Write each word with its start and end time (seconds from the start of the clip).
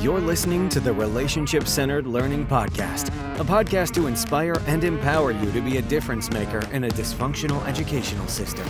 You're 0.00 0.18
listening 0.18 0.70
to 0.70 0.80
the 0.80 0.94
Relationship 0.94 1.68
Centered 1.68 2.06
Learning 2.06 2.46
Podcast, 2.46 3.08
a 3.38 3.44
podcast 3.44 3.92
to 3.96 4.06
inspire 4.06 4.56
and 4.66 4.82
empower 4.82 5.30
you 5.30 5.52
to 5.52 5.60
be 5.60 5.76
a 5.76 5.82
difference 5.82 6.30
maker 6.30 6.60
in 6.72 6.84
a 6.84 6.88
dysfunctional 6.88 7.62
educational 7.66 8.26
system. 8.26 8.66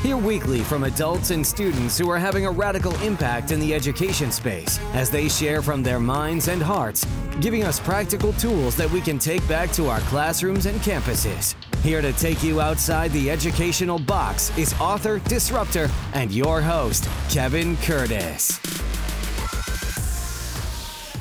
Hear 0.00 0.16
weekly 0.16 0.60
from 0.60 0.84
adults 0.84 1.32
and 1.32 1.44
students 1.44 1.98
who 1.98 2.08
are 2.08 2.20
having 2.20 2.46
a 2.46 2.50
radical 2.52 2.94
impact 3.00 3.50
in 3.50 3.58
the 3.58 3.74
education 3.74 4.30
space 4.30 4.78
as 4.92 5.10
they 5.10 5.28
share 5.28 5.60
from 5.60 5.82
their 5.82 5.98
minds 5.98 6.46
and 6.46 6.62
hearts, 6.62 7.04
giving 7.40 7.64
us 7.64 7.80
practical 7.80 8.32
tools 8.34 8.76
that 8.76 8.92
we 8.92 9.00
can 9.00 9.18
take 9.18 9.46
back 9.48 9.72
to 9.72 9.88
our 9.88 10.00
classrooms 10.02 10.66
and 10.66 10.78
campuses. 10.82 11.56
Here 11.82 12.00
to 12.00 12.12
take 12.12 12.44
you 12.44 12.60
outside 12.60 13.10
the 13.10 13.28
educational 13.28 13.98
box 13.98 14.56
is 14.56 14.72
author, 14.74 15.18
disruptor, 15.18 15.90
and 16.14 16.30
your 16.30 16.62
host, 16.62 17.08
Kevin 17.28 17.76
Curtis. 17.78 18.79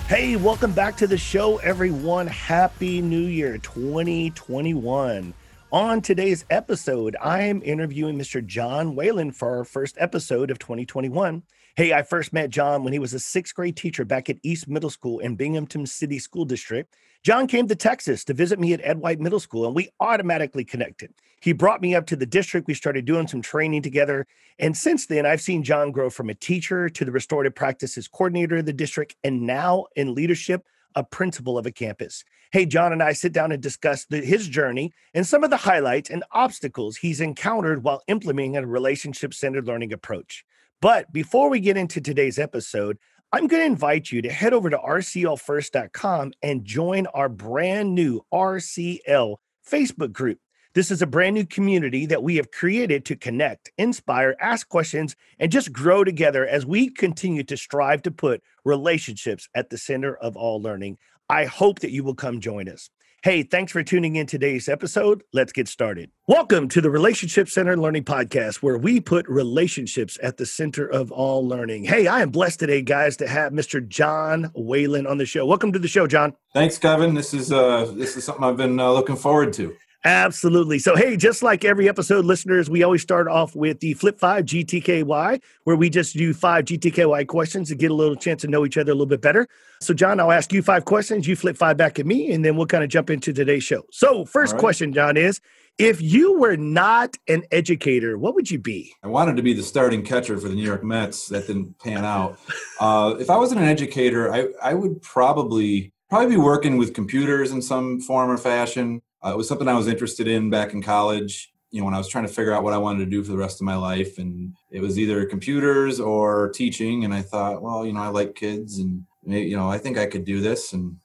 Hey, 0.09 0.35
welcome 0.37 0.71
back 0.71 0.97
to 0.97 1.05
the 1.05 1.19
show, 1.19 1.57
everyone. 1.57 2.25
Happy 2.25 2.99
New 2.99 3.27
Year 3.27 3.59
2021. 3.59 5.35
On 5.71 6.01
today's 6.01 6.45
episode, 6.49 7.15
I 7.21 7.43
am 7.43 7.61
interviewing 7.63 8.17
Mr. 8.17 8.43
John 8.43 8.95
Whalen 8.95 9.31
for 9.31 9.55
our 9.59 9.63
first 9.63 9.95
episode 9.99 10.49
of 10.49 10.57
2021. 10.57 11.43
Hey, 11.75 11.93
I 11.93 12.01
first 12.01 12.33
met 12.33 12.49
John 12.49 12.83
when 12.83 12.91
he 12.91 12.97
was 12.97 13.13
a 13.13 13.19
sixth 13.19 13.53
grade 13.53 13.77
teacher 13.77 14.03
back 14.03 14.31
at 14.31 14.39
East 14.41 14.67
Middle 14.67 14.89
School 14.89 15.19
in 15.19 15.35
Binghamton 15.35 15.85
City 15.85 16.17
School 16.17 16.43
District. 16.43 16.91
John 17.23 17.47
came 17.47 17.67
to 17.67 17.75
Texas 17.75 18.23
to 18.25 18.33
visit 18.33 18.59
me 18.59 18.73
at 18.73 18.81
Ed 18.81 18.99
White 18.99 19.19
Middle 19.19 19.41
School, 19.41 19.65
and 19.65 19.75
we 19.75 19.89
automatically 19.99 20.63
connected. 20.63 21.13
He 21.41 21.51
brought 21.51 21.81
me 21.81 21.93
up 21.93 22.05
to 22.07 22.15
the 22.15 22.25
district. 22.25 22.67
We 22.67 22.73
started 22.73 23.05
doing 23.05 23.27
some 23.27 23.41
training 23.41 23.81
together. 23.81 24.25
And 24.57 24.75
since 24.75 25.05
then, 25.05 25.25
I've 25.25 25.41
seen 25.41 25.63
John 25.63 25.91
grow 25.91 26.09
from 26.09 26.29
a 26.29 26.33
teacher 26.33 26.89
to 26.89 27.05
the 27.05 27.11
restorative 27.11 27.55
practices 27.55 28.07
coordinator 28.07 28.57
of 28.57 28.65
the 28.65 28.73
district, 28.73 29.15
and 29.23 29.41
now 29.41 29.85
in 29.95 30.15
leadership, 30.15 30.65
a 30.95 31.03
principal 31.03 31.57
of 31.57 31.65
a 31.65 31.71
campus. 31.71 32.23
Hey, 32.51 32.65
John 32.65 32.93
and 32.93 33.03
I 33.03 33.13
sit 33.13 33.31
down 33.31 33.51
and 33.51 33.61
discuss 33.61 34.05
the, 34.05 34.21
his 34.21 34.47
journey 34.47 34.91
and 35.13 35.27
some 35.27 35.43
of 35.43 35.49
the 35.49 35.57
highlights 35.57 36.09
and 36.09 36.23
obstacles 36.31 36.97
he's 36.97 37.21
encountered 37.21 37.83
while 37.83 38.01
implementing 38.07 38.57
a 38.57 38.65
relationship 38.65 39.33
centered 39.33 39.67
learning 39.67 39.93
approach. 39.93 40.43
But 40.81 41.11
before 41.13 41.49
we 41.49 41.59
get 41.59 41.77
into 41.77 42.01
today's 42.01 42.39
episode, 42.39 42.97
I'm 43.31 43.45
going 43.45 43.61
to 43.61 43.67
invite 43.67 44.11
you 44.11 44.23
to 44.23 44.31
head 44.31 44.53
over 44.53 44.71
to 44.71 44.77
rclfirst.com 44.77 46.33
and 46.41 46.65
join 46.65 47.05
our 47.07 47.29
brand 47.29 47.93
new 47.93 48.21
RCL 48.33 49.35
Facebook 49.69 50.11
group. 50.11 50.39
This 50.73 50.89
is 50.89 51.03
a 51.03 51.07
brand 51.07 51.35
new 51.35 51.45
community 51.45 52.07
that 52.07 52.23
we 52.23 52.37
have 52.37 52.49
created 52.49 53.05
to 53.05 53.15
connect, 53.15 53.71
inspire, 53.77 54.35
ask 54.39 54.67
questions, 54.67 55.15
and 55.37 55.51
just 55.51 55.71
grow 55.71 56.03
together 56.03 56.47
as 56.47 56.65
we 56.65 56.89
continue 56.89 57.43
to 57.43 57.57
strive 57.57 58.01
to 58.03 58.11
put 58.11 58.41
relationships 58.65 59.47
at 59.53 59.69
the 59.69 59.77
center 59.77 60.15
of 60.15 60.35
all 60.35 60.59
learning. 60.59 60.97
I 61.29 61.45
hope 61.45 61.79
that 61.79 61.91
you 61.91 62.03
will 62.03 62.15
come 62.15 62.39
join 62.39 62.67
us. 62.67 62.89
Hey, 63.21 63.43
thanks 63.43 63.73
for 63.73 63.83
tuning 63.83 64.15
in 64.15 64.27
today's 64.27 64.69
episode. 64.69 65.25
Let's 65.33 65.51
get 65.51 65.67
started. 65.67 66.09
Welcome 66.29 66.69
to 66.69 66.79
the 66.79 66.89
Relationship 66.89 67.49
Center 67.49 67.75
Learning 67.75 68.05
Podcast, 68.05 68.63
where 68.63 68.77
we 68.77 69.01
put 69.01 69.27
relationships 69.27 70.17
at 70.23 70.37
the 70.37 70.45
center 70.45 70.87
of 70.87 71.11
all 71.11 71.45
learning. 71.45 71.83
Hey, 71.83 72.07
I 72.07 72.21
am 72.21 72.29
blessed 72.29 72.61
today, 72.61 72.81
guys, 72.81 73.17
to 73.17 73.27
have 73.27 73.51
Mr. 73.51 73.85
John 73.85 74.51
Whalen 74.55 75.05
on 75.05 75.17
the 75.17 75.25
show. 75.25 75.45
Welcome 75.45 75.73
to 75.73 75.79
the 75.79 75.87
show, 75.89 76.07
John. 76.07 76.33
Thanks, 76.53 76.77
Kevin. 76.77 77.13
This 77.13 77.33
is 77.33 77.51
uh, 77.51 77.91
this 77.93 78.15
is 78.15 78.23
something 78.23 78.45
I've 78.45 78.55
been 78.55 78.79
uh, 78.79 78.89
looking 78.89 79.17
forward 79.17 79.51
to. 79.53 79.75
Absolutely. 80.05 80.79
So, 80.79 80.95
hey, 80.95 81.17
just 81.17 81.43
like 81.43 81.65
every 81.65 81.89
episode, 81.89 82.23
listeners, 82.23 82.69
we 82.69 82.83
always 82.83 83.01
start 83.01 83.27
off 83.27 83.53
with 83.53 83.81
the 83.81 83.93
Flip 83.95 84.17
5 84.17 84.45
GTKY, 84.45 85.41
where 85.65 85.75
we 85.75 85.89
just 85.89 86.15
do 86.15 86.33
five 86.33 86.65
GTKY 86.65 87.27
questions 87.27 87.67
to 87.67 87.75
get 87.75 87.91
a 87.91 87.93
little 87.93 88.15
chance 88.15 88.41
to 88.43 88.47
know 88.47 88.65
each 88.65 88.77
other 88.77 88.91
a 88.91 88.95
little 88.95 89.07
bit 89.07 89.21
better. 89.21 89.47
So, 89.81 89.93
John, 89.93 90.21
I'll 90.21 90.31
ask 90.31 90.53
you 90.53 90.61
five 90.61 90.85
questions. 90.85 91.27
You 91.27 91.35
flip 91.35 91.57
five 91.57 91.75
back 91.75 91.99
at 91.99 92.05
me, 92.05 92.31
and 92.31 92.45
then 92.45 92.55
we'll 92.55 92.65
kind 92.65 92.83
of 92.83 92.89
jump 92.89 93.09
into 93.09 93.33
today's 93.33 93.65
show. 93.65 93.83
So, 93.91 94.23
first 94.23 94.53
right. 94.53 94.59
question, 94.59 94.93
John, 94.93 95.17
is 95.17 95.41
if 95.77 96.01
you 96.01 96.39
were 96.39 96.55
not 96.55 97.17
an 97.27 97.43
educator, 97.51 98.17
what 98.17 98.35
would 98.35 98.49
you 98.49 98.59
be? 98.59 98.93
I 99.03 99.07
wanted 99.07 99.35
to 99.35 99.43
be 99.43 99.53
the 99.53 99.63
starting 99.63 100.03
catcher 100.03 100.37
for 100.37 100.47
the 100.47 100.55
New 100.55 100.65
York 100.65 100.83
Mets. 100.83 101.27
That 101.27 101.45
didn't 101.47 101.77
pan 101.79 102.05
out. 102.05 102.39
Uh, 102.79 103.15
if 103.19 103.29
I 103.29 103.35
wasn't 103.35 103.59
an 103.59 103.67
educator, 103.67 104.33
I, 104.33 104.47
I 104.63 104.73
would 104.75 105.01
probably 105.01 105.91
probably 106.09 106.35
be 106.35 106.41
working 106.41 106.77
with 106.77 106.93
computers 106.93 107.51
in 107.51 107.61
some 107.61 107.99
form 107.99 108.31
or 108.31 108.37
fashion. 108.37 109.01
Uh, 109.23 109.31
it 109.31 109.37
was 109.37 109.47
something 109.47 109.67
I 109.67 109.77
was 109.77 109.87
interested 109.87 110.27
in 110.27 110.49
back 110.49 110.73
in 110.73 110.81
college. 110.81 111.51
You 111.71 111.81
know, 111.81 111.85
when 111.85 111.93
I 111.93 111.97
was 111.97 112.07
trying 112.07 112.25
to 112.25 112.33
figure 112.33 112.53
out 112.53 112.63
what 112.63 112.73
I 112.73 112.77
wanted 112.77 113.05
to 113.05 113.11
do 113.11 113.23
for 113.23 113.31
the 113.31 113.37
rest 113.37 113.61
of 113.61 113.65
my 113.65 113.75
life, 113.75 114.17
and 114.17 114.55
it 114.71 114.81
was 114.81 114.97
either 114.97 115.25
computers 115.25 115.99
or 115.99 116.49
teaching. 116.49 117.05
And 117.05 117.13
I 117.13 117.21
thought, 117.21 117.61
well, 117.61 117.85
you 117.85 117.93
know, 117.93 118.01
I 118.01 118.07
like 118.07 118.33
kids, 118.35 118.79
and 118.79 119.05
you 119.25 119.55
know, 119.55 119.69
I 119.69 119.77
think 119.77 119.97
I 119.97 120.07
could 120.07 120.25
do 120.25 120.41
this. 120.41 120.73
And 120.73 120.97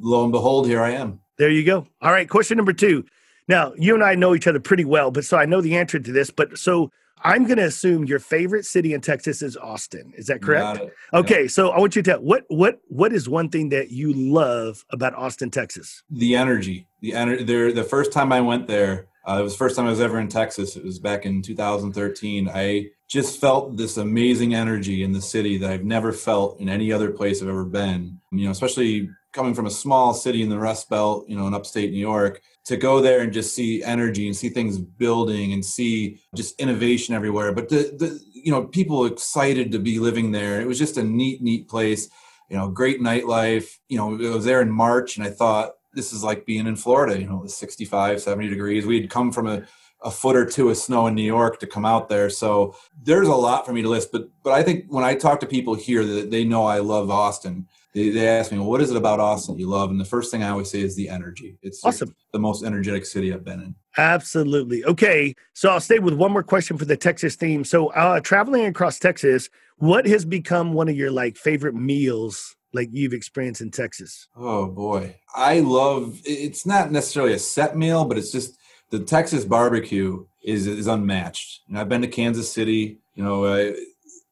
lo 0.00 0.24
and 0.24 0.32
behold, 0.32 0.66
here 0.66 0.82
I 0.82 0.90
am. 0.90 1.20
There 1.36 1.50
you 1.50 1.62
go. 1.64 1.86
All 2.02 2.10
right, 2.10 2.28
question 2.28 2.56
number 2.56 2.72
two. 2.72 3.04
Now, 3.46 3.72
you 3.76 3.94
and 3.94 4.02
I 4.02 4.14
know 4.14 4.34
each 4.34 4.46
other 4.46 4.60
pretty 4.60 4.84
well, 4.84 5.10
but 5.10 5.24
so 5.24 5.36
I 5.36 5.46
know 5.46 5.60
the 5.60 5.76
answer 5.76 5.98
to 6.00 6.12
this. 6.12 6.30
But 6.30 6.58
so 6.58 6.90
I'm 7.22 7.44
going 7.44 7.58
to 7.58 7.64
assume 7.64 8.04
your 8.04 8.18
favorite 8.18 8.64
city 8.64 8.94
in 8.94 9.00
Texas 9.00 9.42
is 9.42 9.56
Austin. 9.56 10.12
Is 10.16 10.26
that 10.26 10.42
correct? 10.42 10.80
Okay, 11.12 11.42
yeah. 11.42 11.48
so 11.48 11.70
I 11.70 11.78
want 11.78 11.96
you 11.96 12.02
to 12.02 12.10
tell 12.12 12.20
what 12.20 12.44
what 12.48 12.80
what 12.88 13.12
is 13.12 13.28
one 13.28 13.48
thing 13.48 13.70
that 13.70 13.90
you 13.90 14.12
love 14.12 14.84
about 14.90 15.14
Austin, 15.14 15.50
Texas? 15.50 16.02
The 16.10 16.36
energy. 16.36 16.86
The 17.00 17.14
energy. 17.14 17.44
There. 17.44 17.72
The 17.72 17.84
first 17.84 18.12
time 18.12 18.32
I 18.32 18.40
went 18.40 18.66
there, 18.66 19.06
uh, 19.26 19.38
it 19.40 19.42
was 19.42 19.52
the 19.52 19.58
first 19.58 19.76
time 19.76 19.86
I 19.86 19.90
was 19.90 20.00
ever 20.00 20.18
in 20.18 20.28
Texas. 20.28 20.76
It 20.76 20.84
was 20.84 20.98
back 20.98 21.26
in 21.26 21.42
2013. 21.42 22.48
I 22.52 22.86
just 23.08 23.40
felt 23.40 23.76
this 23.76 23.96
amazing 23.96 24.54
energy 24.54 25.02
in 25.02 25.12
the 25.12 25.22
city 25.22 25.58
that 25.58 25.70
I've 25.70 25.84
never 25.84 26.12
felt 26.12 26.60
in 26.60 26.68
any 26.68 26.92
other 26.92 27.10
place 27.10 27.42
I've 27.42 27.48
ever 27.48 27.64
been. 27.64 28.20
You 28.32 28.46
know, 28.46 28.50
especially 28.50 29.10
coming 29.32 29.54
from 29.54 29.66
a 29.66 29.70
small 29.70 30.14
city 30.14 30.42
in 30.42 30.48
the 30.48 30.58
Rust 30.58 30.88
Belt, 30.88 31.26
you 31.28 31.36
know, 31.36 31.46
in 31.46 31.54
upstate 31.54 31.90
New 31.90 31.98
York, 31.98 32.40
to 32.64 32.76
go 32.76 33.00
there 33.00 33.20
and 33.20 33.32
just 33.32 33.54
see 33.54 33.82
energy 33.82 34.26
and 34.26 34.36
see 34.36 34.48
things 34.48 34.78
building 34.78 35.52
and 35.52 35.64
see 35.64 36.20
just 36.34 36.58
innovation 36.60 37.14
everywhere. 37.14 37.52
But 37.52 37.68
the, 37.68 37.94
the 37.98 38.20
you 38.32 38.50
know, 38.50 38.64
people 38.64 39.06
excited 39.06 39.72
to 39.72 39.78
be 39.78 39.98
living 39.98 40.32
there. 40.32 40.60
It 40.60 40.66
was 40.66 40.78
just 40.78 40.96
a 40.96 41.02
neat, 41.02 41.42
neat 41.42 41.68
place. 41.68 42.08
You 42.48 42.56
know, 42.56 42.68
great 42.68 43.00
nightlife. 43.00 43.68
You 43.88 43.98
know, 43.98 44.14
I 44.14 44.34
was 44.34 44.44
there 44.44 44.62
in 44.62 44.70
March 44.70 45.16
and 45.16 45.26
I 45.26 45.30
thought 45.30 45.72
this 45.94 46.12
is 46.12 46.24
like 46.24 46.46
being 46.46 46.66
in 46.66 46.76
Florida. 46.76 47.20
You 47.20 47.26
know, 47.26 47.38
it 47.38 47.42
was 47.42 47.56
65, 47.56 48.20
70 48.22 48.48
degrees. 48.48 48.86
We'd 48.86 49.10
come 49.10 49.32
from 49.32 49.46
a 49.46 49.64
a 50.02 50.10
foot 50.10 50.36
or 50.36 50.44
two 50.44 50.70
of 50.70 50.76
snow 50.76 51.06
in 51.08 51.14
New 51.14 51.22
York 51.22 51.58
to 51.58 51.66
come 51.66 51.84
out 51.84 52.08
there. 52.08 52.30
So 52.30 52.76
there's 53.02 53.28
a 53.28 53.34
lot 53.34 53.66
for 53.66 53.72
me 53.72 53.82
to 53.82 53.88
list. 53.88 54.12
But 54.12 54.28
but 54.42 54.52
I 54.52 54.62
think 54.62 54.84
when 54.88 55.04
I 55.04 55.14
talk 55.14 55.40
to 55.40 55.46
people 55.46 55.74
here 55.74 56.04
that 56.04 56.30
they 56.30 56.44
know 56.44 56.64
I 56.64 56.78
love 56.78 57.10
Austin, 57.10 57.66
they, 57.98 58.10
they 58.10 58.28
ask 58.28 58.52
me, 58.52 58.58
well, 58.58 58.68
what 58.68 58.80
is 58.80 58.92
it 58.92 58.96
about 58.96 59.18
Austin 59.18 59.58
you 59.58 59.66
love? 59.66 59.90
And 59.90 60.00
the 60.00 60.04
first 60.04 60.30
thing 60.30 60.44
I 60.44 60.50
always 60.50 60.70
say 60.70 60.80
is 60.80 60.94
the 60.94 61.08
energy. 61.08 61.58
It's 61.62 61.84
awesome. 61.84 62.14
the 62.32 62.38
most 62.38 62.64
energetic 62.64 63.04
city 63.04 63.32
I've 63.32 63.44
been 63.44 63.60
in. 63.60 63.74
Absolutely. 63.96 64.84
Okay. 64.84 65.34
So 65.54 65.70
I'll 65.70 65.80
stay 65.80 65.98
with 65.98 66.14
one 66.14 66.30
more 66.30 66.44
question 66.44 66.78
for 66.78 66.84
the 66.84 66.96
Texas 66.96 67.34
theme. 67.34 67.64
So 67.64 67.88
uh, 67.88 68.20
traveling 68.20 68.66
across 68.66 69.00
Texas, 69.00 69.50
what 69.78 70.06
has 70.06 70.24
become 70.24 70.74
one 70.74 70.88
of 70.88 70.96
your 70.96 71.10
like 71.10 71.36
favorite 71.36 71.74
meals 71.74 72.54
like 72.72 72.88
you've 72.92 73.14
experienced 73.14 73.62
in 73.62 73.72
Texas? 73.72 74.28
Oh 74.36 74.66
boy. 74.66 75.16
I 75.34 75.60
love 75.60 76.20
it's 76.24 76.64
not 76.64 76.92
necessarily 76.92 77.32
a 77.32 77.38
set 77.38 77.76
meal, 77.76 78.04
but 78.04 78.16
it's 78.16 78.30
just 78.30 78.56
the 78.90 79.00
Texas 79.00 79.44
barbecue 79.44 80.24
is 80.44 80.68
is 80.68 80.86
unmatched. 80.86 81.62
And 81.68 81.76
I've 81.76 81.88
been 81.88 82.02
to 82.02 82.08
Kansas 82.08 82.52
City, 82.52 82.98
you 83.14 83.24
know, 83.24 83.44
uh, 83.44 83.72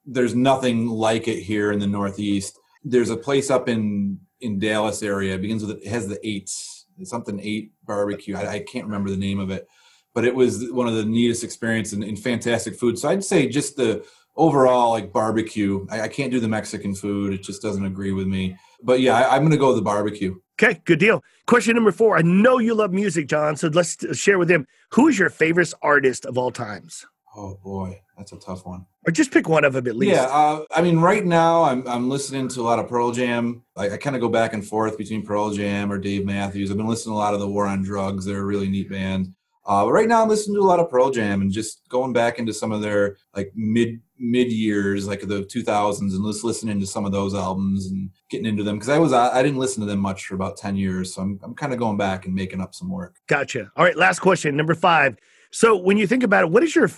there's 0.05 0.37
nothing 0.37 0.87
like 0.87 1.26
it 1.26 1.41
here 1.41 1.72
in 1.72 1.81
the 1.81 1.87
Northeast 1.88 2.60
there's 2.87 3.11
a 3.11 3.17
place 3.17 3.51
up 3.51 3.69
in 3.69 4.19
in 4.41 4.59
Dallas 4.59 5.03
area. 5.03 5.35
It 5.35 5.43
begins 5.43 5.65
with 5.65 5.79
it 5.83 5.87
has 5.89 6.09
the 6.09 6.25
eights, 6.27 6.87
something 7.03 7.41
eight 7.41 7.73
barbecue. 7.85 8.37
I, 8.37 8.49
I, 8.49 8.59
can't 8.61 8.85
remember 8.85 9.11
the 9.11 9.17
name 9.17 9.41
of 9.41 9.51
it, 9.51 9.67
but 10.15 10.25
it 10.25 10.35
was 10.35 10.71
one 10.71 10.87
of 10.87 10.95
the 10.95 11.05
neatest 11.05 11.43
experiences 11.43 11.95
and, 11.95 12.05
and 12.05 12.19
fantastic 12.19 12.79
food. 12.79 12.99
So 12.99 13.09
I'd 13.09 13.25
say 13.25 13.49
just 13.49 13.77
the 13.77 14.05
overall 14.37 14.91
like 14.91 15.13
barbecue. 15.13 15.87
I, 15.91 16.03
I, 16.03 16.09
can't 16.09 16.31
do 16.31 16.41
the 16.41 16.49
Mexican 16.49 16.95
food; 16.95 17.33
it 17.33 17.43
just 17.43 17.61
doesn't 17.61 17.85
agree 17.85 18.12
with 18.12 18.27
me. 18.27 18.56
But 18.83 19.00
yeah, 19.00 19.15
I, 19.15 19.35
I'm 19.35 19.43
going 19.43 19.53
to 19.53 19.59
go 19.59 19.69
with 19.69 19.77
the 19.77 19.82
barbecue. 19.82 20.37
Okay, 20.62 20.81
good 20.85 21.00
deal. 21.00 21.23
Question 21.47 21.75
number 21.75 21.93
four. 21.93 22.17
I 22.17 22.23
know 22.23 22.59
you 22.59 22.75
love 22.75 22.93
music, 22.93 23.27
John. 23.27 23.56
So 23.56 23.69
let's 23.69 24.03
uh, 24.05 24.15
share 24.15 24.39
with 24.39 24.49
them. 24.49 24.67
Who 24.93 25.09
is 25.09 25.19
your 25.19 25.31
favorite 25.31 25.73
artist 25.82 26.25
of 26.25 26.39
all 26.39 26.50
times? 26.50 27.05
Oh 27.37 27.59
boy, 27.62 28.00
that's 28.17 28.33
a 28.33 28.39
tough 28.39 28.65
one. 28.65 28.87
Or 29.07 29.13
just 29.13 29.31
pick 29.31 29.49
one 29.49 29.65
of 29.65 29.75
them 29.75 29.87
at 29.87 29.97
least. 29.97 30.15
Yeah, 30.15 30.25
uh, 30.25 30.65
I 30.75 30.83
mean, 30.83 30.99
right 30.99 31.25
now 31.25 31.65
I'm 31.65 31.87
I'm 31.87 32.09
listening 32.09 32.49
to 32.49 32.61
a 32.61 32.63
lot 32.63 32.79
of 32.79 32.89
Pearl 32.89 33.13
Jam. 33.13 33.63
I, 33.77 33.91
I 33.91 33.97
kind 33.97 34.17
of 34.17 34.23
go 34.23 34.29
back 34.29 34.53
and 34.53 34.67
forth 34.67 34.97
between 34.97 35.25
Pearl 35.25 35.51
Jam 35.51 35.93
or 35.93 35.99
Dave 35.99 36.25
Matthews. 36.25 36.71
I've 36.71 36.77
been 36.77 36.87
listening 36.87 37.13
to 37.13 37.17
a 37.17 37.19
lot 37.19 37.35
of 37.35 37.41
the 37.41 37.49
War 37.49 37.67
on 37.67 37.83
Drugs. 37.83 38.25
They're 38.25 38.41
a 38.41 38.45
really 38.45 38.69
neat 38.69 38.91
band. 38.91 39.35
Uh, 39.67 39.85
but 39.85 39.93
right 39.93 40.09
now 40.09 40.23
I'm 40.23 40.29
listening 40.29 40.55
to 40.57 40.63
a 40.63 40.63
lot 40.63 40.79
of 40.79 40.89
Pearl 40.89 41.11
Jam 41.11 41.43
and 41.43 41.51
just 41.51 41.89
going 41.89 42.13
back 42.13 42.39
into 42.39 42.55
some 42.55 42.71
of 42.71 42.83
their 42.83 43.17
like 43.35 43.53
mid 43.57 44.01
mid 44.19 44.51
years, 44.51 45.09
like 45.09 45.21
the 45.21 45.43
2000s, 45.43 46.01
and 46.01 46.33
just 46.33 46.45
listening 46.45 46.79
to 46.81 46.87
some 46.87 47.05
of 47.05 47.13
those 47.13 47.35
albums 47.35 47.87
and 47.87 48.11
getting 48.31 48.47
into 48.47 48.63
them 48.63 48.77
because 48.77 48.89
I 48.89 48.99
was 48.99 49.13
I 49.13 49.43
didn't 49.43 49.59
listen 49.59 49.81
to 49.81 49.87
them 49.87 49.99
much 49.99 50.27
for 50.27 50.37
about 50.37 50.57
10 50.57 50.77
years, 50.77 51.15
so 51.15 51.23
I'm 51.23 51.41
I'm 51.43 51.55
kind 51.55 51.73
of 51.73 51.79
going 51.79 51.97
back 51.97 52.27
and 52.27 52.35
making 52.35 52.61
up 52.61 52.75
some 52.75 52.89
work. 52.89 53.17
Gotcha. 53.27 53.71
All 53.77 53.85
right, 53.85 53.97
last 53.97 54.21
question, 54.21 54.57
number 54.57 54.75
five 54.75 55.17
So 55.52 55.76
when 55.76 55.96
you 55.96 56.06
think 56.06 56.22
about 56.22 56.44
it, 56.44 56.50
what 56.50 56.62
is 56.62 56.75
your, 56.75 56.90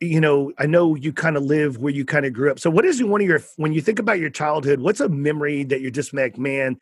you 0.00 0.20
know, 0.20 0.52
I 0.58 0.66
know 0.66 0.94
you 0.94 1.12
kind 1.12 1.36
of 1.36 1.44
live 1.44 1.78
where 1.78 1.92
you 1.92 2.04
kind 2.04 2.26
of 2.26 2.32
grew 2.32 2.50
up. 2.50 2.58
So 2.58 2.70
what 2.70 2.84
is 2.84 3.02
one 3.02 3.20
of 3.20 3.26
your, 3.26 3.40
when 3.56 3.72
you 3.72 3.80
think 3.80 3.98
about 3.98 4.18
your 4.18 4.30
childhood, 4.30 4.80
what's 4.80 5.00
a 5.00 5.08
memory 5.08 5.64
that 5.64 5.80
you're 5.80 5.90
just 5.90 6.12
like, 6.12 6.36
man, 6.36 6.78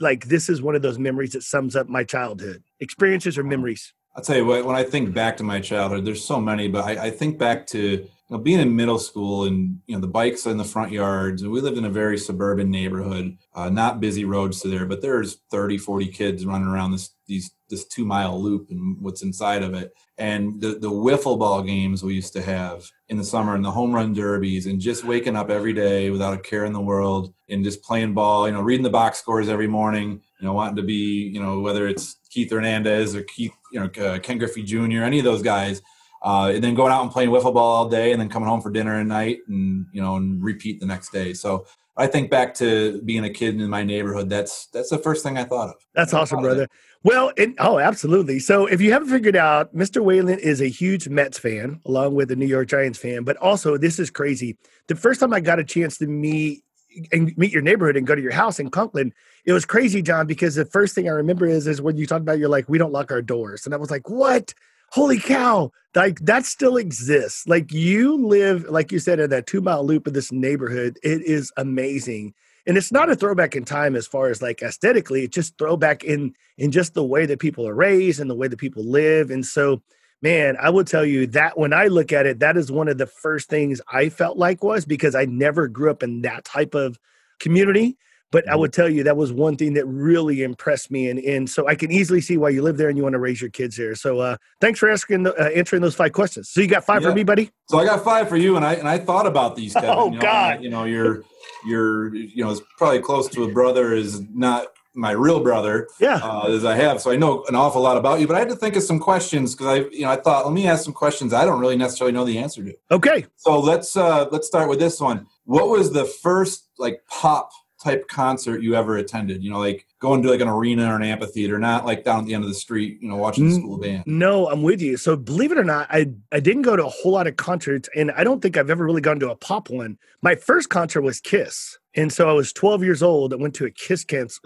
like 0.00 0.26
this 0.26 0.48
is 0.48 0.60
one 0.60 0.74
of 0.74 0.82
those 0.82 0.98
memories 0.98 1.32
that 1.32 1.42
sums 1.42 1.76
up 1.76 1.88
my 1.88 2.04
childhood 2.04 2.62
experiences 2.80 3.38
or 3.38 3.44
memories? 3.44 3.92
I'll 4.16 4.22
tell 4.22 4.36
you 4.36 4.44
what, 4.44 4.64
when 4.64 4.76
I 4.76 4.84
think 4.84 5.12
back 5.12 5.36
to 5.38 5.42
my 5.42 5.60
childhood, 5.60 6.04
there's 6.04 6.24
so 6.24 6.40
many, 6.40 6.68
but 6.68 6.84
I, 6.84 7.06
I 7.06 7.10
think 7.10 7.38
back 7.38 7.66
to 7.68 8.06
you 8.28 8.36
know, 8.36 8.38
being 8.38 8.60
in 8.60 8.74
middle 8.74 8.98
school 8.98 9.44
and 9.44 9.80
you 9.86 9.94
know 9.94 10.00
the 10.00 10.06
bikes 10.06 10.46
in 10.46 10.56
the 10.56 10.64
front 10.64 10.92
yards 10.92 11.42
and 11.42 11.50
we 11.50 11.60
lived 11.60 11.76
in 11.76 11.84
a 11.84 11.90
very 11.90 12.16
suburban 12.16 12.70
neighborhood 12.70 13.36
uh, 13.54 13.68
not 13.68 14.00
busy 14.00 14.24
roads 14.24 14.62
to 14.62 14.68
there 14.68 14.86
but 14.86 15.02
there's 15.02 15.40
30 15.50 15.76
40 15.76 16.06
kids 16.08 16.46
running 16.46 16.66
around 16.66 16.92
this 16.92 17.10
these 17.26 17.50
this 17.74 17.84
two 17.86 18.04
mile 18.04 18.40
loop 18.40 18.70
and 18.70 19.00
what's 19.00 19.22
inside 19.22 19.62
of 19.62 19.74
it. 19.74 19.92
And 20.18 20.60
the 20.60 20.78
the 20.78 20.90
wiffle 20.90 21.38
ball 21.38 21.62
games 21.62 22.02
we 22.02 22.14
used 22.14 22.32
to 22.34 22.42
have 22.42 22.88
in 23.08 23.16
the 23.16 23.24
summer 23.24 23.54
and 23.54 23.64
the 23.64 23.70
home 23.70 23.92
run 23.92 24.12
derbies 24.12 24.66
and 24.66 24.80
just 24.80 25.04
waking 25.04 25.36
up 25.36 25.50
every 25.50 25.72
day 25.72 26.10
without 26.10 26.34
a 26.34 26.38
care 26.38 26.64
in 26.64 26.72
the 26.72 26.80
world 26.80 27.34
and 27.48 27.64
just 27.64 27.82
playing 27.82 28.14
ball 28.14 28.46
you 28.46 28.54
know 28.54 28.62
reading 28.62 28.84
the 28.84 28.90
box 28.90 29.18
scores 29.18 29.48
every 29.48 29.66
morning 29.66 30.22
you 30.40 30.46
know 30.46 30.54
wanting 30.54 30.76
to 30.76 30.82
be 30.82 31.30
you 31.34 31.42
know 31.42 31.60
whether 31.60 31.86
it's 31.86 32.16
keith 32.30 32.50
hernandez 32.50 33.14
or 33.14 33.22
keith 33.24 33.52
you 33.70 33.78
know 33.78 33.90
uh, 34.02 34.18
ken 34.20 34.38
griffey 34.38 34.62
jr 34.62 35.02
any 35.02 35.18
of 35.18 35.24
those 35.24 35.42
guys 35.42 35.82
uh, 36.24 36.50
and 36.54 36.64
then 36.64 36.74
going 36.74 36.90
out 36.90 37.02
and 37.02 37.10
playing 37.10 37.28
wiffle 37.28 37.52
ball 37.52 37.76
all 37.76 37.88
day 37.88 38.12
and 38.12 38.20
then 38.20 38.30
coming 38.30 38.48
home 38.48 38.62
for 38.62 38.70
dinner 38.70 38.98
at 38.98 39.06
night 39.06 39.40
and 39.48 39.86
you 39.92 40.00
know 40.00 40.16
and 40.16 40.42
repeat 40.42 40.80
the 40.80 40.86
next 40.86 41.12
day. 41.12 41.34
So 41.34 41.66
i 41.96 42.06
think 42.06 42.30
back 42.30 42.54
to 42.54 43.00
being 43.02 43.24
a 43.24 43.30
kid 43.30 43.60
in 43.60 43.68
my 43.68 43.82
neighborhood 43.82 44.28
that's 44.28 44.66
that's 44.66 44.90
the 44.90 44.98
first 44.98 45.22
thing 45.22 45.38
i 45.38 45.44
thought 45.44 45.70
of. 45.70 45.74
That's 45.94 46.12
awesome 46.14 46.40
brother. 46.40 46.68
well 47.02 47.32
it, 47.36 47.54
oh 47.58 47.78
absolutely. 47.78 48.38
So 48.38 48.66
if 48.66 48.80
you 48.80 48.92
haven't 48.92 49.08
figured 49.08 49.36
out 49.36 49.74
mr 49.74 50.02
whalen 50.02 50.38
is 50.38 50.60
a 50.60 50.68
huge 50.68 51.08
mets 51.08 51.38
fan 51.38 51.80
along 51.84 52.14
with 52.14 52.30
a 52.30 52.36
new 52.36 52.46
york 52.46 52.68
giants 52.68 52.98
fan 52.98 53.24
but 53.24 53.36
also 53.38 53.76
this 53.76 53.98
is 53.98 54.10
crazy. 54.10 54.56
The 54.88 54.96
first 54.96 55.20
time 55.20 55.32
i 55.32 55.40
got 55.40 55.58
a 55.58 55.64
chance 55.64 55.98
to 55.98 56.06
meet 56.06 56.64
and 57.12 57.36
meet 57.36 57.52
your 57.52 57.62
neighborhood 57.62 57.96
and 57.96 58.06
go 58.06 58.14
to 58.14 58.22
your 58.22 58.32
house 58.32 58.58
in 58.58 58.70
Conklin, 58.70 59.12
it 59.44 59.52
was 59.52 59.64
crazy, 59.64 60.02
John, 60.02 60.26
because 60.26 60.54
the 60.54 60.64
first 60.64 60.94
thing 60.94 61.08
I 61.08 61.12
remember 61.12 61.46
is 61.46 61.66
is 61.66 61.82
when 61.82 61.96
you 61.96 62.06
talked 62.06 62.22
about 62.22 62.38
you're 62.38 62.48
like, 62.48 62.68
we 62.68 62.78
don't 62.78 62.92
lock 62.92 63.10
our 63.10 63.22
doors. 63.22 63.64
And 63.64 63.74
I 63.74 63.78
was 63.78 63.90
like, 63.90 64.08
what? 64.08 64.54
Holy 64.94 65.18
cow 65.18 65.72
like 65.96 66.20
that 66.20 66.44
still 66.44 66.76
exists. 66.76 67.48
Like 67.48 67.72
you 67.72 68.16
live 68.16 68.64
like 68.70 68.92
you 68.92 69.00
said 69.00 69.18
in 69.18 69.30
that 69.30 69.48
two 69.48 69.60
mile 69.60 69.84
loop 69.84 70.06
of 70.06 70.14
this 70.14 70.30
neighborhood. 70.30 70.98
It 71.02 71.22
is 71.22 71.52
amazing. 71.56 72.32
And 72.64 72.78
it's 72.78 72.92
not 72.92 73.10
a 73.10 73.16
throwback 73.16 73.56
in 73.56 73.64
time 73.64 73.96
as 73.96 74.06
far 74.06 74.28
as 74.28 74.40
like 74.40 74.62
aesthetically 74.62 75.24
it's 75.24 75.34
just 75.34 75.58
throwback 75.58 76.04
in 76.04 76.34
in 76.58 76.70
just 76.70 76.94
the 76.94 77.04
way 77.04 77.26
that 77.26 77.40
people 77.40 77.66
are 77.66 77.74
raised 77.74 78.20
and 78.20 78.30
the 78.30 78.36
way 78.36 78.46
that 78.46 78.58
people 78.58 78.84
live. 78.84 79.30
And 79.30 79.44
so 79.44 79.82
man 80.22 80.56
i 80.60 80.70
will 80.70 80.84
tell 80.84 81.04
you 81.04 81.26
that 81.26 81.58
when 81.58 81.72
i 81.72 81.88
look 81.88 82.12
at 82.12 82.24
it 82.24 82.38
that 82.38 82.56
is 82.56 82.70
one 82.70 82.86
of 82.86 82.96
the 82.98 83.06
first 83.06 83.50
things 83.50 83.80
i 83.92 84.08
felt 84.08 84.38
like 84.38 84.62
was 84.62 84.84
because 84.86 85.14
i 85.14 85.24
never 85.24 85.66
grew 85.66 85.90
up 85.90 86.04
in 86.04 86.22
that 86.22 86.44
type 86.44 86.72
of 86.72 86.98
community 87.40 87.98
but 88.30 88.46
I 88.46 88.52
mm-hmm. 88.52 88.60
would 88.60 88.72
tell 88.72 88.88
you 88.88 89.04
that 89.04 89.16
was 89.16 89.32
one 89.32 89.56
thing 89.56 89.74
that 89.74 89.86
really 89.86 90.42
impressed 90.42 90.90
me, 90.90 91.08
and 91.08 91.18
and 91.20 91.48
so 91.48 91.66
I 91.66 91.74
can 91.74 91.90
easily 91.90 92.20
see 92.20 92.36
why 92.36 92.50
you 92.50 92.62
live 92.62 92.76
there 92.76 92.88
and 92.88 92.96
you 92.96 93.02
want 93.02 93.14
to 93.14 93.18
raise 93.18 93.40
your 93.40 93.50
kids 93.50 93.76
there. 93.76 93.94
So 93.94 94.20
uh, 94.20 94.36
thanks 94.60 94.78
for 94.78 94.90
asking, 94.90 95.26
uh, 95.26 95.32
answering 95.54 95.82
those 95.82 95.94
five 95.94 96.12
questions. 96.12 96.50
So 96.50 96.60
you 96.60 96.66
got 96.66 96.84
five 96.84 97.02
yeah. 97.02 97.10
for 97.10 97.14
me, 97.14 97.24
buddy. 97.24 97.50
So 97.68 97.78
I 97.78 97.84
got 97.84 98.02
five 98.04 98.28
for 98.28 98.36
you, 98.36 98.56
and 98.56 98.64
I 98.64 98.74
and 98.74 98.88
I 98.88 98.98
thought 98.98 99.26
about 99.26 99.56
these. 99.56 99.72
Kevin. 99.74 99.90
Oh 99.90 100.06
you 100.06 100.16
know, 100.16 100.20
God! 100.20 100.62
You 100.62 100.70
know, 100.70 100.84
you're 100.84 101.22
you're 101.66 102.14
you 102.14 102.44
know, 102.44 102.50
it's 102.50 102.60
probably 102.78 103.00
close 103.00 103.28
to 103.28 103.44
a 103.44 103.48
brother 103.52 103.94
is 103.94 104.20
not 104.30 104.68
my 104.94 105.10
real 105.10 105.40
brother 105.40 105.88
yeah 105.98 106.20
uh, 106.22 106.46
as 106.46 106.64
i 106.64 106.76
have 106.76 107.00
so 107.00 107.10
i 107.10 107.16
know 107.16 107.44
an 107.48 107.56
awful 107.56 107.82
lot 107.82 107.96
about 107.96 108.20
you 108.20 108.26
but 108.26 108.36
i 108.36 108.38
had 108.38 108.48
to 108.48 108.54
think 108.54 108.76
of 108.76 108.82
some 108.82 109.00
questions 109.00 109.54
because 109.54 109.66
i 109.66 109.88
you 109.90 110.02
know 110.02 110.10
i 110.10 110.16
thought 110.16 110.44
let 110.44 110.54
me 110.54 110.66
ask 110.66 110.84
some 110.84 110.92
questions 110.92 111.32
i 111.32 111.44
don't 111.44 111.58
really 111.58 111.76
necessarily 111.76 112.12
know 112.12 112.24
the 112.24 112.38
answer 112.38 112.64
to 112.64 112.72
okay 112.92 113.26
so 113.34 113.58
let's 113.58 113.96
uh 113.96 114.26
let's 114.30 114.46
start 114.46 114.68
with 114.68 114.78
this 114.78 115.00
one 115.00 115.26
what 115.44 115.68
was 115.68 115.92
the 115.92 116.04
first 116.04 116.70
like 116.78 117.00
pop 117.08 117.50
type 117.84 118.08
concert 118.08 118.62
you 118.62 118.74
ever 118.74 118.96
attended? 118.96 119.44
You 119.44 119.50
know, 119.50 119.58
like 119.58 119.86
going 120.00 120.22
to 120.22 120.30
like 120.30 120.40
an 120.40 120.48
arena 120.48 120.90
or 120.90 120.96
an 120.96 121.02
amphitheater, 121.02 121.58
not 121.58 121.84
like 121.84 122.04
down 122.04 122.20
at 122.20 122.26
the 122.26 122.34
end 122.34 122.42
of 122.42 122.48
the 122.48 122.54
street, 122.54 122.98
you 123.00 123.08
know, 123.08 123.16
watching 123.16 123.48
the 123.48 123.54
school 123.54 123.78
band. 123.78 124.04
No, 124.06 124.48
I'm 124.48 124.62
with 124.62 124.80
you. 124.80 124.96
So 124.96 125.16
believe 125.16 125.52
it 125.52 125.58
or 125.58 125.64
not, 125.64 125.86
I 125.90 126.06
I 126.32 126.40
didn't 126.40 126.62
go 126.62 126.76
to 126.76 126.86
a 126.86 126.90
whole 126.90 127.12
lot 127.12 127.26
of 127.26 127.36
concerts, 127.36 127.88
and 127.94 128.10
I 128.12 128.24
don't 128.24 128.40
think 128.40 128.56
I've 128.56 128.70
ever 128.70 128.84
really 128.84 129.00
gone 129.00 129.20
to 129.20 129.30
a 129.30 129.36
pop 129.36 129.70
one. 129.70 129.98
My 130.22 130.34
first 130.34 130.70
concert 130.70 131.02
was 131.02 131.20
Kiss. 131.20 131.78
And 131.96 132.12
so 132.12 132.28
I 132.28 132.32
was 132.32 132.52
12 132.52 132.82
years 132.82 133.02
old. 133.02 133.32
I 133.32 133.36
went 133.36 133.54
to 133.54 133.66
a 133.66 133.70
Kiss 133.70 134.04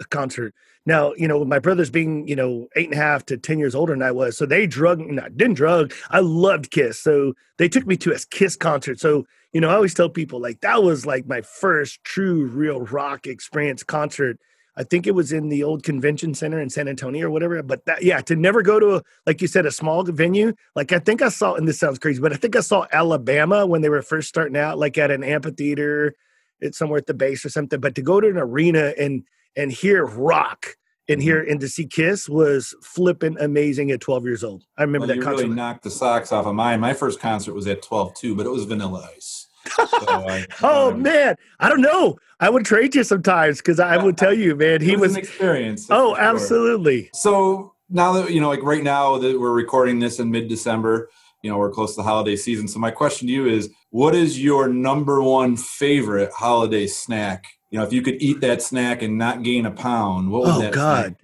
concert. 0.09 0.53
Now, 0.85 1.13
you 1.15 1.27
know, 1.27 1.43
my 1.43 1.59
brothers 1.59 1.89
being, 1.89 2.27
you 2.27 2.35
know, 2.35 2.67
eight 2.75 2.85
and 2.85 2.93
a 2.93 2.97
half 2.97 3.25
to 3.27 3.37
10 3.37 3.59
years 3.59 3.75
older 3.75 3.93
than 3.93 4.03
I 4.03 4.11
was. 4.11 4.37
So 4.37 4.45
they 4.45 4.67
drug, 4.67 4.99
not 4.99 5.35
didn't 5.35 5.55
drug. 5.55 5.93
I 6.09 6.19
loved 6.19 6.71
Kiss. 6.71 6.99
So 6.99 7.33
they 7.57 7.67
took 7.67 7.85
me 7.87 7.97
to 7.97 8.13
a 8.13 8.19
Kiss 8.29 8.55
concert. 8.55 8.99
So 8.99 9.25
you 9.53 9.61
know, 9.61 9.69
I 9.69 9.75
always 9.75 9.93
tell 9.93 10.09
people 10.09 10.39
like 10.39 10.61
that 10.61 10.83
was 10.83 11.05
like 11.05 11.27
my 11.27 11.41
first 11.41 12.03
true 12.03 12.45
real 12.45 12.81
rock 12.81 13.27
experience 13.27 13.83
concert. 13.83 14.37
I 14.77 14.83
think 14.83 15.07
it 15.07 15.15
was 15.15 15.33
in 15.33 15.49
the 15.49 15.63
old 15.63 15.83
convention 15.83 16.33
center 16.33 16.61
in 16.61 16.69
San 16.69 16.87
Antonio 16.87 17.27
or 17.27 17.31
whatever. 17.31 17.61
But 17.61 17.85
that, 17.85 18.01
yeah, 18.01 18.21
to 18.21 18.35
never 18.35 18.61
go 18.61 18.79
to, 18.79 18.95
a, 18.95 19.03
like 19.25 19.41
you 19.41 19.47
said, 19.47 19.65
a 19.65 19.71
small 19.71 20.03
venue. 20.03 20.53
Like 20.75 20.93
I 20.93 20.99
think 20.99 21.21
I 21.21 21.29
saw, 21.29 21.55
and 21.55 21.67
this 21.67 21.79
sounds 21.79 21.99
crazy, 21.99 22.21
but 22.21 22.31
I 22.31 22.37
think 22.37 22.55
I 22.55 22.61
saw 22.61 22.85
Alabama 22.93 23.65
when 23.65 23.81
they 23.81 23.89
were 23.89 24.01
first 24.01 24.29
starting 24.29 24.55
out, 24.55 24.77
like 24.77 24.97
at 24.97 25.11
an 25.11 25.23
amphitheater, 25.23 26.15
it's 26.61 26.77
somewhere 26.77 26.99
at 26.99 27.07
the 27.07 27.13
base 27.13 27.43
or 27.43 27.49
something. 27.49 27.79
But 27.79 27.95
to 27.95 28.01
go 28.01 28.21
to 28.21 28.29
an 28.29 28.37
arena 28.37 28.93
and 28.97 29.23
and 29.55 29.71
hear 29.71 30.05
rock 30.05 30.77
and 31.09 31.21
hear 31.21 31.41
mm-hmm. 31.41 31.51
and 31.51 31.59
to 31.61 31.67
see 31.67 31.85
Kiss 31.85 32.29
was 32.29 32.75
flipping 32.81 33.37
amazing 33.39 33.91
at 33.91 33.99
12 33.99 34.25
years 34.25 34.43
old. 34.43 34.63
I 34.77 34.83
remember 34.83 35.07
well, 35.07 35.15
that 35.15 35.23
concert. 35.23 35.43
really 35.43 35.55
knocked 35.55 35.83
the 35.83 35.89
socks 35.89 36.31
off 36.31 36.45
of 36.45 36.55
mine. 36.55 36.79
My 36.79 36.93
first 36.93 37.19
concert 37.19 37.53
was 37.53 37.67
at 37.67 37.81
12 37.81 38.13
too, 38.13 38.35
but 38.35 38.45
it 38.45 38.49
was 38.49 38.65
Vanilla 38.65 39.09
Ice. 39.15 39.38
So 39.67 39.83
I, 40.07 40.45
oh 40.61 40.91
um, 40.91 41.01
man, 41.01 41.35
I 41.59 41.69
don't 41.69 41.81
know. 41.81 42.17
I 42.39 42.49
would 42.49 42.65
trade 42.65 42.95
you 42.95 43.03
sometimes 43.03 43.57
because 43.57 43.79
I 43.79 43.97
would 43.97 44.17
tell 44.17 44.33
you, 44.33 44.55
man, 44.55 44.81
he 44.81 44.91
was, 44.91 45.09
was 45.09 45.11
an 45.13 45.19
experience. 45.19 45.87
Oh, 45.89 46.15
sure. 46.15 46.23
absolutely. 46.23 47.09
So 47.13 47.73
now 47.89 48.13
that 48.13 48.31
you 48.31 48.39
know, 48.39 48.49
like 48.49 48.63
right 48.63 48.83
now 48.83 49.17
that 49.17 49.39
we're 49.39 49.51
recording 49.51 49.99
this 49.99 50.19
in 50.19 50.31
mid-December, 50.31 51.09
you 51.41 51.49
know, 51.49 51.57
we're 51.57 51.71
close 51.71 51.95
to 51.95 52.01
the 52.01 52.07
holiday 52.07 52.35
season. 52.35 52.67
So 52.67 52.79
my 52.79 52.91
question 52.91 53.27
to 53.27 53.33
you 53.33 53.47
is, 53.47 53.69
what 53.89 54.15
is 54.15 54.41
your 54.41 54.67
number 54.69 55.21
one 55.21 55.57
favorite 55.57 56.31
holiday 56.31 56.87
snack? 56.87 57.45
You 57.71 57.79
know, 57.79 57.85
if 57.85 57.93
you 57.93 58.01
could 58.01 58.21
eat 58.21 58.41
that 58.41 58.61
snack 58.61 59.01
and 59.01 59.17
not 59.17 59.43
gain 59.43 59.65
a 59.65 59.71
pound, 59.71 60.31
what 60.31 60.43
would 60.43 60.55
oh, 60.55 60.61
that 60.61 60.73
God. 60.73 61.15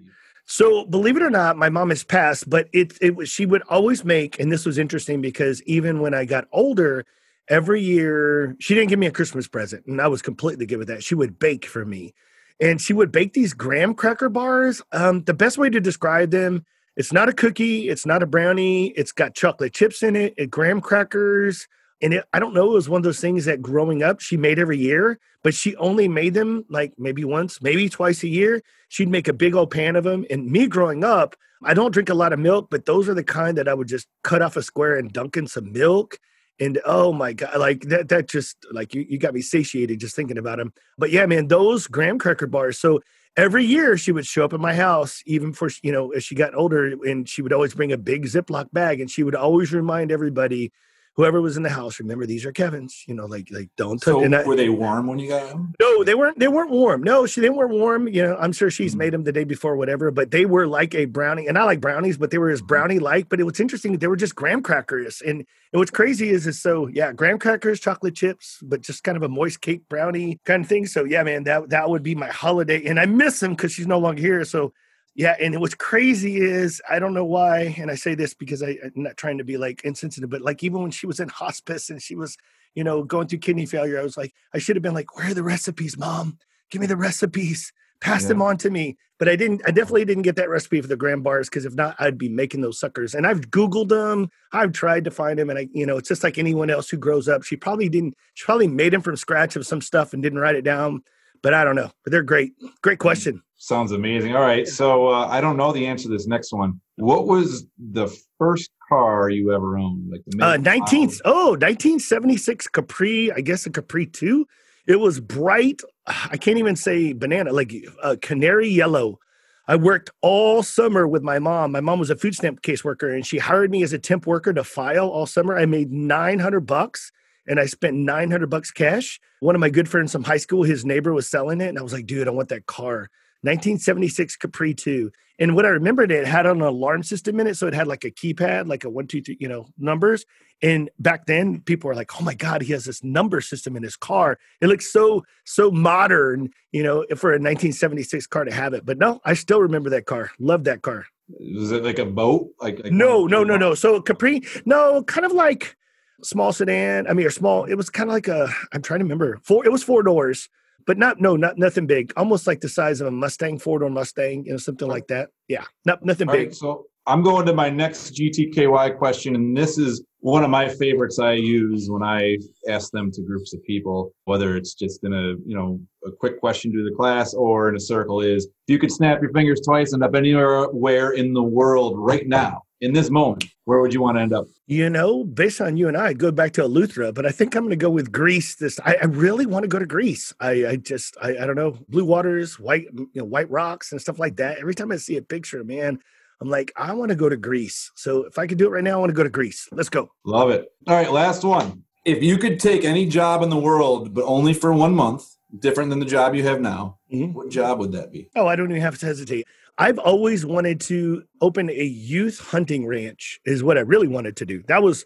So 0.45 0.85
believe 0.85 1.17
it 1.17 1.23
or 1.23 1.31
not, 1.31 1.57
my 1.57 1.69
mom 1.69 1.89
has 1.89 2.03
passed, 2.03 2.49
but 2.49 2.67
it 2.71 2.97
it 3.01 3.15
was 3.15 3.29
she 3.29 3.45
would 3.45 3.63
always 3.63 4.05
make, 4.05 4.39
and 4.39 4.51
this 4.51 4.65
was 4.65 4.77
interesting 4.77 5.21
because 5.21 5.61
even 5.63 6.01
when 6.01 6.13
I 6.13 6.25
got 6.25 6.47
older, 6.51 7.05
every 7.47 7.81
year 7.81 8.55
she 8.59 8.73
didn't 8.73 8.89
give 8.89 8.99
me 8.99 9.07
a 9.07 9.11
Christmas 9.11 9.47
present, 9.47 9.85
and 9.85 10.01
I 10.01 10.07
was 10.07 10.21
completely 10.21 10.65
good 10.65 10.77
with 10.77 10.87
that. 10.87 11.03
She 11.03 11.15
would 11.15 11.39
bake 11.39 11.65
for 11.65 11.85
me, 11.85 12.13
and 12.59 12.81
she 12.81 12.93
would 12.93 13.11
bake 13.11 13.33
these 13.33 13.53
graham 13.53 13.93
cracker 13.93 14.29
bars. 14.29 14.81
Um, 14.91 15.23
the 15.23 15.33
best 15.33 15.57
way 15.57 15.69
to 15.69 15.79
describe 15.79 16.31
them: 16.31 16.65
it's 16.95 17.13
not 17.13 17.29
a 17.29 17.33
cookie, 17.33 17.89
it's 17.89 18.05
not 18.05 18.23
a 18.23 18.27
brownie, 18.27 18.87
it's 18.89 19.11
got 19.11 19.35
chocolate 19.35 19.73
chips 19.73 20.03
in 20.03 20.15
it, 20.15 20.33
it 20.37 20.49
graham 20.49 20.81
crackers, 20.81 21.67
and 22.01 22.13
it, 22.13 22.25
I 22.33 22.39
don't 22.39 22.53
know, 22.53 22.71
it 22.71 22.73
was 22.73 22.89
one 22.89 22.99
of 22.99 23.03
those 23.03 23.19
things 23.19 23.45
that 23.45 23.61
growing 23.61 24.03
up 24.03 24.19
she 24.19 24.37
made 24.37 24.59
every 24.59 24.77
year, 24.77 25.19
but 25.43 25.53
she 25.53 25.75
only 25.77 26.07
made 26.07 26.33
them 26.33 26.65
like 26.69 26.93
maybe 26.97 27.23
once, 27.23 27.61
maybe 27.61 27.89
twice 27.89 28.23
a 28.23 28.27
year. 28.27 28.61
She'd 28.89 29.09
make 29.09 29.27
a 29.27 29.33
big 29.33 29.55
old 29.55 29.71
pan 29.71 29.95
of 29.95 30.03
them. 30.03 30.25
And 30.29 30.51
me 30.51 30.67
growing 30.67 31.03
up, 31.03 31.35
I 31.63 31.73
don't 31.73 31.91
drink 31.91 32.09
a 32.09 32.13
lot 32.13 32.33
of 32.33 32.39
milk, 32.39 32.67
but 32.69 32.85
those 32.85 33.09
are 33.09 33.13
the 33.13 33.23
kind 33.23 33.57
that 33.57 33.67
I 33.67 33.73
would 33.73 33.87
just 33.87 34.07
cut 34.23 34.41
off 34.41 34.57
a 34.57 34.63
square 34.63 34.97
and 34.97 35.11
dunk 35.11 35.37
in 35.37 35.47
some 35.47 35.71
milk. 35.71 36.19
And 36.59 36.79
oh 36.85 37.11
my 37.11 37.33
God, 37.33 37.57
like 37.57 37.81
that, 37.83 38.07
that 38.09 38.27
just 38.27 38.57
like 38.71 38.93
you, 38.93 39.05
you 39.07 39.17
got 39.17 39.33
me 39.33 39.41
satiated 39.41 39.99
just 39.99 40.15
thinking 40.15 40.37
about 40.37 40.57
them. 40.57 40.73
But 40.97 41.11
yeah, 41.11 41.25
man, 41.25 41.47
those 41.47 41.87
graham 41.87 42.17
cracker 42.17 42.47
bars. 42.47 42.79
So 42.79 43.01
every 43.35 43.65
year 43.65 43.97
she 43.97 44.13
would 44.13 44.25
show 44.25 44.45
up 44.45 44.53
at 44.53 44.59
my 44.59 44.73
house, 44.73 45.21
even 45.25 45.51
for, 45.51 45.69
you 45.83 45.91
know, 45.91 46.11
as 46.11 46.23
she 46.23 46.35
got 46.35 46.55
older, 46.55 46.93
and 47.03 47.27
she 47.27 47.41
would 47.41 47.51
always 47.51 47.73
bring 47.73 47.91
a 47.91 47.97
big 47.97 48.25
Ziploc 48.25 48.71
bag 48.71 49.01
and 49.01 49.11
she 49.11 49.23
would 49.23 49.35
always 49.35 49.73
remind 49.73 50.11
everybody 50.11 50.71
whoever 51.15 51.41
was 51.41 51.57
in 51.57 51.63
the 51.63 51.69
house, 51.69 51.99
remember 51.99 52.25
these 52.25 52.45
are 52.45 52.51
Kevin's. 52.51 53.03
You 53.07 53.15
know, 53.15 53.25
like 53.25 53.49
like 53.51 53.69
don't 53.75 53.99
touch. 53.99 54.13
So 54.13 54.45
were 54.45 54.55
they 54.55 54.69
warm 54.69 55.07
when 55.07 55.19
you 55.19 55.29
got 55.29 55.49
them? 55.49 55.73
No, 55.79 56.03
they 56.03 56.15
weren't. 56.15 56.39
They 56.39 56.47
weren't 56.47 56.71
warm. 56.71 57.03
No, 57.03 57.25
she 57.25 57.41
they 57.41 57.49
weren't 57.49 57.71
warm. 57.71 58.07
You 58.07 58.23
know, 58.23 58.37
I'm 58.37 58.51
sure 58.51 58.69
she's 58.69 58.91
mm-hmm. 58.91 58.99
made 58.99 59.13
them 59.13 59.23
the 59.23 59.31
day 59.31 59.43
before, 59.43 59.75
whatever. 59.75 60.11
But 60.11 60.31
they 60.31 60.45
were 60.45 60.67
like 60.67 60.93
a 60.93 61.05
brownie, 61.05 61.47
and 61.47 61.57
I 61.57 61.63
like 61.63 61.81
brownies, 61.81 62.17
but 62.17 62.31
they 62.31 62.37
were 62.37 62.49
as 62.49 62.59
mm-hmm. 62.59 62.67
brownie 62.67 62.99
like. 62.99 63.29
But 63.29 63.39
it 63.39 63.43
was 63.43 63.59
interesting. 63.59 63.97
They 63.97 64.07
were 64.07 64.15
just 64.15 64.35
graham 64.35 64.61
crackers, 64.61 65.21
and, 65.21 65.39
and 65.39 65.79
what's 65.79 65.91
crazy 65.91 66.29
is 66.29 66.47
is 66.47 66.61
so 66.61 66.87
yeah, 66.87 67.13
graham 67.13 67.39
crackers, 67.39 67.79
chocolate 67.79 68.15
chips, 68.15 68.59
but 68.61 68.81
just 68.81 69.03
kind 69.03 69.17
of 69.17 69.23
a 69.23 69.29
moist 69.29 69.61
cake 69.61 69.87
brownie 69.89 70.39
kind 70.45 70.63
of 70.63 70.69
thing. 70.69 70.85
So 70.85 71.03
yeah, 71.03 71.23
man, 71.23 71.43
that 71.45 71.69
that 71.69 71.89
would 71.89 72.03
be 72.03 72.15
my 72.15 72.27
holiday, 72.29 72.85
and 72.85 72.99
I 72.99 73.05
miss 73.05 73.39
them 73.39 73.51
because 73.51 73.71
she's 73.71 73.87
no 73.87 73.99
longer 73.99 74.21
here. 74.21 74.43
So 74.45 74.73
yeah, 75.15 75.35
and 75.39 75.61
what's 75.61 75.75
crazy 75.75 76.37
is 76.37 76.81
I 76.89 76.99
don't 76.99 77.13
know 77.13 77.23
why, 77.23 77.75
and 77.77 77.89
I 77.89 77.95
say 77.95 78.15
this 78.15 78.33
because 78.33 78.61
I, 78.61 78.77
am 78.83 78.91
not 78.95 79.15
trying 79.15 79.37
to 79.37 79.45
be 79.45 79.57
like 79.57 79.81
insensitive, 79.85 80.29
but 80.29 80.41
like 80.41 80.61
even 80.61 80.81
when 80.81 80.91
she 80.91 81.07
was 81.07 81.21
in 81.21 81.29
hospice 81.29 81.89
and 81.89 82.01
she 82.01 82.15
was, 82.15 82.37
you 82.73 82.83
know, 82.83 83.01
going 83.03 83.27
through 83.27 83.39
kidney 83.39 83.65
failure, 83.65 83.97
I 83.97 84.03
was 84.03 84.17
like, 84.17 84.33
I 84.53 84.57
should 84.57 84.75
have 84.75 84.83
been 84.83 84.93
like, 84.93 85.15
where 85.15 85.31
are 85.31 85.33
the 85.33 85.41
recipes, 85.43 85.97
mom? 85.97 86.37
Give 86.69 86.81
me 86.81 86.87
the 86.87 86.97
recipes. 86.97 87.71
pass 88.01 88.23
Yeah. 88.23 88.29
them 88.29 88.41
on 88.41 88.57
to 88.57 88.69
me. 88.69 88.97
But 89.17 89.29
I 89.29 89.37
didn't. 89.37 89.61
I 89.65 89.71
definitely 89.71 90.03
didn't 90.03 90.23
get 90.23 90.35
that 90.35 90.49
recipe 90.49 90.81
for 90.81 90.87
the 90.89 90.97
graham 90.97 91.21
bars 91.21 91.47
because 91.47 91.63
if 91.63 91.73
not, 91.73 91.95
I'd 91.97 92.17
be 92.17 92.27
making 92.27 92.59
those 92.59 92.77
suckers. 92.77 93.15
And 93.15 93.25
I've 93.25 93.49
Googled 93.49 93.87
them. 93.87 94.29
I've 94.51 94.73
tried 94.73 95.05
to 95.05 95.11
find 95.11 95.39
them, 95.39 95.49
and 95.49 95.57
I, 95.57 95.69
you 95.71 95.85
know, 95.85 95.95
it's 95.95 96.09
just 96.09 96.21
like 96.21 96.37
anyone 96.37 96.69
else 96.69 96.89
who 96.89 96.97
grows 96.97 97.29
up. 97.29 97.43
She 97.43 97.55
probably 97.55 97.87
didn't. 97.87 98.15
She 98.33 98.43
probably 98.43 98.67
made 98.67 98.91
them 98.91 99.01
from 99.01 99.15
scratch 99.15 99.55
of 99.55 99.65
some 99.65 99.79
stuff 99.79 100.11
and 100.11 100.21
didn't 100.21 100.39
write 100.39 100.55
it 100.55 100.63
down. 100.63 101.03
But 101.41 101.53
I 101.53 101.63
don't 101.63 101.75
know. 101.75 101.91
But 102.03 102.11
they're 102.11 102.23
great. 102.23 102.53
Great 102.81 102.99
question. 102.99 103.41
Sounds 103.57 103.91
amazing. 103.91 104.35
All 104.35 104.41
right. 104.41 104.67
So 104.67 105.07
uh, 105.07 105.27
I 105.27 105.41
don't 105.41 105.57
know 105.57 105.71
the 105.71 105.87
answer 105.87 106.03
to 106.03 106.09
this 106.09 106.27
next 106.27 106.51
one. 106.51 106.81
What 106.97 107.27
was 107.27 107.65
the 107.77 108.07
first 108.37 108.69
car 108.89 109.29
you 109.29 109.53
ever 109.53 109.77
owned? 109.77 110.11
Like 110.11 110.21
the 110.27 110.43
Uh, 110.43 110.51
make, 110.53 110.63
19, 110.63 111.11
oh, 111.25 111.51
1976 111.51 112.67
Capri, 112.67 113.31
I 113.31 113.41
guess 113.41 113.65
a 113.65 113.69
Capri 113.69 114.05
2. 114.05 114.45
It 114.87 114.97
was 114.97 115.19
bright. 115.19 115.81
I 116.07 116.37
can't 116.37 116.57
even 116.57 116.75
say 116.75 117.13
banana, 117.13 117.51
like 117.51 117.73
uh, 118.03 118.17
canary 118.21 118.69
yellow. 118.69 119.19
I 119.67 119.77
worked 119.77 120.11
all 120.21 120.61
summer 120.61 121.07
with 121.07 121.23
my 121.23 121.39
mom. 121.39 121.71
My 121.71 121.81
mom 121.81 121.97
was 121.97 122.11
a 122.11 122.15
food 122.15 122.35
stamp 122.35 122.61
caseworker 122.61 123.13
and 123.13 123.25
she 123.25 123.39
hired 123.39 123.71
me 123.71 123.81
as 123.81 123.93
a 123.93 123.99
temp 123.99 124.27
worker 124.27 124.53
to 124.53 124.63
file 124.63 125.07
all 125.07 125.25
summer. 125.25 125.57
I 125.57 125.65
made 125.65 125.91
900 125.91 126.61
bucks 126.61 127.11
and 127.47 127.59
I 127.59 127.65
spent 127.65 127.95
900 127.95 128.49
bucks 128.49 128.71
cash. 128.71 129.19
One 129.39 129.55
of 129.55 129.61
my 129.61 129.69
good 129.69 129.89
friends 129.89 130.11
from 130.11 130.23
high 130.23 130.37
school, 130.37 130.63
his 130.63 130.85
neighbor 130.85 131.13
was 131.13 131.29
selling 131.29 131.61
it 131.61 131.69
and 131.69 131.79
I 131.79 131.81
was 131.81 131.93
like, 131.93 132.05
dude, 132.05 132.27
I 132.27 132.31
want 132.31 132.49
that 132.49 132.65
car. 132.65 133.09
1976 133.41 134.37
Capri 134.37 134.73
2. 134.73 135.11
And 135.37 135.55
what 135.55 135.65
I 135.65 135.69
remembered, 135.69 136.11
it 136.11 136.25
had 136.25 136.45
an 136.45 136.61
alarm 136.61 137.03
system 137.03 137.39
in 137.39 137.47
it. 137.47 137.57
So 137.57 137.67
it 137.67 137.73
had 137.73 137.87
like 137.87 138.05
a 138.05 138.11
keypad, 138.11 138.67
like 138.67 138.85
a 138.85 138.89
one, 138.89 139.07
two, 139.07 139.21
three, 139.21 139.37
you 139.39 139.47
know, 139.47 139.67
numbers. 139.77 140.25
And 140.61 140.89
back 140.97 141.25
then, 141.25 141.59
people 141.61 141.89
were 141.89 141.95
like, 141.95 142.19
oh 142.19 142.23
my 142.23 142.33
God, 142.33 142.61
he 142.61 142.71
has 142.71 142.85
this 142.85 143.03
number 143.03 143.41
system 143.41 143.75
in 143.75 143.83
his 143.83 143.97
car. 143.97 144.39
It 144.61 144.67
looks 144.67 144.91
so, 144.91 145.25
so 145.43 145.69
modern, 145.69 146.51
you 146.71 146.83
know, 146.83 147.05
for 147.17 147.31
a 147.31 147.37
1976 147.37 148.27
car 148.27 148.45
to 148.45 148.53
have 148.53 148.73
it. 148.73 148.85
But 148.85 148.97
no, 148.97 149.19
I 149.25 149.33
still 149.33 149.59
remember 149.59 149.89
that 149.91 150.05
car. 150.05 150.31
Love 150.39 150.63
that 150.63 150.81
car. 150.81 151.05
Was 151.27 151.71
it 151.71 151.83
like 151.83 151.99
a 151.99 152.05
boat? 152.05 152.51
Like, 152.61 152.81
like 152.83 152.93
No, 152.93 153.27
no, 153.27 153.43
no, 153.43 153.57
no. 153.57 153.73
So 153.75 154.01
Capri, 154.01 154.43
no, 154.65 155.03
kind 155.03 155.25
of 155.25 155.33
like 155.33 155.75
small 156.23 156.53
sedan. 156.53 157.07
I 157.07 157.13
mean, 157.13 157.25
or 157.25 157.31
small. 157.31 157.65
It 157.65 157.75
was 157.75 157.89
kind 157.89 158.09
of 158.09 158.13
like 158.13 158.27
a. 158.27 158.49
I'm 158.73 158.81
trying 158.81 158.99
to 158.99 159.05
remember. 159.05 159.39
Four. 159.43 159.65
It 159.65 159.71
was 159.71 159.83
four 159.83 160.03
doors, 160.03 160.49
but 160.85 160.97
not 160.97 161.19
no, 161.19 161.35
not 161.35 161.57
nothing 161.57 161.87
big. 161.87 162.13
Almost 162.17 162.47
like 162.47 162.61
the 162.61 162.69
size 162.69 163.01
of 163.01 163.07
a 163.07 163.11
Mustang, 163.11 163.59
four 163.59 163.79
door 163.79 163.89
Mustang, 163.89 164.45
you 164.45 164.51
know, 164.51 164.57
something 164.57 164.87
like 164.87 165.07
that. 165.07 165.29
Yeah, 165.47 165.65
not 165.85 166.03
nothing 166.05 166.29
All 166.29 166.35
big. 166.35 166.47
right, 166.47 166.55
so 166.55 166.85
I'm 167.07 167.21
going 167.21 167.45
to 167.45 167.53
my 167.53 167.69
next 167.69 168.15
GTKY 168.15 168.97
question, 168.97 169.35
and 169.35 169.55
this 169.55 169.77
is 169.77 170.03
one 170.21 170.43
of 170.43 170.49
my 170.49 170.67
favorites 170.67 171.19
I 171.19 171.33
use 171.33 171.87
when 171.87 172.01
I 172.01 172.37
ask 172.67 172.91
them 172.91 173.11
to 173.11 173.21
groups 173.21 173.53
of 173.53 173.63
people, 173.63 174.11
whether 174.23 174.57
it's 174.57 174.73
just 174.73 175.03
in 175.03 175.13
a 175.13 175.35
you 175.45 175.55
know 175.55 175.79
a 176.05 176.11
quick 176.11 176.39
question 176.39 176.71
to 176.71 176.83
the 176.83 176.95
class 176.95 177.33
or 177.33 177.69
in 177.69 177.75
a 177.75 177.79
circle. 177.79 178.21
Is 178.21 178.45
if 178.45 178.73
you 178.73 178.79
could 178.79 178.91
snap 178.91 179.21
your 179.21 179.31
fingers 179.33 179.61
twice 179.61 179.93
and 179.93 180.03
up 180.03 180.15
anywhere 180.15 180.65
where 180.65 181.11
in 181.11 181.33
the 181.33 181.43
world 181.43 181.93
right 181.97 182.27
now, 182.27 182.63
in 182.85 182.93
this 182.93 183.09
moment, 183.09 183.45
where 183.65 183.79
would 183.81 183.93
you 183.93 184.01
want 184.01 184.17
to 184.17 184.21
end 184.21 184.31
up? 184.31 184.45
You 184.67 184.89
know, 184.89 185.23
based 185.23 185.59
on 185.59 185.75
you 185.75 185.87
and 185.87 185.97
I, 185.97 186.07
I'd 186.07 186.19
go 186.19 186.31
back 186.31 186.53
to 186.53 186.61
Eleuthera, 186.61 187.13
but 187.13 187.25
I 187.25 187.29
think 187.31 187.55
I'm 187.55 187.63
going 187.63 187.71
to 187.71 187.75
go 187.75 187.89
with 187.89 188.11
Greece. 188.11 188.55
This, 188.55 188.79
I, 188.85 188.95
I 189.01 189.05
really 189.05 189.45
want 189.47 189.63
to 189.63 189.67
go 189.67 189.79
to 189.79 189.85
Greece. 189.87 190.33
I, 190.39 190.51
I 190.67 190.75
just, 190.77 191.17
I, 191.21 191.29
I 191.37 191.45
don't 191.47 191.55
know, 191.55 191.77
blue 191.89 192.05
waters, 192.05 192.59
white, 192.59 192.85
you 192.93 193.09
know, 193.15 193.25
white 193.25 193.49
rocks 193.49 193.91
and 193.91 193.99
stuff 193.99 194.19
like 194.19 194.35
that. 194.37 194.59
Every 194.59 194.75
time 194.75 194.91
I 194.91 194.97
see 194.97 195.17
a 195.17 195.21
picture, 195.21 195.63
man, 195.63 195.99
I'm 196.41 196.49
like, 196.49 196.71
I 196.75 196.93
want 196.93 197.09
to 197.09 197.15
go 197.15 197.27
to 197.27 197.37
Greece. 197.37 197.91
So 197.95 198.23
if 198.25 198.37
I 198.37 198.45
could 198.45 198.59
do 198.59 198.67
it 198.67 198.69
right 198.69 198.83
now, 198.83 198.97
I 198.97 198.99
want 198.99 199.09
to 199.09 199.15
go 199.15 199.23
to 199.23 199.29
Greece. 199.29 199.67
Let's 199.71 199.89
go. 199.89 200.11
Love 200.25 200.51
it. 200.51 200.67
All 200.87 200.95
right, 200.95 201.11
last 201.11 201.43
one. 201.43 201.83
If 202.05 202.21
you 202.21 202.37
could 202.37 202.59
take 202.59 202.85
any 202.85 203.07
job 203.07 203.41
in 203.41 203.49
the 203.49 203.57
world, 203.57 204.13
but 204.13 204.25
only 204.25 204.53
for 204.53 204.71
one 204.71 204.93
month, 204.93 205.25
different 205.59 205.89
than 205.89 205.99
the 205.99 206.05
job 206.05 206.35
you 206.35 206.43
have 206.43 206.61
now, 206.61 206.99
Mhm. 207.11 207.33
what 207.33 207.49
job 207.49 207.79
would 207.79 207.93
that 207.93 208.11
be? 208.11 208.29
Oh, 208.35 208.45
I 208.45 208.55
don't 208.55 208.69
even 208.69 208.81
have 208.81 208.99
to 208.99 209.05
hesitate. 209.05 209.47
I've 209.77 209.99
always 209.99 210.45
wanted 210.45 210.79
to 210.81 211.23
open 211.41 211.69
a 211.69 211.83
youth 211.83 212.39
hunting 212.39 212.85
ranch, 212.85 213.39
is 213.45 213.63
what 213.63 213.77
I 213.77 213.81
really 213.81 214.07
wanted 214.07 214.37
to 214.37 214.45
do. 214.45 214.63
That 214.67 214.81
was, 214.81 215.05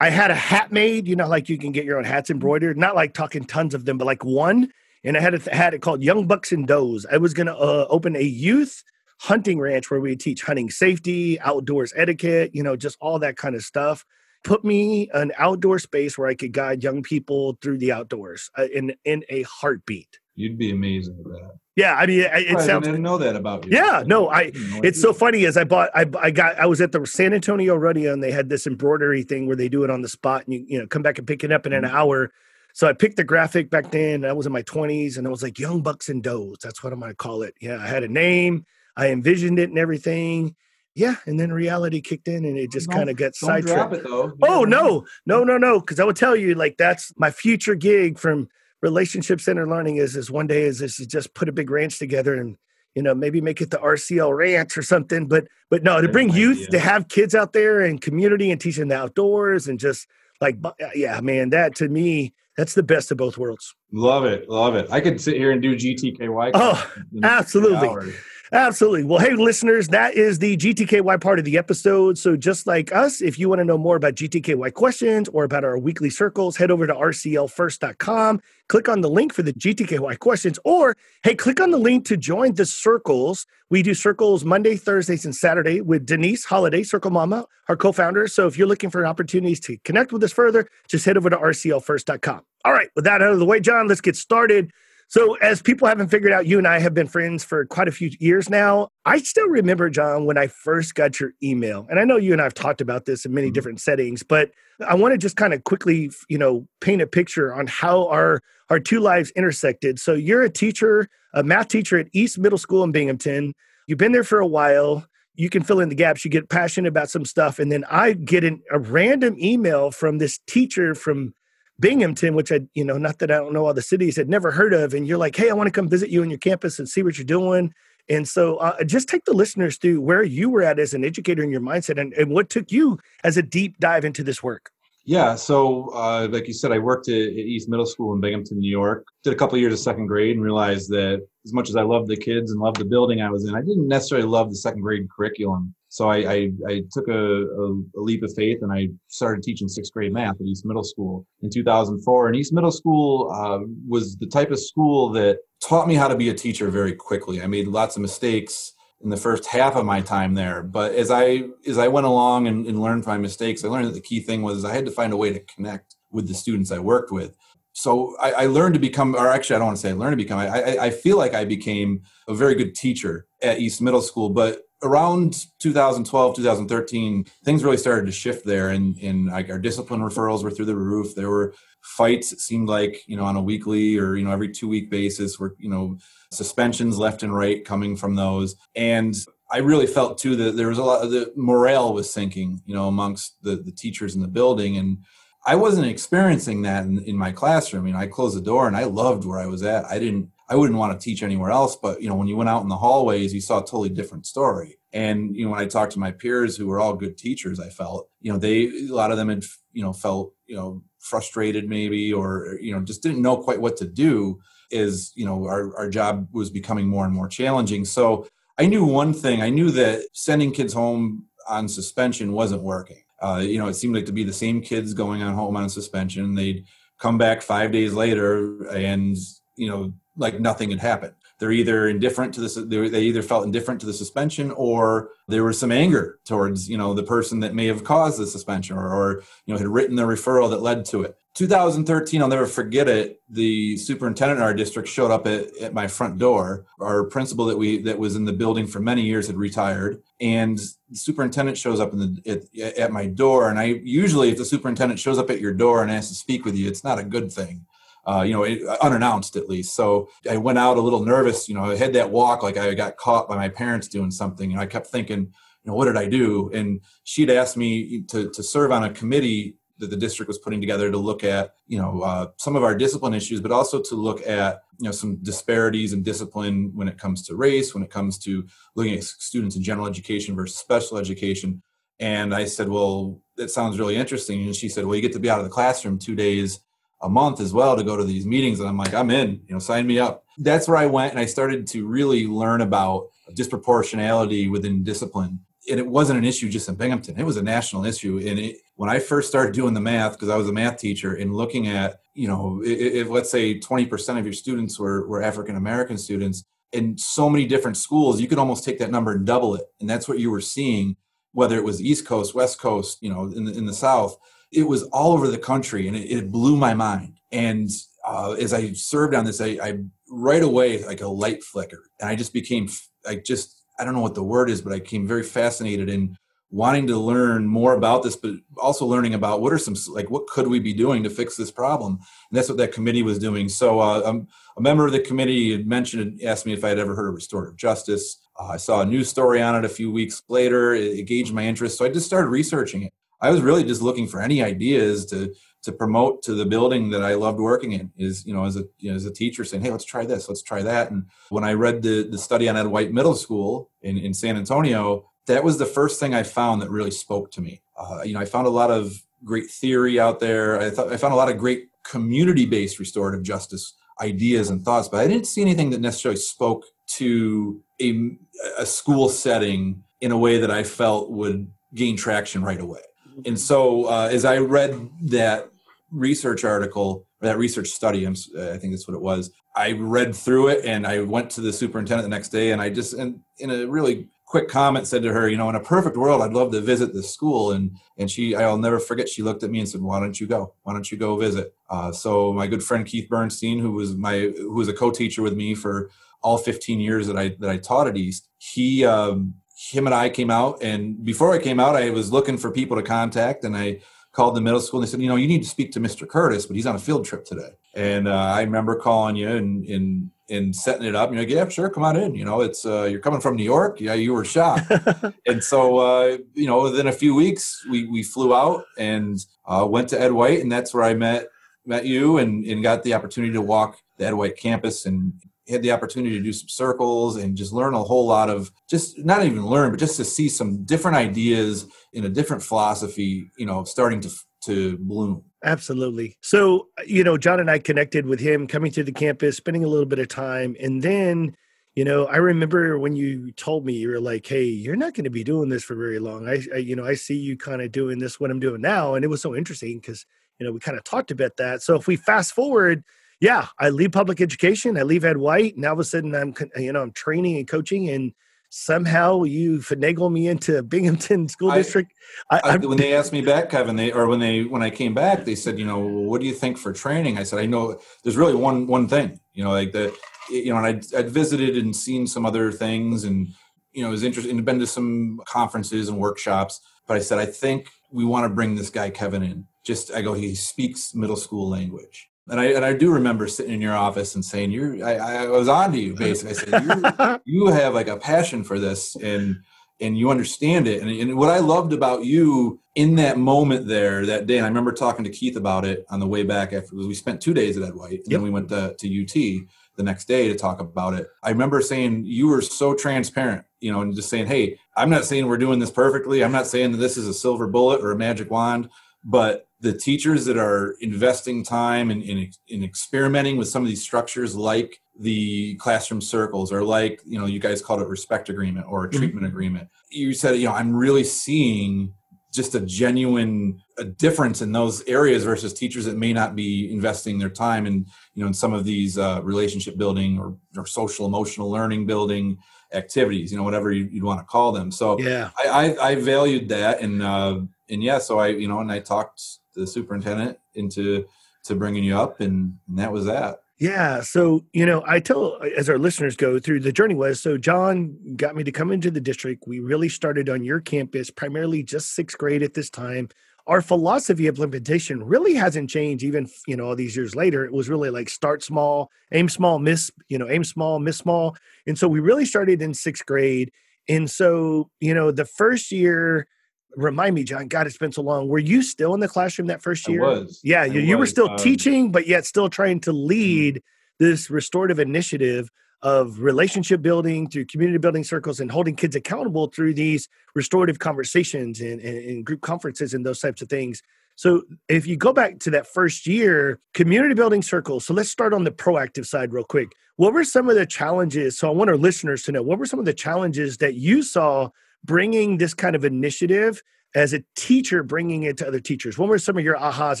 I 0.00 0.10
had 0.10 0.30
a 0.30 0.34
hat 0.34 0.72
made, 0.72 1.06
you 1.06 1.14
know, 1.14 1.28
like 1.28 1.48
you 1.48 1.56
can 1.56 1.70
get 1.70 1.84
your 1.84 1.98
own 1.98 2.04
hats 2.04 2.28
embroidered, 2.28 2.76
not 2.76 2.96
like 2.96 3.14
talking 3.14 3.44
tons 3.44 3.74
of 3.74 3.84
them, 3.84 3.96
but 3.96 4.06
like 4.06 4.24
one. 4.24 4.72
And 5.04 5.16
I 5.16 5.20
had 5.20 5.34
it, 5.34 5.42
had 5.42 5.74
it 5.74 5.82
called 5.82 6.02
Young 6.02 6.26
Bucks 6.26 6.50
and 6.50 6.66
Does. 6.66 7.06
I 7.10 7.18
was 7.18 7.32
going 7.32 7.46
to 7.46 7.56
uh, 7.56 7.86
open 7.88 8.16
a 8.16 8.22
youth 8.22 8.82
hunting 9.20 9.60
ranch 9.60 9.90
where 9.90 10.00
we 10.00 10.16
teach 10.16 10.42
hunting 10.42 10.70
safety, 10.70 11.38
outdoors 11.40 11.92
etiquette, 11.96 12.50
you 12.54 12.62
know, 12.62 12.76
just 12.76 12.96
all 13.00 13.18
that 13.20 13.36
kind 13.36 13.54
of 13.54 13.62
stuff. 13.62 14.04
Put 14.44 14.64
me 14.64 15.10
an 15.14 15.32
outdoor 15.36 15.78
space 15.78 16.16
where 16.16 16.28
I 16.28 16.34
could 16.34 16.52
guide 16.52 16.82
young 16.82 17.02
people 17.02 17.58
through 17.60 17.78
the 17.78 17.92
outdoors 17.92 18.50
uh, 18.56 18.66
in 18.72 18.94
in 19.04 19.24
a 19.28 19.42
heartbeat. 19.42 20.20
You'd 20.36 20.58
be 20.58 20.70
amazing 20.70 21.16
at 21.18 21.24
that. 21.24 21.58
Yeah, 21.78 21.94
I 21.94 22.06
mean, 22.06 22.20
it, 22.20 22.30
it 22.32 22.56
I 22.56 22.66
sounds 22.66 22.86
didn't 22.86 23.02
know 23.02 23.18
that 23.18 23.36
about 23.36 23.64
you. 23.64 23.70
Yeah, 23.72 24.02
no, 24.04 24.28
I- 24.28 24.50
No 24.72 24.80
it's 24.82 25.00
so 25.00 25.12
funny 25.12 25.46
as 25.46 25.56
I 25.56 25.64
bought 25.64 25.90
I 25.94 26.04
I 26.20 26.30
got 26.30 26.58
I 26.58 26.66
was 26.66 26.80
at 26.80 26.90
the 26.92 27.06
San 27.06 27.32
Antonio 27.32 27.76
rodeo 27.76 28.12
and 28.12 28.22
they 28.22 28.32
had 28.32 28.48
this 28.48 28.66
embroidery 28.66 29.22
thing 29.22 29.46
where 29.46 29.56
they 29.56 29.68
do 29.68 29.84
it 29.84 29.90
on 29.90 30.02
the 30.02 30.08
spot 30.08 30.44
and 30.46 30.54
you 30.54 30.64
you 30.68 30.78
know 30.80 30.86
come 30.86 31.02
back 31.02 31.18
and 31.18 31.26
pick 31.26 31.44
it 31.44 31.52
up 31.52 31.66
in 31.66 31.72
an 31.72 31.84
Mhm. 31.84 31.90
hour. 31.92 32.32
So 32.74 32.86
I 32.88 32.92
picked 32.92 33.16
the 33.16 33.24
graphic 33.24 33.70
back 33.70 33.90
then. 33.92 34.24
I 34.24 34.32
was 34.32 34.46
in 34.46 34.52
my 34.52 34.62
20s 34.62 35.16
and 35.18 35.26
I 35.26 35.30
was 35.30 35.42
like 35.42 35.58
young 35.58 35.80
bucks 35.82 36.08
and 36.08 36.22
does. 36.22 36.58
That's 36.62 36.82
what 36.82 36.92
I'm 36.92 37.00
to 37.00 37.14
call 37.14 37.42
it. 37.42 37.54
Yeah, 37.60 37.78
I 37.80 37.86
had 37.86 38.02
a 38.04 38.08
name. 38.08 38.66
I 38.96 39.08
envisioned 39.10 39.58
it 39.58 39.68
and 39.70 39.78
everything. 39.78 40.54
Yeah, 40.94 41.16
and 41.26 41.38
then 41.38 41.52
reality 41.52 42.00
kicked 42.00 42.26
in 42.28 42.44
and 42.44 42.58
it 42.58 42.72
just 42.72 42.90
kind 42.90 43.08
of 43.08 43.16
got 43.16 43.34
sidetracked. 43.36 43.94
it. 43.94 44.02
Oh 44.06 44.64
no, 44.64 45.04
no, 45.26 45.44
no, 45.44 45.56
no. 45.58 45.78
Because 45.80 46.00
I 46.00 46.04
would 46.04 46.16
tell 46.16 46.34
you, 46.34 46.54
like 46.56 46.76
that's 46.76 47.12
my 47.16 47.30
future 47.30 47.76
gig 47.76 48.18
from 48.18 48.48
relationship 48.82 49.40
center 49.40 49.66
learning 49.66 49.96
is 49.96 50.16
is 50.16 50.30
one 50.30 50.46
day 50.46 50.62
is 50.62 50.80
is 50.82 50.96
to 50.96 51.06
just 51.06 51.34
put 51.34 51.48
a 51.48 51.52
big 51.52 51.70
ranch 51.70 51.98
together 51.98 52.34
and 52.34 52.56
you 52.94 53.02
know 53.02 53.14
maybe 53.14 53.40
make 53.40 53.60
it 53.60 53.70
the 53.70 53.78
RCL 53.78 54.36
ranch 54.36 54.76
or 54.76 54.82
something. 54.82 55.26
But 55.26 55.46
but 55.70 55.82
no, 55.82 56.00
to 56.00 56.08
bring 56.08 56.30
youth 56.30 56.58
idea. 56.58 56.70
to 56.70 56.78
have 56.80 57.08
kids 57.08 57.34
out 57.34 57.52
there 57.52 57.80
and 57.80 58.00
community 58.00 58.50
and 58.50 58.60
teaching 58.60 58.88
the 58.88 58.96
outdoors 58.96 59.68
and 59.68 59.78
just 59.78 60.06
like 60.40 60.56
uh, 60.64 60.72
yeah, 60.94 61.20
man, 61.20 61.50
that 61.50 61.74
to 61.76 61.88
me 61.88 62.34
that's 62.56 62.74
the 62.74 62.82
best 62.82 63.12
of 63.12 63.16
both 63.16 63.38
worlds. 63.38 63.74
Love 63.92 64.24
it, 64.24 64.48
love 64.48 64.74
it. 64.74 64.88
I 64.90 65.00
could 65.00 65.20
sit 65.20 65.36
here 65.36 65.52
and 65.52 65.62
do 65.62 65.76
GTKY. 65.76 66.50
Oh, 66.54 66.92
absolutely. 67.22 68.12
Absolutely. 68.52 69.04
Well, 69.04 69.18
hey, 69.18 69.34
listeners, 69.34 69.88
that 69.88 70.14
is 70.14 70.38
the 70.38 70.56
GTKY 70.56 71.20
part 71.20 71.38
of 71.38 71.44
the 71.44 71.58
episode. 71.58 72.16
So, 72.16 72.34
just 72.36 72.66
like 72.66 72.92
us, 72.92 73.20
if 73.20 73.38
you 73.38 73.48
want 73.48 73.58
to 73.58 73.64
know 73.64 73.76
more 73.76 73.96
about 73.96 74.14
GTKY 74.14 74.72
questions 74.72 75.28
or 75.28 75.44
about 75.44 75.64
our 75.64 75.76
weekly 75.76 76.08
circles, 76.08 76.56
head 76.56 76.70
over 76.70 76.86
to 76.86 76.94
rclfirst.com, 76.94 78.40
click 78.68 78.88
on 78.88 79.02
the 79.02 79.10
link 79.10 79.34
for 79.34 79.42
the 79.42 79.52
GTKY 79.52 80.18
questions, 80.18 80.58
or 80.64 80.96
hey, 81.22 81.34
click 81.34 81.60
on 81.60 81.70
the 81.70 81.78
link 81.78 82.06
to 82.06 82.16
join 82.16 82.54
the 82.54 82.64
circles. 82.64 83.46
We 83.68 83.82
do 83.82 83.92
circles 83.92 84.44
Monday, 84.44 84.76
Thursdays, 84.76 85.26
and 85.26 85.36
Saturday 85.36 85.82
with 85.82 86.06
Denise 86.06 86.46
Holiday, 86.46 86.82
Circle 86.84 87.10
Mama, 87.10 87.46
our 87.68 87.76
co 87.76 87.92
founder. 87.92 88.28
So, 88.28 88.46
if 88.46 88.56
you're 88.56 88.68
looking 88.68 88.88
for 88.88 89.04
opportunities 89.06 89.60
to 89.60 89.76
connect 89.84 90.10
with 90.10 90.24
us 90.24 90.32
further, 90.32 90.68
just 90.88 91.04
head 91.04 91.18
over 91.18 91.28
to 91.28 91.36
rclfirst.com. 91.36 92.40
All 92.64 92.72
right, 92.72 92.88
with 92.96 93.04
that 93.04 93.20
out 93.20 93.32
of 93.32 93.38
the 93.38 93.44
way, 93.44 93.60
John, 93.60 93.88
let's 93.88 94.00
get 94.00 94.16
started. 94.16 94.72
So, 95.10 95.36
as 95.36 95.62
people 95.62 95.88
haven't 95.88 96.08
figured 96.08 96.32
out, 96.32 96.46
you 96.46 96.58
and 96.58 96.68
I 96.68 96.80
have 96.80 96.92
been 96.92 97.08
friends 97.08 97.42
for 97.42 97.64
quite 97.64 97.88
a 97.88 97.92
few 97.92 98.10
years 98.20 98.50
now. 98.50 98.88
I 99.06 99.18
still 99.18 99.48
remember, 99.48 99.88
John, 99.88 100.26
when 100.26 100.36
I 100.36 100.48
first 100.48 100.94
got 100.94 101.18
your 101.18 101.32
email. 101.42 101.86
And 101.88 101.98
I 101.98 102.04
know 102.04 102.18
you 102.18 102.32
and 102.32 102.42
I 102.42 102.44
have 102.44 102.52
talked 102.52 102.82
about 102.82 103.06
this 103.06 103.24
in 103.24 103.32
many 103.32 103.48
Mhm. 103.48 103.54
different 103.54 103.80
settings, 103.80 104.22
but 104.22 104.50
I 104.86 104.94
want 104.94 105.12
to 105.14 105.18
just 105.18 105.36
kind 105.36 105.54
of 105.54 105.64
quickly, 105.64 106.10
you 106.28 106.36
know, 106.36 106.68
paint 106.82 107.00
a 107.00 107.06
picture 107.06 107.54
on 107.54 107.66
how 107.66 108.06
our 108.08 108.40
our 108.70 108.78
two 108.78 109.00
lives 109.00 109.30
intersected. 109.30 109.98
So, 109.98 110.12
you're 110.12 110.42
a 110.42 110.50
teacher, 110.50 111.08
a 111.32 111.42
math 111.42 111.68
teacher 111.68 111.96
at 111.96 112.08
East 112.12 112.38
Middle 112.38 112.58
School 112.58 112.84
in 112.84 112.92
Binghamton. 112.92 113.54
You've 113.86 113.98
been 113.98 114.12
there 114.12 114.24
for 114.24 114.40
a 114.40 114.46
while. 114.46 115.06
You 115.34 115.48
can 115.48 115.62
fill 115.62 115.80
in 115.80 115.88
the 115.88 115.94
gaps. 115.94 116.22
You 116.22 116.30
get 116.30 116.50
passionate 116.50 116.88
about 116.88 117.08
some 117.08 117.24
stuff, 117.24 117.58
and 117.58 117.72
then 117.72 117.84
I 117.90 118.12
get 118.12 118.44
an, 118.44 118.60
a 118.70 118.78
random 118.78 119.36
email 119.38 119.90
from 119.90 120.18
this 120.18 120.38
teacher 120.46 120.94
from 120.94 121.32
Binghamton, 121.80 122.34
which 122.34 122.50
I, 122.50 122.60
you 122.74 122.84
know, 122.84 122.98
not 122.98 123.18
that 123.18 123.30
I 123.30 123.36
don't 123.36 123.52
know 123.52 123.66
all 123.66 123.74
the 123.74 123.82
cities, 123.82 124.16
had 124.16 124.28
never 124.28 124.50
heard 124.50 124.74
of. 124.74 124.94
And 124.94 125.06
you're 125.06 125.18
like, 125.18 125.36
hey, 125.36 125.50
I 125.50 125.54
want 125.54 125.68
to 125.68 125.72
come 125.72 125.88
visit 125.88 126.10
you 126.10 126.22
on 126.22 126.30
your 126.30 126.38
campus 126.38 126.78
and 126.78 126.88
see 126.88 127.02
what 127.02 127.18
you're 127.18 127.24
doing. 127.24 127.72
And 128.08 128.26
so 128.26 128.56
uh, 128.56 128.82
just 128.84 129.08
take 129.08 129.24
the 129.26 129.34
listeners 129.34 129.76
through 129.76 130.00
where 130.00 130.22
you 130.22 130.48
were 130.48 130.62
at 130.62 130.78
as 130.78 130.94
an 130.94 131.04
educator 131.04 131.42
in 131.42 131.50
your 131.50 131.60
mindset 131.60 132.00
and, 132.00 132.12
and 132.14 132.30
what 132.30 132.48
took 132.48 132.72
you 132.72 132.98
as 133.22 133.36
a 133.36 133.42
deep 133.42 133.78
dive 133.78 134.04
into 134.04 134.24
this 134.24 134.42
work. 134.42 134.70
Yeah, 135.04 135.36
so 135.36 135.88
uh, 135.94 136.28
like 136.30 136.48
you 136.48 136.52
said, 136.52 136.70
I 136.70 136.78
worked 136.78 137.08
at, 137.08 137.14
at 137.14 137.32
East 137.32 137.68
Middle 137.70 137.86
School 137.86 138.12
in 138.12 138.20
Binghamton, 138.20 138.58
New 138.58 138.70
York. 138.70 139.06
Did 139.24 139.32
a 139.32 139.36
couple 139.36 139.54
of 139.54 139.60
years 139.62 139.72
of 139.72 139.78
second 139.78 140.06
grade 140.06 140.36
and 140.36 140.44
realized 140.44 140.90
that 140.90 141.26
as 141.46 141.52
much 141.54 141.70
as 141.70 141.76
I 141.76 141.82
loved 141.82 142.08
the 142.08 142.16
kids 142.16 142.50
and 142.50 142.60
loved 142.60 142.76
the 142.76 142.84
building 142.84 143.22
I 143.22 143.30
was 143.30 143.48
in, 143.48 143.54
I 143.54 143.62
didn't 143.62 143.88
necessarily 143.88 144.26
love 144.26 144.50
the 144.50 144.56
second 144.56 144.82
grade 144.82 145.08
curriculum. 145.10 145.74
So 145.90 146.08
I, 146.08 146.16
I, 146.16 146.50
I 146.68 146.82
took 146.92 147.08
a, 147.08 147.12
a, 147.12 147.72
a 147.96 148.00
leap 148.00 148.22
of 148.22 148.32
faith 148.34 148.58
and 148.62 148.72
I 148.72 148.88
started 149.08 149.42
teaching 149.42 149.68
sixth 149.68 149.92
grade 149.92 150.12
math 150.12 150.34
at 150.40 150.46
East 150.46 150.66
Middle 150.66 150.84
School 150.84 151.26
in 151.42 151.50
2004. 151.50 152.26
And 152.26 152.36
East 152.36 152.52
Middle 152.52 152.70
School 152.70 153.30
uh, 153.32 153.66
was 153.88 154.16
the 154.16 154.26
type 154.26 154.50
of 154.50 154.60
school 154.60 155.10
that 155.12 155.38
taught 155.66 155.88
me 155.88 155.94
how 155.94 156.08
to 156.08 156.16
be 156.16 156.28
a 156.28 156.34
teacher 156.34 156.70
very 156.70 156.94
quickly. 156.94 157.42
I 157.42 157.46
made 157.46 157.68
lots 157.68 157.96
of 157.96 158.02
mistakes 158.02 158.74
in 159.00 159.10
the 159.10 159.16
first 159.16 159.46
half 159.46 159.76
of 159.76 159.84
my 159.86 160.00
time 160.00 160.34
there. 160.34 160.62
But 160.62 160.94
as 160.94 161.10
I 161.10 161.44
as 161.66 161.78
I 161.78 161.88
went 161.88 162.06
along 162.06 162.48
and, 162.48 162.66
and 162.66 162.80
learned 162.80 163.04
from 163.04 163.14
my 163.14 163.18
mistakes, 163.18 163.64
I 163.64 163.68
learned 163.68 163.86
that 163.86 163.94
the 163.94 164.00
key 164.00 164.20
thing 164.20 164.42
was 164.42 164.64
I 164.64 164.74
had 164.74 164.86
to 164.86 164.90
find 164.90 165.12
a 165.12 165.16
way 165.16 165.32
to 165.32 165.40
connect 165.40 165.96
with 166.10 166.28
the 166.28 166.34
students 166.34 166.72
I 166.72 166.78
worked 166.78 167.12
with. 167.12 167.36
so 167.72 168.16
I, 168.20 168.32
I, 168.32 168.46
learned 168.46 168.74
to 168.74 168.80
become, 168.80 169.14
or 169.14 169.28
actually, 169.28 169.56
I 169.56 169.58
don't 169.58 169.66
want 169.66 169.76
to 169.76 169.82
say 169.82 169.90
I 169.90 169.92
learned 169.92 170.14
to 170.14 170.24
become. 170.24 170.38
I, 170.38 170.48
I, 170.48 170.84
I 170.86 170.90
feel 170.90 171.18
like 171.18 171.34
I 171.34 171.44
became 171.44 172.02
a 172.26 172.34
very 172.34 172.54
good 172.54 172.74
teacher 172.74 173.26
at 173.42 173.60
East 173.60 173.80
Middle 173.82 174.00
School, 174.00 174.30
but 174.30 174.62
around 174.82 175.46
2012 175.58 176.36
2013 176.36 177.24
things 177.44 177.64
really 177.64 177.76
started 177.76 178.06
to 178.06 178.12
shift 178.12 178.44
there 178.44 178.70
and, 178.70 178.96
and 178.98 179.26
like 179.26 179.50
our 179.50 179.58
discipline 179.58 180.00
referrals 180.00 180.44
were 180.44 180.50
through 180.50 180.64
the 180.64 180.74
roof 180.74 181.14
there 181.14 181.30
were 181.30 181.52
fights 181.82 182.32
it 182.32 182.40
seemed 182.40 182.68
like 182.68 183.02
you 183.06 183.16
know 183.16 183.24
on 183.24 183.36
a 183.36 183.42
weekly 183.42 183.96
or 183.98 184.16
you 184.16 184.24
know 184.24 184.30
every 184.30 184.48
two 184.48 184.68
week 184.68 184.90
basis 184.90 185.38
were 185.38 185.54
you 185.58 185.68
know 185.68 185.96
suspensions 186.30 186.98
left 186.98 187.22
and 187.22 187.34
right 187.34 187.64
coming 187.64 187.96
from 187.96 188.14
those 188.14 188.54
and 188.76 189.16
i 189.50 189.58
really 189.58 189.86
felt 189.86 190.18
too 190.18 190.36
that 190.36 190.56
there 190.56 190.68
was 190.68 190.78
a 190.78 190.84
lot 190.84 191.02
of 191.02 191.10
the 191.10 191.32
morale 191.36 191.92
was 191.92 192.12
sinking 192.12 192.60
you 192.64 192.74
know 192.74 192.86
amongst 192.86 193.42
the, 193.42 193.56
the 193.56 193.72
teachers 193.72 194.14
in 194.14 194.22
the 194.22 194.28
building 194.28 194.76
and 194.76 194.98
I 195.46 195.54
wasn't 195.54 195.86
experiencing 195.86 196.62
that 196.62 196.84
in, 196.84 196.98
in 197.04 197.16
my 197.16 197.32
classroom. 197.32 197.86
You 197.86 197.94
know, 197.94 197.98
I 197.98 198.06
closed 198.06 198.36
the 198.36 198.42
door 198.42 198.66
and 198.66 198.76
I 198.76 198.84
loved 198.84 199.24
where 199.24 199.38
I 199.38 199.46
was 199.46 199.62
at. 199.62 199.86
I 199.86 199.98
didn't, 199.98 200.30
I 200.48 200.56
wouldn't 200.56 200.78
want 200.78 200.98
to 200.98 201.04
teach 201.04 201.22
anywhere 201.22 201.50
else. 201.50 201.76
But 201.76 202.02
you 202.02 202.08
know, 202.08 202.14
when 202.14 202.28
you 202.28 202.36
went 202.36 202.48
out 202.48 202.62
in 202.62 202.68
the 202.68 202.76
hallways, 202.76 203.34
you 203.34 203.40
saw 203.40 203.58
a 203.58 203.62
totally 203.62 203.90
different 203.90 204.26
story. 204.26 204.78
And 204.92 205.36
you 205.36 205.44
know, 205.44 205.52
when 205.52 205.60
I 205.60 205.66
talked 205.66 205.92
to 205.92 205.98
my 205.98 206.10
peers 206.10 206.56
who 206.56 206.66
were 206.66 206.80
all 206.80 206.94
good 206.94 207.18
teachers, 207.18 207.60
I 207.60 207.68
felt, 207.68 208.08
you 208.20 208.32
know, 208.32 208.38
they 208.38 208.66
a 208.66 208.88
lot 208.88 209.10
of 209.10 209.16
them 209.16 209.28
had, 209.28 209.44
you 209.72 209.82
know, 209.82 209.92
felt, 209.92 210.32
you 210.46 210.56
know, 210.56 210.82
frustrated 210.98 211.68
maybe, 211.68 212.12
or 212.12 212.58
you 212.60 212.74
know, 212.74 212.80
just 212.80 213.02
didn't 213.02 213.22
know 213.22 213.36
quite 213.36 213.60
what 213.60 213.76
to 213.78 213.86
do. 213.86 214.40
Is 214.70 215.12
you 215.14 215.24
know, 215.24 215.46
our 215.46 215.76
our 215.76 215.88
job 215.88 216.28
was 216.32 216.50
becoming 216.50 216.86
more 216.86 217.04
and 217.04 217.14
more 217.14 217.28
challenging. 217.28 217.84
So 217.84 218.28
I 218.58 218.66
knew 218.66 218.84
one 218.84 219.14
thing. 219.14 219.40
I 219.40 219.50
knew 219.50 219.70
that 219.72 220.02
sending 220.12 220.52
kids 220.52 220.72
home 220.72 221.26
on 221.48 221.68
suspension 221.68 222.32
wasn't 222.32 222.62
working 222.62 223.02
uh, 223.20 223.42
you 223.44 223.58
know, 223.58 223.66
it 223.66 223.74
seemed 223.74 223.94
like 223.94 224.06
to 224.06 224.12
be 224.12 224.24
the 224.24 224.32
same 224.32 224.60
kids 224.60 224.94
going 224.94 225.22
on 225.22 225.34
home 225.34 225.56
on 225.56 225.68
suspension. 225.68 226.34
They'd 226.34 226.64
come 226.98 227.18
back 227.18 227.42
five 227.42 227.72
days 227.72 227.92
later 227.92 228.66
and, 228.68 229.16
you 229.56 229.68
know, 229.68 229.92
like 230.18 230.40
nothing 230.40 230.70
had 230.70 230.80
happened. 230.80 231.14
They're 231.38 231.52
either 231.52 231.88
indifferent 231.88 232.34
to 232.34 232.40
this, 232.40 232.56
they 232.56 233.00
either 233.02 233.22
felt 233.22 233.44
indifferent 233.44 233.80
to 233.80 233.86
the 233.86 233.92
suspension 233.92 234.50
or 234.50 235.10
there 235.28 235.44
was 235.44 235.58
some 235.58 235.70
anger 235.70 236.18
towards, 236.26 236.68
you 236.68 236.76
know, 236.76 236.94
the 236.94 237.04
person 237.04 237.40
that 237.40 237.54
may 237.54 237.66
have 237.66 237.84
caused 237.84 238.18
the 238.18 238.26
suspension 238.26 238.76
or, 238.76 238.88
or 238.88 239.22
you 239.46 239.54
know, 239.54 239.58
had 239.58 239.68
written 239.68 239.96
the 239.96 240.02
referral 240.02 240.50
that 240.50 240.60
led 240.60 240.84
to 240.86 241.02
it. 241.02 241.16
2013, 241.34 242.20
I'll 242.20 242.26
never 242.26 242.46
forget 242.46 242.88
it. 242.88 243.20
The 243.30 243.76
superintendent 243.76 244.40
in 244.40 244.44
our 244.44 244.52
district 244.52 244.88
showed 244.88 245.12
up 245.12 245.28
at, 245.28 245.56
at 245.58 245.72
my 245.72 245.86
front 245.86 246.18
door. 246.18 246.66
Our 246.80 247.04
principal 247.04 247.44
that 247.44 247.56
we 247.56 247.80
that 247.82 247.96
was 247.96 248.16
in 248.16 248.24
the 248.24 248.32
building 248.32 248.66
for 248.66 248.80
many 248.80 249.02
years 249.02 249.28
had 249.28 249.36
retired, 249.36 250.02
and 250.20 250.58
the 250.58 250.96
superintendent 250.96 251.56
shows 251.56 251.78
up 251.78 251.92
in 251.92 251.98
the 252.00 252.48
at, 252.60 252.76
at 252.76 252.90
my 252.90 253.06
door. 253.06 253.50
And 253.50 253.58
I 253.60 253.66
usually, 253.84 254.30
if 254.30 254.38
the 254.38 254.44
superintendent 254.44 254.98
shows 254.98 255.16
up 255.16 255.30
at 255.30 255.40
your 255.40 255.54
door 255.54 255.80
and 255.80 255.92
asks 255.92 256.08
to 256.08 256.14
speak 256.16 256.44
with 256.44 256.56
you, 256.56 256.66
it's 256.66 256.82
not 256.82 256.98
a 256.98 257.04
good 257.04 257.32
thing. 257.32 257.66
Uh, 258.08 258.22
you 258.22 258.32
know, 258.32 258.44
it, 258.44 258.62
unannounced 258.80 259.36
at 259.36 259.48
least. 259.48 259.74
So 259.74 260.08
I 260.30 260.38
went 260.38 260.58
out 260.58 260.78
a 260.78 260.80
little 260.80 261.04
nervous. 261.04 261.48
You 261.48 261.54
know, 261.54 261.64
I 261.64 261.76
had 261.76 261.92
that 261.92 262.10
walk 262.10 262.42
like 262.42 262.56
I 262.56 262.72
got 262.72 262.96
caught 262.96 263.28
by 263.28 263.36
my 263.36 263.50
parents 263.50 263.86
doing 263.86 264.10
something, 264.10 264.50
and 264.50 264.60
I 264.60 264.66
kept 264.66 264.86
thinking, 264.86 265.18
you 265.18 265.66
know, 265.66 265.74
what 265.74 265.84
did 265.84 265.96
I 265.96 266.08
do? 266.08 266.50
And 266.54 266.80
she'd 267.04 267.30
asked 267.30 267.56
me 267.56 268.02
to 268.08 268.30
to 268.30 268.42
serve 268.42 268.72
on 268.72 268.84
a 268.84 268.90
committee 268.90 269.58
that 269.78 269.90
the 269.90 269.96
district 269.96 270.28
was 270.28 270.38
putting 270.38 270.60
together 270.60 270.90
to 270.90 270.98
look 270.98 271.24
at 271.24 271.54
you 271.66 271.78
know 271.78 272.00
uh, 272.02 272.26
some 272.36 272.56
of 272.56 272.62
our 272.62 272.74
discipline 272.74 273.14
issues 273.14 273.40
but 273.40 273.52
also 273.52 273.80
to 273.80 273.94
look 273.94 274.26
at 274.26 274.62
you 274.78 274.86
know 274.86 274.92
some 274.92 275.16
disparities 275.22 275.92
in 275.92 276.02
discipline 276.02 276.70
when 276.74 276.88
it 276.88 276.98
comes 276.98 277.22
to 277.22 277.36
race 277.36 277.74
when 277.74 277.82
it 277.82 277.90
comes 277.90 278.18
to 278.18 278.44
looking 278.74 278.94
at 278.94 279.04
students 279.04 279.56
in 279.56 279.62
general 279.62 279.86
education 279.86 280.34
versus 280.34 280.58
special 280.58 280.98
education 280.98 281.62
and 282.00 282.34
i 282.34 282.44
said 282.44 282.68
well 282.68 283.20
that 283.36 283.50
sounds 283.50 283.78
really 283.78 283.96
interesting 283.96 284.44
and 284.44 284.56
she 284.56 284.68
said 284.68 284.84
well 284.84 284.96
you 284.96 285.02
get 285.02 285.12
to 285.12 285.20
be 285.20 285.30
out 285.30 285.38
of 285.38 285.44
the 285.44 285.50
classroom 285.50 285.98
two 285.98 286.14
days 286.14 286.60
a 287.02 287.08
month 287.08 287.40
as 287.40 287.52
well 287.52 287.76
to 287.76 287.84
go 287.84 287.96
to 287.96 288.04
these 288.04 288.26
meetings 288.26 288.60
and 288.60 288.68
i'm 288.68 288.76
like 288.76 288.94
i'm 288.94 289.10
in 289.10 289.40
you 289.46 289.54
know 289.54 289.58
sign 289.58 289.86
me 289.86 289.98
up 289.98 290.24
that's 290.38 290.68
where 290.68 290.76
i 290.76 290.86
went 290.86 291.12
and 291.12 291.20
i 291.20 291.26
started 291.26 291.66
to 291.66 291.86
really 291.86 292.26
learn 292.26 292.60
about 292.60 293.08
disproportionality 293.34 294.50
within 294.50 294.82
discipline 294.82 295.40
and 295.70 295.78
it 295.78 295.86
wasn't 295.86 296.18
an 296.18 296.24
issue 296.24 296.48
just 296.48 296.68
in 296.68 296.74
Binghamton. 296.74 297.18
It 297.18 297.24
was 297.24 297.36
a 297.36 297.42
national 297.42 297.84
issue. 297.84 298.18
And 298.18 298.38
it, 298.38 298.56
when 298.76 298.88
I 298.88 298.98
first 298.98 299.28
started 299.28 299.54
doing 299.54 299.74
the 299.74 299.80
math, 299.80 300.12
because 300.12 300.28
I 300.28 300.36
was 300.36 300.48
a 300.48 300.52
math 300.52 300.78
teacher, 300.78 301.14
and 301.14 301.34
looking 301.34 301.68
at, 301.68 302.00
you 302.14 302.28
know, 302.28 302.62
if, 302.64 303.08
let's 303.08 303.30
say 303.30 303.58
20% 303.58 304.18
of 304.18 304.24
your 304.24 304.32
students 304.32 304.78
were, 304.78 305.06
were 305.06 305.22
African 305.22 305.56
American 305.56 305.98
students 305.98 306.44
in 306.72 306.96
so 306.98 307.30
many 307.30 307.46
different 307.46 307.76
schools, 307.76 308.20
you 308.20 308.28
could 308.28 308.38
almost 308.38 308.64
take 308.64 308.78
that 308.78 308.90
number 308.90 309.12
and 309.12 309.26
double 309.26 309.54
it. 309.54 309.64
And 309.80 309.88
that's 309.88 310.08
what 310.08 310.18
you 310.18 310.30
were 310.30 310.40
seeing, 310.40 310.96
whether 311.32 311.56
it 311.56 311.64
was 311.64 311.80
East 311.80 312.06
Coast, 312.06 312.34
West 312.34 312.58
Coast, 312.58 312.98
you 313.00 313.12
know, 313.12 313.24
in 313.24 313.44
the, 313.44 313.52
in 313.52 313.66
the 313.66 313.74
South. 313.74 314.18
It 314.50 314.66
was 314.66 314.84
all 314.84 315.12
over 315.12 315.28
the 315.28 315.38
country, 315.38 315.88
and 315.88 315.96
it, 315.96 316.10
it 316.10 316.32
blew 316.32 316.56
my 316.56 316.74
mind. 316.74 317.14
And 317.32 317.70
uh, 318.04 318.32
as 318.32 318.52
I 318.54 318.72
served 318.72 319.14
on 319.14 319.24
this, 319.24 319.40
I, 319.40 319.58
I 319.62 319.78
right 320.10 320.42
away 320.42 320.84
like 320.84 321.00
a 321.00 321.08
light 321.08 321.42
flickered, 321.42 321.86
and 322.00 322.08
I 322.08 322.16
just 322.16 322.32
became, 322.32 322.68
I 323.06 323.16
just 323.16 323.62
I 323.78 323.84
don't 323.84 323.94
know 323.94 324.00
what 324.00 324.14
the 324.14 324.22
word 324.22 324.50
is, 324.50 324.60
but 324.60 324.72
I 324.72 324.80
became 324.80 325.06
very 325.06 325.22
fascinated 325.22 325.88
in 325.88 326.16
wanting 326.50 326.86
to 326.86 326.96
learn 326.96 327.46
more 327.46 327.74
about 327.74 328.02
this, 328.02 328.16
but 328.16 328.32
also 328.56 328.86
learning 328.86 329.14
about 329.14 329.40
what 329.40 329.52
are 329.52 329.58
some 329.58 329.76
like 329.90 330.10
what 330.10 330.26
could 330.26 330.46
we 330.46 330.58
be 330.58 330.72
doing 330.72 331.02
to 331.02 331.10
fix 331.10 331.36
this 331.36 331.50
problem, 331.50 331.94
and 331.94 332.38
that's 332.38 332.48
what 332.48 332.58
that 332.58 332.72
committee 332.72 333.02
was 333.02 333.18
doing. 333.18 333.48
So 333.48 333.80
uh, 333.80 334.20
a 334.56 334.60
member 334.60 334.86
of 334.86 334.92
the 334.92 335.00
committee 335.00 335.52
had 335.52 335.66
mentioned, 335.66 336.22
asked 336.22 336.46
me 336.46 336.52
if 336.52 336.64
I 336.64 336.70
had 336.70 336.78
ever 336.78 336.94
heard 336.94 337.08
of 337.08 337.14
restorative 337.14 337.56
justice. 337.56 338.18
Uh, 338.38 338.46
I 338.46 338.56
saw 338.56 338.80
a 338.80 338.86
news 338.86 339.08
story 339.08 339.42
on 339.42 339.56
it 339.56 339.64
a 339.64 339.68
few 339.68 339.90
weeks 339.92 340.22
later. 340.28 340.74
It, 340.74 340.98
it 340.98 341.02
gauged 341.02 341.34
my 341.34 341.42
interest, 341.42 341.78
so 341.78 341.84
I 341.84 341.90
just 341.90 342.06
started 342.06 342.28
researching 342.28 342.82
it. 342.82 342.92
I 343.20 343.30
was 343.30 343.40
really 343.40 343.64
just 343.64 343.82
looking 343.82 344.06
for 344.06 344.20
any 344.20 344.42
ideas 344.42 345.06
to 345.06 345.34
to 345.62 345.72
promote 345.72 346.22
to 346.22 346.34
the 346.34 346.46
building 346.46 346.90
that 346.90 347.02
I 347.02 347.14
loved 347.14 347.40
working 347.40 347.72
in 347.72 347.90
is, 347.96 348.24
you 348.24 348.32
know, 348.32 348.44
as 348.44 348.56
a 348.56 348.64
you 348.78 348.90
know, 348.90 348.96
as 348.96 349.06
a 349.06 349.12
teacher 349.12 349.44
saying, 349.44 349.64
hey, 349.64 349.70
let's 349.70 349.84
try 349.84 350.06
this, 350.06 350.28
let's 350.28 350.42
try 350.42 350.62
that. 350.62 350.90
And 350.90 351.06
when 351.30 351.44
I 351.44 351.52
read 351.54 351.82
the 351.82 352.04
the 352.04 352.18
study 352.18 352.48
on 352.48 352.56
Ed 352.56 352.66
White 352.66 352.92
Middle 352.92 353.14
School 353.14 353.70
in, 353.82 353.98
in 353.98 354.14
San 354.14 354.36
Antonio, 354.36 355.10
that 355.26 355.44
was 355.44 355.58
the 355.58 355.66
first 355.66 355.98
thing 355.98 356.14
I 356.14 356.22
found 356.22 356.62
that 356.62 356.70
really 356.70 356.90
spoke 356.92 357.30
to 357.32 357.40
me. 357.40 357.62
Uh, 357.76 358.02
you 358.04 358.14
know, 358.14 358.20
I 358.20 358.24
found 358.24 358.46
a 358.46 358.50
lot 358.50 358.70
of 358.70 359.02
great 359.24 359.50
theory 359.50 359.98
out 359.98 360.20
there. 360.20 360.60
I 360.60 360.70
thought 360.70 360.92
I 360.92 360.96
found 360.96 361.12
a 361.12 361.16
lot 361.16 361.28
of 361.28 361.38
great 361.38 361.68
community-based 361.84 362.78
restorative 362.78 363.22
justice 363.22 363.74
ideas 364.00 364.48
and 364.50 364.64
thoughts, 364.64 364.88
but 364.88 365.00
I 365.00 365.08
didn't 365.08 365.26
see 365.26 365.42
anything 365.42 365.70
that 365.70 365.80
necessarily 365.80 366.20
spoke 366.20 366.64
to 366.98 367.60
a, 367.80 368.16
a 368.58 368.64
school 368.64 369.08
setting 369.08 369.82
in 370.00 370.12
a 370.12 370.18
way 370.18 370.38
that 370.38 370.50
I 370.50 370.62
felt 370.62 371.10
would 371.10 371.50
gain 371.74 371.96
traction 371.96 372.42
right 372.42 372.60
away. 372.60 372.80
And 373.24 373.38
so, 373.38 373.86
uh, 373.86 374.08
as 374.10 374.24
I 374.24 374.38
read 374.38 374.90
that 375.02 375.50
research 375.90 376.44
article, 376.44 377.06
or 377.20 377.28
that 377.28 377.38
research 377.38 377.68
study, 377.68 378.04
I'm, 378.04 378.14
uh, 378.36 378.52
I 378.52 378.58
think 378.58 378.72
that's 378.72 378.86
what 378.86 378.94
it 378.94 379.00
was, 379.00 379.30
I 379.56 379.72
read 379.72 380.14
through 380.14 380.48
it 380.48 380.64
and 380.64 380.86
I 380.86 381.00
went 381.00 381.30
to 381.30 381.40
the 381.40 381.52
superintendent 381.52 382.04
the 382.04 382.14
next 382.14 382.28
day 382.28 382.52
and 382.52 382.62
I 382.62 382.70
just, 382.70 382.94
and 382.94 383.20
in 383.38 383.50
a 383.50 383.66
really 383.66 384.08
quick 384.24 384.48
comment 384.48 384.86
said 384.86 385.02
to 385.02 385.12
her, 385.12 385.28
you 385.28 385.36
know, 385.36 385.48
in 385.48 385.56
a 385.56 385.60
perfect 385.60 385.96
world, 385.96 386.22
I'd 386.22 386.32
love 386.32 386.52
to 386.52 386.60
visit 386.60 386.92
this 386.92 387.12
school. 387.12 387.52
And 387.52 387.76
and 387.96 388.10
she, 388.10 388.36
I'll 388.36 388.58
never 388.58 388.78
forget, 388.78 389.08
she 389.08 389.22
looked 389.22 389.42
at 389.42 389.50
me 389.50 389.58
and 389.58 389.68
said, 389.68 389.80
why 389.80 389.98
don't 389.98 390.20
you 390.20 390.26
go? 390.26 390.54
Why 390.62 390.74
don't 390.74 390.90
you 390.92 390.98
go 390.98 391.16
visit? 391.16 391.54
Uh, 391.68 391.90
so 391.90 392.32
my 392.32 392.46
good 392.46 392.62
friend 392.62 392.86
Keith 392.86 393.08
Bernstein, 393.08 393.58
who 393.58 393.72
was 393.72 393.96
my, 393.96 394.32
who 394.36 394.52
was 394.52 394.68
a 394.68 394.74
co-teacher 394.74 395.22
with 395.22 395.34
me 395.34 395.54
for 395.54 395.90
all 396.22 396.36
15 396.38 396.78
years 396.78 397.06
that 397.06 397.16
I 397.16 397.30
that 397.40 397.50
I 397.50 397.56
taught 397.56 397.88
at 397.88 397.96
East, 397.96 398.28
he 398.38 398.84
um, 398.84 399.34
him 399.58 399.86
and 399.86 399.94
I 399.94 400.08
came 400.08 400.30
out, 400.30 400.62
and 400.62 401.04
before 401.04 401.34
I 401.34 401.38
came 401.38 401.58
out, 401.58 401.74
I 401.74 401.90
was 401.90 402.12
looking 402.12 402.38
for 402.38 402.50
people 402.50 402.76
to 402.76 402.82
contact, 402.82 403.44
and 403.44 403.56
I 403.56 403.80
called 404.12 404.34
the 404.34 404.40
middle 404.40 404.60
school 404.60 404.80
and 404.80 404.86
they 404.86 404.90
said, 404.90 405.00
you 405.00 405.08
know, 405.08 405.16
you 405.16 405.28
need 405.28 405.42
to 405.42 405.48
speak 405.48 405.70
to 405.72 405.80
Mr. 405.80 406.08
Curtis, 406.08 406.46
but 406.46 406.56
he's 406.56 406.66
on 406.66 406.74
a 406.74 406.78
field 406.78 407.04
trip 407.04 407.24
today. 407.24 407.50
And 407.74 408.08
uh, 408.08 408.14
I 408.14 408.40
remember 408.42 408.74
calling 408.74 409.16
you 409.16 409.28
and 409.28 409.64
and 409.66 410.10
and 410.30 410.54
setting 410.54 410.86
it 410.86 410.94
up. 410.94 411.10
You're 411.10 411.20
like, 411.20 411.28
yeah, 411.28 411.48
sure, 411.48 411.70
come 411.70 411.84
on 411.84 411.96
in. 411.96 412.14
You 412.14 412.24
know, 412.24 412.40
it's 412.40 412.66
uh, 412.66 412.84
you're 412.84 413.00
coming 413.00 413.20
from 413.20 413.36
New 413.36 413.44
York. 413.44 413.80
Yeah, 413.80 413.94
you 413.94 414.12
were 414.12 414.24
shocked. 414.24 414.72
and 415.26 415.42
so, 415.42 415.78
uh, 415.78 416.18
you 416.34 416.46
know, 416.46 416.62
within 416.62 416.88
a 416.88 416.92
few 416.92 417.14
weeks, 417.14 417.64
we 417.70 417.86
we 417.86 418.02
flew 418.02 418.34
out 418.34 418.64
and 418.76 419.18
uh, 419.46 419.66
went 419.68 419.88
to 419.90 420.00
Ed 420.00 420.12
White, 420.12 420.40
and 420.40 420.50
that's 420.50 420.74
where 420.74 420.84
I 420.84 420.94
met 420.94 421.28
met 421.64 421.84
you 421.84 422.18
and 422.18 422.44
and 422.44 422.62
got 422.62 422.82
the 422.82 422.94
opportunity 422.94 423.32
to 423.34 423.42
walk 423.42 423.78
the 423.98 424.06
Ed 424.06 424.14
White 424.14 424.36
campus 424.36 424.86
and 424.86 425.12
had 425.48 425.62
the 425.62 425.72
opportunity 425.72 426.16
to 426.16 426.22
do 426.22 426.32
some 426.32 426.48
circles 426.48 427.16
and 427.16 427.36
just 427.36 427.52
learn 427.52 427.74
a 427.74 427.82
whole 427.82 428.06
lot 428.06 428.30
of 428.30 428.50
just 428.68 428.98
not 429.04 429.24
even 429.24 429.46
learn 429.46 429.70
but 429.70 429.80
just 429.80 429.96
to 429.96 430.04
see 430.04 430.28
some 430.28 430.64
different 430.64 430.96
ideas 430.96 431.66
in 431.92 432.04
a 432.04 432.08
different 432.08 432.42
philosophy 432.42 433.30
you 433.36 433.46
know 433.46 433.64
starting 433.64 434.00
to 434.00 434.10
to 434.40 434.78
bloom. 434.78 435.24
Absolutely. 435.44 436.16
So 436.20 436.68
you 436.86 437.04
know 437.04 437.18
john 437.18 437.40
and 437.40 437.50
i 437.50 437.58
connected 437.58 438.06
with 438.06 438.20
him 438.20 438.46
coming 438.46 438.72
to 438.72 438.84
the 438.84 438.92
campus 438.92 439.36
spending 439.36 439.64
a 439.64 439.68
little 439.68 439.86
bit 439.86 439.98
of 439.98 440.08
time 440.08 440.56
and 440.60 440.82
then 440.82 441.34
you 441.74 441.84
know 441.84 442.06
i 442.06 442.16
remember 442.16 442.78
when 442.78 442.96
you 442.96 443.30
told 443.32 443.64
me 443.64 443.74
you 443.74 443.88
were 443.88 444.00
like 444.00 444.26
hey 444.26 444.44
you're 444.44 444.76
not 444.76 444.94
going 444.94 445.04
to 445.04 445.10
be 445.10 445.24
doing 445.24 445.48
this 445.48 445.64
for 445.64 445.74
very 445.74 445.98
long. 445.98 446.28
I, 446.28 446.42
I 446.54 446.58
you 446.58 446.76
know 446.76 446.84
i 446.84 446.94
see 446.94 447.16
you 447.16 447.36
kind 447.36 447.62
of 447.62 447.72
doing 447.72 447.98
this 447.98 448.18
what 448.18 448.30
i'm 448.30 448.40
doing 448.40 448.60
now 448.60 448.94
and 448.94 449.04
it 449.04 449.08
was 449.08 449.22
so 449.22 449.34
interesting 449.34 449.78
because 449.78 450.04
you 450.38 450.46
know 450.46 450.52
we 450.52 450.60
kind 450.60 450.78
of 450.78 450.84
talked 450.84 451.10
about 451.10 451.36
that. 451.36 451.62
So 451.62 451.76
if 451.76 451.86
we 451.86 451.96
fast 451.96 452.32
forward 452.32 452.84
yeah, 453.20 453.48
I 453.58 453.70
leave 453.70 453.92
public 453.92 454.20
education. 454.20 454.78
I 454.78 454.82
leave 454.82 455.04
Ed 455.04 455.16
White, 455.16 455.56
and 455.56 455.64
all 455.64 455.72
of 455.72 455.78
a 455.78 455.84
sudden 455.84 456.14
I'm, 456.14 456.34
you 456.56 456.72
know, 456.72 456.82
I'm 456.82 456.92
training 456.92 457.36
and 457.38 457.48
coaching 457.48 457.88
and 457.88 458.12
somehow 458.50 459.24
you 459.24 459.58
finagle 459.58 460.10
me 460.10 460.28
into 460.28 460.62
Binghamton 460.62 461.28
School 461.28 461.50
I- 461.50 461.58
District. 461.58 461.92
I, 462.30 462.40
I, 462.44 462.56
when 462.56 462.78
they 462.78 462.94
asked 462.94 463.12
me 463.12 463.20
back, 463.20 463.50
Kevin, 463.50 463.76
they 463.76 463.92
or 463.92 464.06
when 464.06 464.20
they 464.20 464.44
when 464.44 464.62
I 464.62 464.70
came 464.70 464.94
back, 464.94 465.24
they 465.24 465.34
said, 465.34 465.58
you 465.58 465.64
know, 465.64 465.78
what 465.78 466.20
do 466.20 466.26
you 466.26 466.34
think 466.34 466.58
for 466.58 466.72
training? 466.72 467.18
I 467.18 467.22
said, 467.22 467.38
I 467.38 467.46
know 467.46 467.80
there's 468.02 468.16
really 468.16 468.34
one 468.34 468.66
one 468.66 468.88
thing, 468.88 469.20
you 469.34 469.44
know, 469.44 469.50
like 469.50 469.72
the, 469.72 469.94
you 470.30 470.52
know, 470.52 470.56
and 470.56 470.66
I'd, 470.66 470.94
I'd 470.94 471.10
visited 471.10 471.56
and 471.56 471.74
seen 471.74 472.06
some 472.06 472.24
other 472.24 472.52
things, 472.52 473.04
and 473.04 473.28
you 473.72 473.82
know, 473.82 473.90
was 473.90 474.02
interested 474.02 474.34
and 474.34 474.44
been 474.44 474.58
to 474.58 474.66
some 474.66 475.20
conferences 475.26 475.88
and 475.88 475.98
workshops. 475.98 476.60
But 476.86 476.96
I 476.96 477.00
said, 477.00 477.18
I 477.18 477.26
think 477.26 477.68
we 477.92 478.04
want 478.04 478.24
to 478.24 478.34
bring 478.34 478.54
this 478.54 478.70
guy 478.70 478.90
Kevin 478.90 479.22
in. 479.22 479.46
Just 479.64 479.92
I 479.92 480.00
go, 480.02 480.14
he 480.14 480.34
speaks 480.34 480.94
middle 480.94 481.16
school 481.16 481.48
language. 481.48 482.08
And 482.30 482.40
I 482.40 482.46
and 482.46 482.64
I 482.64 482.72
do 482.72 482.90
remember 482.90 483.26
sitting 483.28 483.54
in 483.54 483.60
your 483.60 483.74
office 483.74 484.14
and 484.14 484.24
saying, 484.24 484.50
"You're." 484.50 484.84
I, 484.84 485.24
I 485.24 485.26
was 485.28 485.48
on 485.48 485.72
to 485.72 485.78
you 485.78 485.94
basically. 485.94 486.30
I 486.30 486.34
said, 486.34 487.20
You're, 487.24 487.52
have 487.58 487.74
like 487.74 487.88
a 487.88 487.96
passion 487.96 488.44
for 488.44 488.58
this 488.58 488.96
and 488.96 489.40
and 489.80 489.96
you 489.96 490.10
understand 490.10 490.66
it 490.66 490.82
and, 490.82 490.90
and 490.90 491.16
what 491.16 491.30
i 491.30 491.38
loved 491.38 491.72
about 491.72 492.04
you 492.04 492.60
in 492.74 492.96
that 492.96 493.18
moment 493.18 493.66
there 493.66 494.04
that 494.06 494.26
day 494.26 494.36
and 494.36 494.44
i 494.44 494.48
remember 494.48 494.72
talking 494.72 495.04
to 495.04 495.10
keith 495.10 495.36
about 495.36 495.64
it 495.64 495.84
on 495.90 496.00
the 496.00 496.06
way 496.06 496.22
back 496.22 496.52
after 496.52 496.74
we 496.74 496.94
spent 496.94 497.20
two 497.20 497.34
days 497.34 497.56
at 497.56 497.62
ed 497.62 497.74
white 497.74 498.00
and 498.00 498.06
Yep. 498.06 498.10
then 498.10 498.22
we 498.22 498.30
went 498.30 498.48
to, 498.48 498.74
to 498.78 499.02
ut 499.02 499.48
the 499.76 499.82
next 499.82 500.06
day 500.06 500.28
to 500.28 500.34
talk 500.34 500.60
about 500.60 500.94
it 500.94 501.08
i 501.22 501.30
remember 501.30 501.60
saying 501.60 502.04
you 502.04 502.28
were 502.28 502.42
so 502.42 502.74
transparent 502.74 503.44
you 503.60 503.72
know 503.72 503.82
and 503.82 503.94
just 503.94 504.08
saying 504.08 504.26
hey 504.26 504.58
i'm 504.76 504.90
not 504.90 505.04
saying 505.04 505.26
we're 505.26 505.38
doing 505.38 505.58
this 505.58 505.70
perfectly 505.70 506.24
i'm 506.24 506.32
not 506.32 506.46
saying 506.46 506.72
that 506.72 506.78
this 506.78 506.96
is 506.96 507.06
a 507.06 507.14
silver 507.14 507.46
bullet 507.46 507.80
or 507.80 507.92
a 507.92 507.96
magic 507.96 508.30
wand 508.30 508.68
but 509.04 509.47
the 509.60 509.72
teachers 509.72 510.24
that 510.24 510.36
are 510.36 510.76
investing 510.80 511.42
time 511.42 511.90
in, 511.90 512.00
in, 512.02 512.30
in 512.48 512.62
experimenting 512.62 513.36
with 513.36 513.48
some 513.48 513.62
of 513.62 513.68
these 513.68 513.82
structures 513.82 514.36
like 514.36 514.80
the 515.00 515.54
classroom 515.56 516.00
circles 516.00 516.52
or 516.52 516.62
like 516.62 517.00
you 517.04 517.18
know 517.18 517.26
you 517.26 517.38
guys 517.38 517.62
called 517.62 517.80
it 517.80 517.88
respect 517.88 518.28
agreement 518.28 518.66
or 518.68 518.84
a 518.84 518.88
Mhm. 518.88 518.96
treatment 518.96 519.26
agreement 519.26 519.68
you 519.90 520.12
said 520.12 520.36
you 520.36 520.46
know 520.46 520.52
i'm 520.52 520.74
really 520.74 521.04
seeing 521.04 521.92
just 522.34 522.54
a 522.56 522.60
genuine 522.60 523.58
a 523.78 523.84
difference 523.84 524.42
in 524.42 524.50
those 524.52 524.82
areas 524.88 525.22
versus 525.24 525.54
teachers 525.54 525.84
that 525.84 525.96
may 525.96 526.12
not 526.12 526.34
be 526.34 526.70
investing 526.72 527.16
their 527.18 527.28
time 527.30 527.64
in 527.66 527.86
you 528.14 528.22
know 528.22 528.26
in 528.26 528.34
some 528.34 528.52
of 528.52 528.64
these 528.64 528.98
uh, 528.98 529.20
relationship 529.22 529.76
building 529.78 530.18
or, 530.18 530.36
or 530.56 530.66
social 530.66 531.06
emotional 531.06 531.48
learning 531.50 531.86
building 531.86 532.36
activities 532.74 533.30
you 533.30 533.38
know 533.38 533.44
whatever 533.44 533.70
you, 533.72 533.88
you'd 533.90 534.04
want 534.04 534.18
to 534.20 534.26
call 534.26 534.52
them 534.52 534.70
so 534.70 534.98
yeah. 534.98 535.30
I, 535.38 535.48
I, 535.78 535.90
I 535.90 535.94
valued 535.94 536.48
that 536.50 536.80
and 536.80 537.02
uh, 537.02 537.40
and 537.70 537.82
yeah 537.82 537.98
so 537.98 538.18
i 538.18 538.28
you 538.28 538.48
know 538.48 538.58
and 538.60 538.70
i 538.70 538.80
talked 538.80 539.22
the 539.58 539.66
superintendent 539.66 540.38
into 540.54 541.04
to 541.44 541.54
bringing 541.54 541.84
you 541.84 541.98
up 541.98 542.20
and, 542.20 542.56
and 542.68 542.78
that 542.78 542.92
was 542.92 543.06
that 543.06 543.40
Yeah. 543.58 544.02
So, 544.02 544.44
you 544.52 544.64
know, 544.64 544.84
I 544.86 545.00
tell 545.00 545.40
as 545.56 545.68
our 545.68 545.78
listeners 545.78 546.14
go 546.16 546.38
through 546.38 546.60
the 546.60 546.72
journey 546.72 546.94
was 546.94 547.20
so 547.20 547.36
John 547.36 548.14
got 548.16 548.36
me 548.36 548.44
to 548.44 548.52
come 548.52 548.70
into 548.70 548.90
the 548.90 549.00
district. 549.00 549.44
We 549.48 549.58
really 549.58 549.88
started 549.88 550.28
on 550.28 550.44
your 550.44 550.60
campus, 550.60 551.10
primarily 551.10 551.64
just 551.64 551.94
sixth 551.94 552.16
grade 552.16 552.42
at 552.42 552.54
this 552.54 552.70
time. 552.70 553.08
Our 553.48 553.62
philosophy 553.62 554.26
of 554.26 554.36
implementation 554.36 555.02
really 555.02 555.34
hasn't 555.34 555.70
changed 555.70 556.04
even, 556.04 556.28
you 556.46 556.54
know, 556.54 556.66
all 556.66 556.76
these 556.76 556.94
years 556.94 557.16
later. 557.16 557.44
It 557.44 557.52
was 557.52 557.68
really 557.68 557.90
like 557.90 558.10
start 558.10 558.44
small, 558.44 558.90
aim 559.10 559.28
small, 559.28 559.58
miss, 559.58 559.90
you 560.08 560.18
know, 560.18 560.28
aim 560.28 560.44
small, 560.44 560.78
miss 560.78 560.98
small. 560.98 561.34
And 561.66 561.78
so 561.78 561.88
we 561.88 561.98
really 561.98 562.26
started 562.26 562.62
in 562.62 562.74
sixth 562.74 563.06
grade. 563.06 563.50
And 563.88 564.08
so, 564.08 564.70
you 564.80 564.94
know, 564.94 565.10
the 565.10 565.24
first 565.24 565.72
year, 565.72 566.28
remind 566.76 567.14
me, 567.14 567.24
John, 567.24 567.48
God, 567.48 567.66
it's 567.66 567.78
been 567.78 567.92
so 567.92 568.02
long. 568.02 568.28
Were 568.28 568.38
you 568.38 568.62
still 568.62 568.94
in 568.94 569.00
the 569.00 569.08
classroom 569.08 569.48
that 569.48 569.62
first 569.62 569.88
I 569.88 569.92
year? 569.92 570.00
was 570.00 570.40
Yeah, 570.42 570.62
I 570.62 570.66
you, 570.66 570.80
you 570.80 570.98
were 570.98 571.06
still 571.06 571.30
um, 571.30 571.36
teaching, 571.36 571.90
but 571.92 572.06
yet 572.06 572.26
still 572.26 572.48
trying 572.48 572.80
to 572.80 572.92
lead 572.92 573.62
this 573.98 574.30
restorative 574.30 574.78
initiative 574.78 575.50
of 575.82 576.20
relationship 576.20 576.82
building 576.82 577.28
through 577.28 577.44
community 577.46 577.78
building 577.78 578.02
circles 578.02 578.40
and 578.40 578.50
holding 578.50 578.74
kids 578.74 578.96
accountable 578.96 579.46
through 579.46 579.74
these 579.74 580.08
restorative 580.34 580.78
conversations 580.78 581.60
and, 581.60 581.80
and, 581.80 581.98
and 581.98 582.26
group 582.26 582.40
conferences 582.40 582.94
and 582.94 583.06
those 583.06 583.20
types 583.20 583.42
of 583.42 583.48
things. 583.48 583.82
So 584.16 584.42
if 584.68 584.88
you 584.88 584.96
go 584.96 585.12
back 585.12 585.38
to 585.40 585.50
that 585.50 585.68
first 585.68 586.04
year, 586.04 586.58
community 586.74 587.14
building 587.14 587.42
circles. 587.42 587.86
So 587.86 587.94
let's 587.94 588.10
start 588.10 588.34
on 588.34 588.42
the 588.42 588.50
proactive 588.50 589.06
side 589.06 589.32
real 589.32 589.44
quick. 589.44 589.72
What 589.94 590.12
were 590.12 590.24
some 590.24 590.48
of 590.48 590.56
the 590.56 590.66
challenges? 590.66 591.38
So 591.38 591.46
I 591.48 591.52
want 591.52 591.70
our 591.70 591.76
listeners 591.76 592.24
to 592.24 592.32
know 592.32 592.42
what 592.42 592.58
were 592.58 592.66
some 592.66 592.80
of 592.80 592.84
the 592.84 592.94
challenges 592.94 593.58
that 593.58 593.74
you 593.74 594.02
saw 594.02 594.50
bringing 594.84 595.38
this 595.38 595.54
kind 595.54 595.76
of 595.76 595.84
initiative 595.84 596.62
as 596.94 597.12
a 597.12 597.22
teacher, 597.36 597.82
bringing 597.82 598.22
it 598.22 598.36
to 598.38 598.48
other 598.48 598.60
teachers? 598.60 598.96
What 598.96 599.08
were 599.08 599.18
some 599.18 599.36
of 599.36 599.44
your 599.44 599.56
ahas 599.56 600.00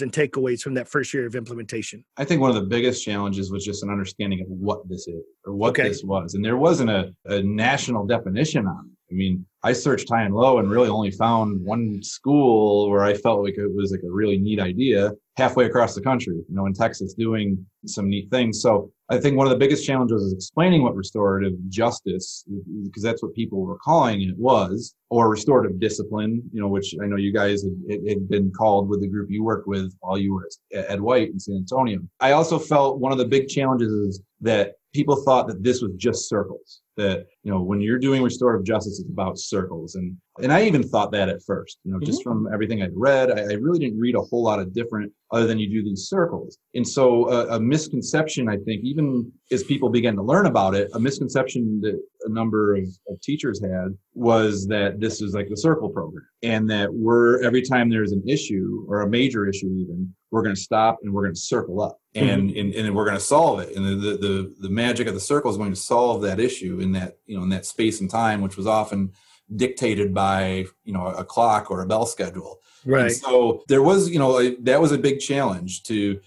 and 0.00 0.10
takeaways 0.10 0.62
from 0.62 0.74
that 0.74 0.88
first 0.88 1.12
year 1.12 1.26
of 1.26 1.34
implementation? 1.34 2.04
I 2.16 2.24
think 2.24 2.40
one 2.40 2.50
of 2.50 2.56
the 2.56 2.62
biggest 2.68 3.04
challenges 3.04 3.50
was 3.50 3.64
just 3.64 3.82
an 3.82 3.90
understanding 3.90 4.40
of 4.40 4.46
what 4.48 4.88
this 4.88 5.06
is 5.06 5.22
or 5.44 5.54
what 5.54 5.70
Okay. 5.70 5.88
this 5.88 6.02
was. 6.02 6.34
And 6.34 6.44
there 6.44 6.56
wasn't 6.56 6.90
a, 6.90 7.14
a 7.26 7.42
national 7.42 8.06
definition 8.06 8.66
on 8.66 8.86
it. 8.90 9.12
I 9.12 9.14
mean, 9.14 9.46
I 9.62 9.72
searched 9.72 10.08
high 10.10 10.22
and 10.22 10.34
low 10.34 10.58
and 10.58 10.70
really 10.70 10.88
only 10.88 11.10
found 11.10 11.62
one 11.64 12.02
school 12.02 12.90
where 12.90 13.02
I 13.04 13.14
felt 13.14 13.42
like 13.42 13.56
it 13.56 13.74
was 13.74 13.90
like 13.90 14.02
a 14.02 14.10
really 14.10 14.36
neat 14.38 14.60
idea 14.60 15.12
halfway 15.38 15.66
across 15.66 15.94
the 15.94 16.00
country, 16.00 16.34
you 16.34 16.54
know, 16.56 16.66
in 16.66 16.74
Texas 16.74 17.14
doing 17.14 17.64
some 17.86 18.10
neat 18.10 18.28
things. 18.28 18.60
So 18.60 18.90
I 19.08 19.18
think 19.18 19.36
one 19.36 19.46
of 19.46 19.52
the 19.52 19.56
biggest 19.56 19.86
challenges 19.86 20.20
is 20.20 20.32
explaining 20.32 20.82
what 20.82 20.96
restorative 20.96 21.52
justice, 21.68 22.44
because 22.82 23.04
that's 23.04 23.22
what 23.22 23.32
people 23.34 23.60
were 23.60 23.78
calling 23.78 24.20
it 24.22 24.36
was, 24.36 24.96
or 25.10 25.30
restorative 25.30 25.78
discipline, 25.78 26.42
you 26.52 26.60
know, 26.60 26.66
which 26.66 26.92
I 27.00 27.06
know 27.06 27.14
you 27.16 27.32
guys 27.32 27.62
had, 27.62 28.00
had 28.08 28.28
been 28.28 28.50
called 28.50 28.88
with 28.88 29.00
the 29.00 29.06
group 29.06 29.30
you 29.30 29.44
worked 29.44 29.68
with 29.68 29.94
while 30.00 30.18
you 30.18 30.34
were 30.34 30.48
at 30.74 31.00
White 31.00 31.30
in 31.30 31.38
San 31.38 31.54
Antonio. 31.54 32.00
I 32.18 32.32
also 32.32 32.58
felt 32.58 32.98
one 32.98 33.12
of 33.12 33.18
the 33.18 33.24
big 33.24 33.46
challenges 33.46 33.92
is 33.92 34.20
that 34.40 34.72
people 34.92 35.22
thought 35.22 35.46
that 35.46 35.62
this 35.62 35.80
was 35.82 35.92
just 35.96 36.28
circles 36.28 36.80
that 36.96 37.26
you 37.48 37.54
know 37.54 37.62
when 37.62 37.80
you're 37.80 37.98
doing 37.98 38.22
restorative 38.22 38.66
justice 38.66 39.00
it's 39.00 39.08
about 39.08 39.38
circles. 39.38 39.94
And 39.94 40.14
and 40.42 40.52
i 40.52 40.62
even 40.64 40.82
thought 40.82 41.10
that 41.12 41.30
at 41.30 41.42
first 41.46 41.78
you 41.82 41.90
know 41.90 41.98
just 41.98 42.22
from 42.22 42.46
everything 42.52 42.82
i'd 42.82 42.94
read 42.94 43.30
I, 43.30 43.40
I 43.40 43.54
really 43.54 43.78
didn't 43.78 43.98
read 43.98 44.16
a 44.16 44.20
whole 44.20 44.44
lot 44.44 44.60
of 44.60 44.74
different 44.74 45.10
other 45.32 45.46
than 45.46 45.58
you 45.58 45.68
do 45.68 45.82
these 45.82 46.08
circles. 46.08 46.56
And 46.74 46.86
so 46.86 47.24
uh, 47.24 47.56
a 47.56 47.60
misconception 47.60 48.50
i 48.50 48.58
think 48.66 48.84
even 48.84 49.32
as 49.50 49.64
people 49.64 49.88
began 49.88 50.14
to 50.16 50.22
learn 50.22 50.44
about 50.44 50.74
it 50.74 50.90
a 50.92 51.00
misconception 51.00 51.80
that 51.80 51.98
a 52.24 52.28
number 52.28 52.76
of, 52.76 52.84
of 53.08 53.20
teachers 53.22 53.62
had 53.62 53.96
was 54.12 54.66
that 54.66 55.00
this 55.00 55.22
is 55.22 55.32
like 55.32 55.48
the 55.48 55.56
circle 55.56 55.88
program 55.88 56.26
and 56.42 56.68
that 56.68 56.92
we're 56.92 57.42
every 57.42 57.62
time 57.62 57.88
there's 57.88 58.12
an 58.12 58.22
issue 58.28 58.84
or 58.88 59.00
a 59.00 59.08
major 59.08 59.48
issue 59.48 59.70
even 59.72 60.12
we're 60.30 60.42
going 60.42 60.54
to 60.54 60.60
stop 60.60 60.98
and 61.02 61.12
we're 61.12 61.22
going 61.22 61.34
to 61.34 61.40
circle 61.40 61.80
up. 61.80 61.98
And, 62.14 62.50
and 62.50 62.74
and 62.74 62.94
we're 62.94 63.04
going 63.04 63.16
to 63.16 63.22
solve 63.22 63.60
it. 63.60 63.76
And 63.76 63.86
the, 63.86 63.94
the 63.94 64.16
the 64.16 64.54
the 64.60 64.70
magic 64.70 65.06
of 65.06 65.14
the 65.14 65.20
circle 65.20 65.50
is 65.50 65.56
going 65.56 65.70
to 65.70 65.76
solve 65.76 66.22
that 66.22 66.40
issue 66.40 66.80
in 66.80 66.92
that 66.92 67.18
you 67.26 67.37
know 67.37 67.37
in 67.42 67.48
that 67.48 67.66
space 67.66 68.00
and 68.00 68.10
time 68.10 68.40
which 68.40 68.56
was 68.56 68.66
often 68.66 69.12
dictated 69.56 70.12
by 70.12 70.66
you 70.84 70.92
know 70.92 71.06
a 71.06 71.24
clock 71.24 71.70
or 71.70 71.82
a 71.82 71.86
bell 71.86 72.06
schedule 72.06 72.60
and 73.04 73.12
so 73.12 73.64
there 73.68 73.82
was, 73.82 74.08
you 74.08 74.18
know, 74.18 74.38
a, 74.40 74.54
that 74.56 74.80
was 74.80 74.92
a 74.92 74.98
big 74.98 75.20
challenge. 75.20 75.82
To 75.84 76.20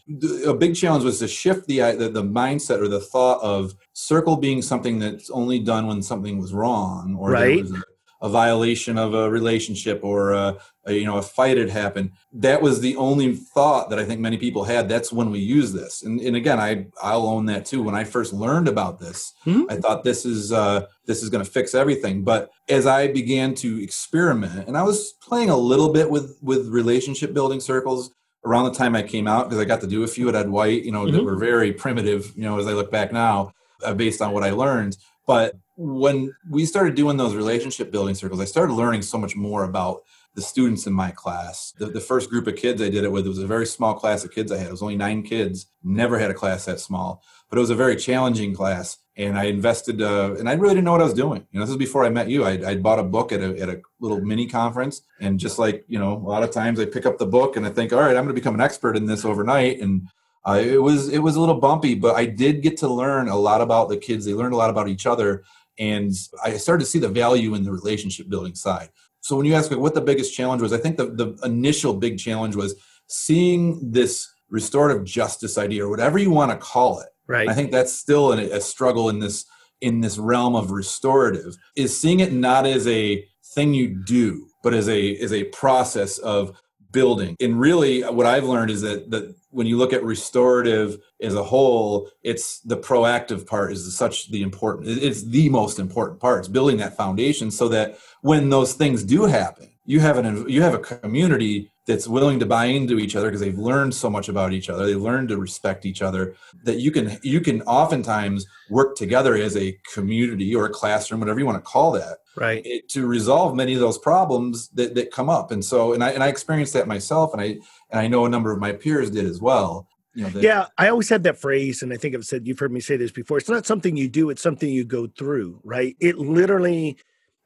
a 0.45 0.53
big 0.53 0.75
challenge 0.75 1.03
was 1.03 1.19
to 1.19 1.27
shift 1.27 1.67
the, 1.67 1.79
the 1.79 2.09
the 2.09 2.23
mindset 2.23 2.81
or 2.81 2.87
the 2.87 2.99
thought 2.99 3.41
of 3.41 3.73
circle 3.93 4.35
being 4.35 4.61
something 4.61 4.99
that's 4.99 5.29
only 5.29 5.59
done 5.59 5.87
when 5.87 6.01
something 6.01 6.39
was 6.39 6.53
wrong 6.53 7.15
or 7.19 7.31
Right. 7.31 7.55
there 7.55 7.63
was 7.63 7.71
a, 7.71 7.83
a 8.21 8.29
violation 8.29 8.97
of 8.97 9.13
a 9.13 9.29
relationship 9.29 9.99
or 10.03 10.31
a, 10.31 10.57
a, 10.85 10.93
you 10.93 11.05
know 11.05 11.17
a 11.17 11.21
fight 11.21 11.57
had 11.57 11.69
happened. 11.69 12.11
That 12.33 12.61
was 12.61 12.79
the 12.81 12.95
only 12.95 13.33
thought 13.35 13.89
that 13.89 13.97
I 13.99 14.05
think 14.05 14.19
many 14.21 14.37
people 14.37 14.63
had. 14.63 14.87
That's 14.87 15.11
when 15.11 15.31
we 15.31 15.39
use 15.39 15.73
this. 15.73 16.03
And, 16.03 16.19
and 16.21 16.35
again, 16.35 16.59
I 16.59 16.87
I'll 17.01 17.25
own 17.27 17.45
that 17.47 17.65
too. 17.65 17.81
When 17.81 17.95
I 17.95 18.03
first 18.03 18.31
learned 18.33 18.67
about 18.67 18.99
this, 18.99 19.33
Mhm. 19.45 19.65
I 19.71 19.75
thought 19.77 20.03
this 20.03 20.25
is 20.25 20.51
uh, 20.51 20.85
this 21.07 21.23
is 21.23 21.29
going 21.29 21.43
to 21.43 21.49
fix 21.49 21.73
everything. 21.73 22.23
But 22.23 22.51
as 22.69 22.85
I 22.85 23.07
began 23.07 23.55
to 23.55 23.81
experiment, 23.83 24.67
and 24.67 24.77
I 24.77 24.83
was 24.83 25.13
playing 25.21 25.49
a 25.49 25.57
little 25.57 25.91
bit 25.91 26.09
with 26.09 26.37
with 26.41 26.67
relationship 26.67 27.33
building 27.33 27.59
circles 27.59 28.11
around 28.45 28.65
the 28.65 28.73
time 28.73 28.95
I 28.95 29.03
came 29.03 29.27
out 29.27 29.47
because 29.49 29.59
I 29.61 29.65
got 29.65 29.81
to 29.81 29.87
do 29.87 30.03
a 30.03 30.07
few 30.07 30.27
at 30.29 30.35
Ed 30.35 30.49
White, 30.49 30.83
you 30.83 30.91
know, 30.91 31.05
that 31.09 31.21
Mhm. 31.21 31.25
were 31.25 31.35
very 31.37 31.71
primitive, 31.71 32.33
you 32.35 32.43
know, 32.43 32.57
as 32.59 32.65
I 32.65 32.73
look 32.73 32.89
back 32.91 33.11
now, 33.13 33.51
uh, 33.83 33.93
based 33.93 34.19
on 34.21 34.31
what 34.33 34.43
I 34.43 34.49
learned. 34.51 34.97
But 35.27 35.55
when 35.81 36.35
we 36.49 36.65
started 36.65 36.95
doing 36.95 37.17
those 37.17 37.33
relationship 37.33 37.91
building 37.91 38.13
circles, 38.13 38.39
I 38.39 38.45
started 38.45 38.73
learning 38.73 39.01
so 39.01 39.17
much 39.17 39.35
more 39.35 39.63
about 39.63 40.03
the 40.35 40.41
students 40.41 40.87
in 40.87 40.93
my 40.93 41.11
class. 41.11 41.73
The, 41.77 41.87
the 41.87 41.99
first 41.99 42.29
group 42.29 42.47
of 42.47 42.55
kids 42.55 42.81
I 42.81 42.89
did 42.89 43.03
it 43.03 43.11
with, 43.11 43.25
it 43.25 43.29
was 43.29 43.39
a 43.39 43.47
very 43.47 43.65
small 43.65 43.95
class 43.95 44.23
of 44.23 44.31
kids 44.31 44.51
I 44.51 44.57
had. 44.57 44.67
It 44.67 44.71
was 44.71 44.83
only 44.83 44.95
nine 44.95 45.23
kids. 45.23 45.65
Never 45.83 46.19
had 46.19 46.31
a 46.31 46.35
class 46.35 46.65
that 46.65 46.79
small, 46.79 47.23
but 47.49 47.57
it 47.57 47.61
was 47.61 47.71
a 47.71 47.75
very 47.75 47.95
challenging 47.95 48.53
class. 48.53 48.97
And 49.17 49.37
I 49.37 49.45
invested, 49.45 50.01
uh, 50.01 50.35
and 50.39 50.47
I 50.47 50.53
really 50.53 50.75
didn't 50.75 50.85
know 50.85 50.93
what 50.93 51.01
I 51.01 51.05
was 51.05 51.13
doing. 51.13 51.45
You 51.51 51.59
know, 51.59 51.65
this 51.65 51.71
is 51.71 51.77
before 51.77 52.05
I 52.05 52.09
met 52.09 52.29
you. 52.29 52.45
I, 52.45 52.51
I 52.65 52.75
bought 52.75 52.99
a 52.99 53.03
book 53.03 53.31
at 53.31 53.41
a, 53.41 53.59
at 53.59 53.69
a 53.69 53.81
little 53.99 54.21
mini 54.21 54.47
conference. 54.47 55.01
And 55.19 55.39
just 55.39 55.59
like, 55.59 55.83
you 55.87 55.99
know, 55.99 56.13
a 56.13 56.29
lot 56.29 56.43
of 56.43 56.51
times 56.51 56.79
I 56.79 56.85
pick 56.85 57.05
up 57.05 57.17
the 57.17 57.25
book 57.25 57.57
and 57.57 57.65
I 57.65 57.69
think, 57.69 57.91
all 57.91 57.99
right, 57.99 58.15
I'm 58.15 58.23
going 58.23 58.27
to 58.27 58.33
become 58.33 58.55
an 58.55 58.61
expert 58.61 58.95
in 58.95 59.05
this 59.05 59.25
overnight. 59.25 59.81
And 59.81 60.07
uh, 60.47 60.61
it 60.63 60.81
was, 60.81 61.09
it 61.09 61.19
was 61.19 61.35
a 61.35 61.39
little 61.39 61.59
bumpy, 61.59 61.93
but 61.93 62.15
I 62.15 62.25
did 62.25 62.61
get 62.61 62.77
to 62.77 62.87
learn 62.87 63.27
a 63.27 63.35
lot 63.35 63.61
about 63.61 63.89
the 63.89 63.97
kids. 63.97 64.25
They 64.25 64.33
learned 64.33 64.53
a 64.53 64.57
lot 64.57 64.69
about 64.69 64.87
each 64.87 65.05
other. 65.05 65.43
And 65.79 66.11
I 66.43 66.57
started 66.57 66.83
to 66.83 66.89
see 66.89 66.99
the 66.99 67.09
value 67.09 67.55
in 67.55 67.63
the 67.63 67.71
relationship 67.71 68.29
building 68.29 68.55
side. 68.55 68.89
So 69.21 69.35
when 69.35 69.45
you 69.45 69.53
ask 69.53 69.69
me 69.71 69.77
what 69.77 69.93
the 69.93 70.01
biggest 70.01 70.33
challenge 70.33 70.61
was, 70.61 70.73
I 70.73 70.77
think 70.77 70.97
the, 70.97 71.05
the 71.05 71.37
initial 71.43 71.93
big 71.93 72.17
challenge 72.17 72.55
was 72.55 72.75
seeing 73.07 73.91
this 73.91 74.27
restorative 74.49 75.03
justice 75.03 75.57
idea 75.57 75.85
or 75.85 75.89
whatever 75.89 76.17
you 76.17 76.31
want 76.31 76.51
to 76.51 76.57
call 76.57 76.99
it. 76.99 77.09
right. 77.27 77.47
I 77.47 77.53
think 77.53 77.71
that's 77.71 77.93
still 77.93 78.33
a, 78.33 78.51
a 78.51 78.61
struggle 78.61 79.09
in 79.09 79.19
this 79.19 79.45
in 79.79 80.01
this 80.01 80.17
realm 80.19 80.55
of 80.55 80.71
restorative 80.71 81.55
is 81.75 81.99
seeing 81.99 82.19
it 82.19 82.31
not 82.31 82.67
as 82.67 82.87
a 82.87 83.25
thing 83.55 83.73
you 83.73 83.87
do, 84.05 84.47
but 84.63 84.73
as 84.73 84.87
a 84.87 85.15
as 85.17 85.33
a 85.33 85.45
process 85.45 86.17
of 86.19 86.55
building. 86.91 87.35
And 87.39 87.59
really 87.59 88.01
what 88.01 88.25
I've 88.25 88.43
learned 88.43 88.71
is 88.71 88.81
that 88.81 89.09
that 89.11 89.35
when 89.51 89.67
you 89.67 89.77
look 89.77 89.93
at 89.93 90.03
restorative 90.03 90.97
as 91.21 91.35
a 91.35 91.43
whole, 91.43 92.09
it's 92.23 92.59
the 92.61 92.77
proactive 92.77 93.45
part 93.45 93.71
is 93.71 93.95
such 93.95 94.31
the 94.31 94.41
important 94.41 94.87
it's 94.87 95.23
the 95.23 95.49
most 95.49 95.79
important 95.79 96.19
part. 96.19 96.39
It's 96.39 96.47
building 96.47 96.77
that 96.77 96.97
foundation 96.97 97.51
so 97.51 97.67
that 97.69 97.97
when 98.21 98.49
those 98.49 98.73
things 98.73 99.03
do 99.03 99.25
happen, 99.25 99.69
you 99.85 99.99
have 99.99 100.17
an 100.17 100.47
you 100.49 100.61
have 100.61 100.73
a 100.73 100.79
community 100.79 101.71
that's 101.87 102.07
willing 102.07 102.39
to 102.39 102.45
buy 102.45 102.65
into 102.65 102.99
each 102.99 103.15
other 103.15 103.27
because 103.27 103.41
they've 103.41 103.57
learned 103.57 103.93
so 103.93 104.09
much 104.09 104.29
about 104.29 104.53
each 104.53 104.69
other. 104.69 104.85
They 104.85 104.95
learned 104.95 105.29
to 105.29 105.37
respect 105.37 105.85
each 105.85 106.01
other 106.01 106.35
that 106.63 106.79
you 106.79 106.91
can 106.91 107.17
you 107.23 107.41
can 107.41 107.61
oftentimes 107.63 108.45
work 108.69 108.95
together 108.95 109.35
as 109.35 109.57
a 109.57 109.77
community 109.93 110.55
or 110.55 110.65
a 110.65 110.69
classroom, 110.69 111.19
whatever 111.19 111.39
you 111.39 111.45
want 111.45 111.57
to 111.57 111.69
call 111.69 111.91
that, 111.93 112.19
right? 112.37 112.61
It, 112.65 112.87
to 112.89 113.07
resolve 113.07 113.55
many 113.55 113.73
of 113.73 113.79
those 113.79 113.97
problems 113.97 114.69
that, 114.69 114.93
that 114.95 115.11
come 115.11 115.29
up. 115.29 115.51
And 115.51 115.65
so, 115.65 115.93
and 115.93 116.03
I 116.03 116.11
and 116.11 116.23
I 116.23 116.27
experienced 116.27 116.73
that 116.73 116.87
myself, 116.87 117.33
and 117.33 117.41
I 117.41 117.57
and 117.91 117.99
I 117.99 118.07
know 118.07 118.25
a 118.25 118.29
number 118.29 118.51
of 118.51 118.59
my 118.59 118.71
peers 118.71 119.09
did 119.11 119.25
as 119.25 119.41
well. 119.41 119.87
You 120.13 120.29
know, 120.29 120.39
yeah, 120.41 120.65
I 120.77 120.89
always 120.89 121.09
had 121.09 121.23
that 121.23 121.37
phrase, 121.37 121.81
and 121.81 121.93
I 121.93 121.97
think 121.97 122.15
I've 122.15 122.25
said 122.25 122.45
you've 122.45 122.59
heard 122.59 122.71
me 122.71 122.81
say 122.81 122.97
this 122.97 123.11
before. 123.11 123.37
It's 123.37 123.49
not 123.49 123.65
something 123.65 123.95
you 123.95 124.09
do; 124.09 124.29
it's 124.29 124.41
something 124.41 124.69
you 124.69 124.83
go 124.83 125.07
through, 125.07 125.59
right? 125.63 125.95
It 125.99 126.17
literally. 126.17 126.97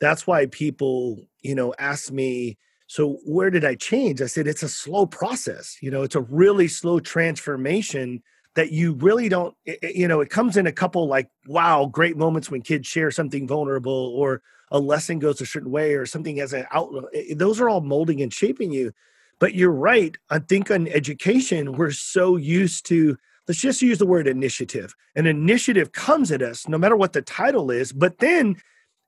That's 0.02 0.28
why 0.28 0.48
people, 0.48 1.26
you 1.42 1.56
know, 1.56 1.74
ask 1.80 2.12
me 2.12 2.58
so 2.88 3.18
where 3.26 3.50
did 3.50 3.66
I 3.66 3.76
change? 3.76 4.22
I 4.22 4.28
said 4.28 4.48
it's 4.48 4.64
a 4.64 4.70
slow 4.70 5.06
process. 5.06 5.78
You 5.82 5.92
know, 5.92 6.04
it's 6.04 6.16
a 6.16 6.22
really 6.22 6.68
slow 6.68 7.00
transformation 7.00 8.22
that 8.56 8.72
you 8.72 8.94
really 8.94 9.28
don't 9.28 9.56
you 9.82 10.08
know, 10.08 10.22
it 10.22 10.30
comes 10.30 10.56
in 10.58 10.68
a 10.68 10.72
couple 10.72 11.08
like 11.08 11.30
wow, 11.48 11.86
great 11.86 12.18
moments 12.18 12.50
when 12.50 12.62
kids 12.62 12.88
share 12.88 13.12
something 13.12 13.48
vulnerable 13.48 14.14
or 14.16 14.42
a 14.72 14.80
lesson 14.80 15.20
goes 15.20 15.42
a 15.42 15.46
certain 15.46 15.72
way 15.72 15.94
or 15.94 16.06
something 16.06 16.38
has 16.38 16.54
an 16.54 16.66
outlook. 16.72 17.12
Those 17.36 17.60
are 17.60 17.70
all 17.70 17.82
molding 17.82 18.22
and 18.22 18.34
shaping 18.34 18.72
you. 18.72 18.94
But 19.40 19.56
you're 19.56 19.72
right. 19.72 20.16
I 20.30 20.40
think 20.40 20.72
on 20.72 20.88
education, 20.88 21.74
we're 21.74 21.92
so 21.92 22.38
used 22.38 22.86
to 22.88 23.18
let's 23.48 23.60
just 23.62 23.82
use 23.82 24.00
the 24.00 24.06
word 24.06 24.28
initiative. 24.28 24.96
An 25.16 25.28
initiative 25.28 25.92
comes 25.92 26.32
at 26.32 26.42
us 26.42 26.68
no 26.68 26.78
matter 26.78 26.96
what 26.96 27.14
the 27.14 27.22
title 27.22 27.70
is, 27.70 27.92
but 27.92 28.20
then 28.20 28.56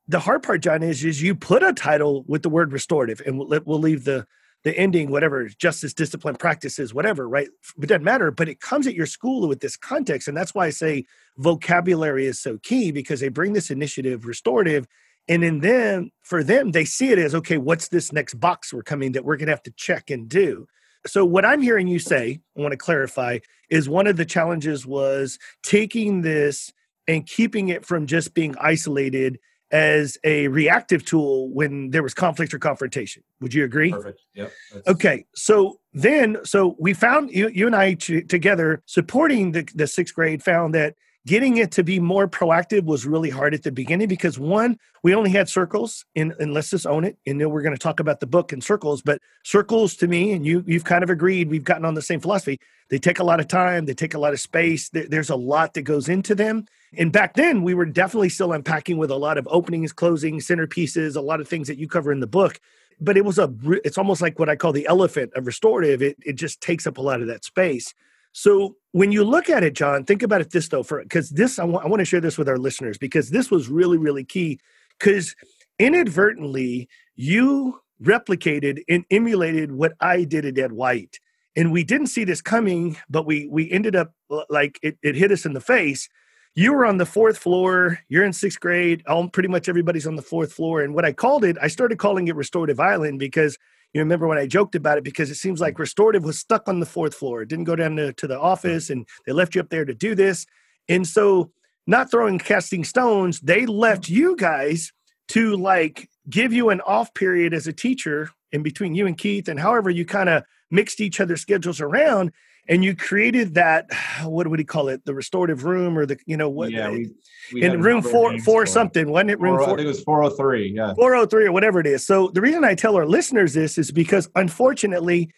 the 0.08 0.20
hard 0.20 0.44
part, 0.44 0.62
John, 0.62 0.84
is 0.84 1.04
is 1.04 1.22
you 1.22 1.36
put 1.36 1.64
a 1.64 1.74
title 1.74 2.24
with 2.28 2.44
the 2.44 2.50
word 2.50 2.72
restorative, 2.72 3.22
and 3.26 3.38
we'll, 3.38 3.60
we'll 3.66 3.80
leave 3.80 4.04
the 4.04 4.26
the 4.64 4.78
ending, 4.78 5.10
whatever 5.12 5.48
justice, 5.48 5.94
discipline, 5.94 6.36
practices, 6.36 6.94
whatever, 6.94 7.30
right? 7.30 7.48
It 7.82 7.88
doesn't 7.88 8.04
matter, 8.04 8.32
but 8.32 8.50
it 8.50 8.60
comes 8.60 8.88
at 8.88 8.96
your 8.96 9.06
school 9.06 9.48
with 9.48 9.60
this 9.60 9.78
context, 9.78 10.28
and 10.28 10.36
that's 10.36 10.54
why 10.54 10.66
I 10.66 10.72
say 10.72 11.06
vocabulary 11.38 12.26
is 12.26 12.40
so 12.40 12.58
key 12.58 12.92
because 12.92 13.20
they 13.20 13.30
bring 13.30 13.54
this 13.54 13.70
initiative, 13.70 14.26
restorative, 14.26 14.88
and 15.28 15.44
in 15.44 15.60
them, 15.60 16.12
for 16.24 16.44
them, 16.44 16.72
they 16.72 16.86
see 16.86 17.10
it 17.10 17.20
as 17.20 17.36
okay, 17.36 17.58
what's 17.58 17.90
this 17.90 18.12
next 18.12 18.36
box 18.36 18.74
we're 18.74 18.84
coming 18.84 19.12
that 19.14 19.26
we're 19.26 19.38
going 19.38 19.48
to 19.48 19.54
have 19.54 19.64
to 19.64 19.74
check 19.76 20.10
and 20.10 20.30
do. 20.30 20.68
So 21.06 21.26
what 21.26 21.46
I'm 21.46 21.62
hearing 21.62 21.88
you 21.88 22.00
say, 22.00 22.40
I 22.58 22.62
want 22.62 22.72
to 22.72 22.78
clarify, 22.78 23.40
is 23.70 23.88
one 23.88 24.08
of 24.08 24.18
the 24.18 24.26
challenges 24.26 24.86
was 24.86 25.40
taking 25.64 26.22
this 26.22 26.72
and 27.08 27.26
keeping 27.26 27.70
it 27.70 27.86
from 27.86 28.08
just 28.08 28.34
being 28.34 28.56
isolated 28.60 29.40
as 29.72 30.18
a 30.24 30.48
reactive 30.48 31.04
tool 31.04 31.50
when 31.50 31.90
there 31.90 32.04
was 32.04 32.14
conflict 32.14 32.54
or 32.54 32.60
confrontation. 32.60 33.24
Would 33.42 33.54
you 33.54 33.66
agree? 33.66 33.92
Perfect. 33.92 34.22
Yep. 34.34 34.52
Okay. 34.88 35.26
So 35.36 35.80
then, 35.94 36.38
so 36.44 36.76
we 36.80 36.94
found 36.94 37.32
you, 37.32 37.50
you 37.50 37.68
and 37.68 37.76
I 37.76 37.96
t- 37.96 38.22
together 38.22 38.82
supporting 38.86 39.52
the, 39.52 39.68
the 39.76 39.88
sixth 39.88 40.16
grade 40.16 40.42
found 40.42 40.74
that 40.76 40.96
getting 41.28 41.58
it 41.58 41.72
to 41.74 41.84
be 41.84 42.00
more 42.00 42.28
proactive 42.28 42.86
was 42.86 43.06
really 43.06 43.30
hard 43.30 43.54
at 43.54 43.62
the 43.62 43.72
beginning 43.72 44.08
because 44.08 44.40
one, 44.40 44.80
we 45.04 45.14
only 45.14 45.30
had 45.30 45.50
circles 45.50 46.06
in, 46.16 46.34
and 46.40 46.54
let's 46.54 46.70
just 46.70 46.88
own 46.88 47.04
it. 47.04 47.18
And 47.28 47.40
then 47.40 47.50
we're 47.50 47.62
going 47.62 47.76
to 47.76 47.80
talk 47.80 48.00
about 48.00 48.22
the 48.22 48.26
book 48.26 48.54
and 48.54 48.64
circles, 48.64 49.02
but 49.02 49.20
circles 49.44 49.96
to 49.98 50.08
me, 50.08 50.32
and 50.32 50.46
you, 50.46 50.64
you've 50.66 50.86
kind 50.86 51.04
of 51.04 51.10
agreed, 51.10 51.50
we've 51.50 51.66
gotten 51.66 51.84
on 51.84 51.96
the 51.96 52.02
same 52.02 52.22
philosophy. 52.22 52.60
They 52.90 52.98
take 52.98 53.20
a 53.20 53.26
lot 53.26 53.42
of 53.42 53.50
time. 53.50 53.86
They 53.86 53.94
take 53.94 54.14
a 54.14 54.20
lot 54.20 54.32
of 54.32 54.40
space. 54.40 54.90
There's 54.90 55.30
a 55.30 55.36
lot 55.36 55.74
that 55.74 55.82
goes 55.82 56.08
into 56.08 56.34
them. 56.34 56.66
And 56.98 57.12
back 57.12 57.34
then, 57.34 57.62
we 57.62 57.74
were 57.74 57.86
definitely 57.86 58.30
still 58.30 58.54
unpacking 58.54 58.98
with 58.98 59.12
a 59.12 59.16
lot 59.16 59.38
of 59.38 59.46
openings, 59.52 59.92
closings, 59.92 60.44
centerpieces, 60.44 61.18
a 61.18 61.22
lot 61.22 61.42
of 61.42 61.50
things 61.50 61.68
that 61.68 61.78
you 61.78 61.90
cover 61.90 62.14
in 62.14 62.22
the 62.22 62.28
book. 62.28 62.62
But 63.02 63.18
it 63.18 63.26
was 63.26 63.38
a, 63.38 63.54
it's 63.84 63.98
almost 63.98 64.22
like 64.22 64.40
what 64.40 64.48
I 64.50 64.56
call 64.56 64.72
the 64.72 64.88
elephant 64.88 65.34
of 65.36 65.46
restorative. 65.46 66.02
It, 66.02 66.16
it 66.26 66.34
just 66.34 66.62
takes 66.62 66.88
up 66.88 66.98
a 66.98 67.02
lot 67.02 67.22
of 67.22 67.28
that 67.28 67.44
space. 67.44 67.94
So 68.38 68.76
when 68.92 69.12
you 69.12 69.24
look 69.24 69.50
at 69.50 69.64
it, 69.64 69.74
John, 69.74 70.04
think 70.04 70.22
about 70.22 70.42
it 70.42 70.52
this 70.52 70.70
though, 70.70 70.84
for 70.84 71.02
because 71.02 71.32
this 71.32 71.58
I 71.58 71.64
want 71.64 71.84
I 71.84 71.88
want 71.90 72.02
to 72.02 72.06
share 72.06 72.22
this 72.22 72.38
with 72.38 72.48
our 72.48 72.60
listeners 72.60 73.00
because 73.00 73.32
this 73.32 73.50
was 73.50 73.68
really 73.68 73.98
really 73.98 74.24
key. 74.24 74.60
Because 75.00 75.36
inadvertently 75.80 76.88
you 77.16 77.80
replicated 78.00 78.84
and 78.88 79.06
emulated 79.10 79.72
what 79.72 79.94
I 80.02 80.24
did 80.24 80.46
at 80.46 80.60
Ed 80.60 80.72
White, 80.72 81.20
and 81.56 81.72
we 81.72 81.84
didn't 81.84 82.08
see 82.08 82.26
this 82.26 82.44
coming, 82.44 82.98
but 83.10 83.26
we 83.26 83.48
we 83.48 83.72
ended 83.72 83.96
up 83.96 84.12
like 84.52 84.78
it, 84.84 85.00
it 85.02 85.16
hit 85.16 85.32
us 85.32 85.44
in 85.44 85.54
the 85.54 85.60
face. 85.60 86.08
You 86.54 86.74
were 86.74 86.86
on 86.86 86.98
the 86.98 87.08
fourth 87.08 87.40
floor 87.40 88.00
you're 88.08 88.24
in 88.24 88.34
sixth 88.34 88.60
grade 88.60 89.02
all, 89.08 89.30
pretty 89.30 89.50
much 89.50 89.68
everybody's 89.68 90.06
on 90.06 90.16
the 90.16 90.22
fourth 90.22 90.54
floor. 90.54 90.82
And 90.82 90.94
what 90.94 91.06
i 91.06 91.12
called 91.12 91.44
it 91.44 91.58
i 91.60 91.68
started 91.68 91.98
calling 91.98 92.28
it 92.28 92.36
restorative 92.36 92.80
island 92.80 93.18
because 93.18 93.58
you 93.94 94.02
remember 94.02 94.28
when 94.28 94.38
i 94.38 94.46
joked 94.46 94.76
about 94.76 94.98
it 94.98 95.04
because 95.04 95.30
it 95.30 95.36
seems 95.36 95.62
like 95.62 95.80
restorative 95.80 96.24
was 96.24 96.40
stuck 96.40 96.68
on 96.68 96.80
the 96.80 96.86
fourth 96.86 97.16
floor. 97.16 97.42
It 97.42 97.50
didn't 97.50 97.66
go 97.66 97.76
down 97.76 97.96
to, 97.96 98.14
to 98.14 98.28
the 98.28 98.40
office 98.40 98.90
and 98.90 99.08
they 99.26 99.34
left 99.34 99.56
you 99.56 99.62
up 99.62 99.70
there 99.70 99.86
to 99.86 99.94
do 99.94 100.16
this. 100.16 100.46
And 100.90 101.08
so 101.08 101.52
not 101.88 102.12
throwing 102.12 102.38
casting 102.38 102.84
stones 102.84 103.40
they 103.40 103.66
left 103.66 104.10
you 104.10 104.36
guys 104.36 104.92
to 105.30 105.56
like 105.56 106.10
give 106.30 106.54
you 106.54 106.70
an 106.70 106.82
off 106.82 107.14
period 107.14 107.54
as 107.54 107.66
a 107.66 107.74
teacher 107.74 108.30
in 108.52 108.62
between 108.62 108.94
you 108.94 109.08
and 109.08 109.18
keith 109.18 109.48
and 109.48 109.60
however 109.60 109.90
you 109.90 110.06
kind 110.06 110.30
of 110.30 110.44
mixed 110.70 111.00
each 111.00 111.20
other's 111.20 111.42
schedules 111.42 111.82
around 111.82 112.32
and 112.70 112.84
you 112.84 112.96
created 112.96 113.54
that 113.56 113.90
what 114.24 114.48
would 114.48 114.60
he 114.60 114.66
call 114.66 114.90
it? 114.90 115.04
The 115.06 115.14
restorative 115.14 115.64
room 115.64 115.98
or 115.98 116.06
the 116.06 116.18
you 116.26 116.38
know 116.38 116.50
what 116.50 116.72
yeah 116.72 116.90
we, 116.90 117.12
we 117.54 117.64
in 117.64 117.82
room 117.82 118.02
four 118.02 118.38
four 118.40 118.66
something 118.66 119.10
wasn't 119.10 119.32
it 119.32 119.40
room 119.40 119.58
four, 119.58 119.68
four? 119.68 119.80
it 119.80 119.86
was 119.86 120.04
403 120.04 120.74
yeah. 120.76 120.94
403 120.96 121.46
or 121.46 121.52
whatever 121.52 121.80
it 121.80 121.88
is. 121.88 122.06
So 122.06 122.30
the 122.30 122.42
reason 122.42 122.64
i 122.64 122.76
tell 122.76 122.96
our 122.96 123.06
listeners 123.06 123.54
this 123.54 123.78
is 123.78 123.92
because 123.92 124.30
unfortunately 124.36 125.32